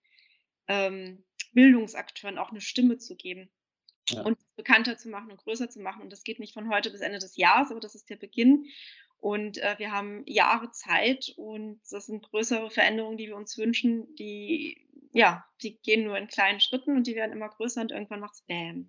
ähm 0.66 1.24
Bildungsakteuren 1.52 2.38
auch 2.38 2.50
eine 2.50 2.60
Stimme 2.60 2.98
zu 2.98 3.16
geben 3.16 3.50
ja. 4.10 4.22
und 4.22 4.38
bekannter 4.56 4.96
zu 4.98 5.08
machen 5.08 5.30
und 5.30 5.38
größer 5.38 5.68
zu 5.68 5.80
machen. 5.80 6.02
Und 6.02 6.12
das 6.12 6.24
geht 6.24 6.38
nicht 6.38 6.54
von 6.54 6.68
heute 6.68 6.90
bis 6.90 7.00
Ende 7.00 7.18
des 7.18 7.36
Jahres, 7.36 7.70
aber 7.70 7.80
das 7.80 7.94
ist 7.94 8.10
der 8.10 8.16
Beginn. 8.16 8.66
Und 9.20 9.58
äh, 9.58 9.74
wir 9.78 9.90
haben 9.90 10.22
Jahre 10.26 10.70
Zeit 10.70 11.32
und 11.36 11.80
das 11.90 12.06
sind 12.06 12.22
größere 12.22 12.70
Veränderungen, 12.70 13.16
die 13.16 13.26
wir 13.26 13.36
uns 13.36 13.58
wünschen, 13.58 14.14
die, 14.14 14.86
ja, 15.12 15.44
die 15.62 15.78
gehen 15.78 16.04
nur 16.04 16.16
in 16.16 16.28
kleinen 16.28 16.60
Schritten 16.60 16.96
und 16.96 17.06
die 17.06 17.16
werden 17.16 17.32
immer 17.32 17.48
größer 17.48 17.80
und 17.80 17.90
irgendwann 17.90 18.20
macht 18.20 18.34
es 18.34 18.42
Bam. 18.42 18.88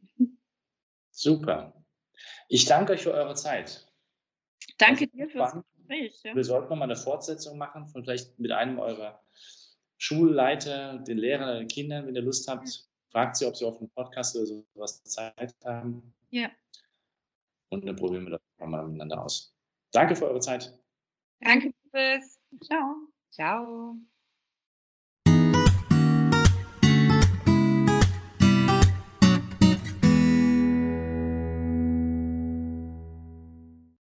Super. 1.12 1.74
Ich 2.48 2.66
danke 2.66 2.94
euch 2.94 3.02
für 3.02 3.14
eure 3.14 3.34
Zeit. 3.34 3.88
Danke 4.78 5.08
dir 5.08 5.30
fürs 5.30 5.54
Gespräch. 5.54 6.22
Ja. 6.24 6.36
Wir 6.36 6.44
sollten 6.44 6.70
nochmal 6.70 6.90
eine 6.90 6.96
Fortsetzung 6.96 7.58
machen, 7.58 7.88
von 7.88 8.04
vielleicht 8.04 8.38
mit 8.40 8.52
einem 8.52 8.78
eurer 8.80 9.22
Schulleiter, 9.98 11.00
den 11.00 11.18
Lehrern, 11.18 11.58
den 11.58 11.68
Kindern, 11.68 12.06
wenn 12.08 12.16
ihr 12.16 12.22
Lust 12.22 12.48
habt. 12.48 12.68
Ja. 12.68 12.82
Fragt 13.12 13.38
sie, 13.38 13.46
ob 13.46 13.58
sie 13.58 13.66
auf 13.66 13.80
einen 13.80 13.90
Podcast 13.90 14.36
oder 14.36 14.46
sowas 14.46 15.04
Zeit 15.04 15.56
haben. 15.66 16.14
Ja. 16.30 16.52
Und 17.70 17.86
dann 17.86 17.96
probieren 17.96 18.26
wir 18.26 18.32
das 18.32 18.42
mal 18.60 18.86
miteinander 18.86 19.24
aus. 19.24 19.56
Danke 19.92 20.16
für 20.16 20.28
eure 20.28 20.40
Zeit. 20.40 20.74
Danke, 21.42 21.72
Chris. 21.92 22.40
Ciao. 22.64 22.96
Ciao. 23.32 23.96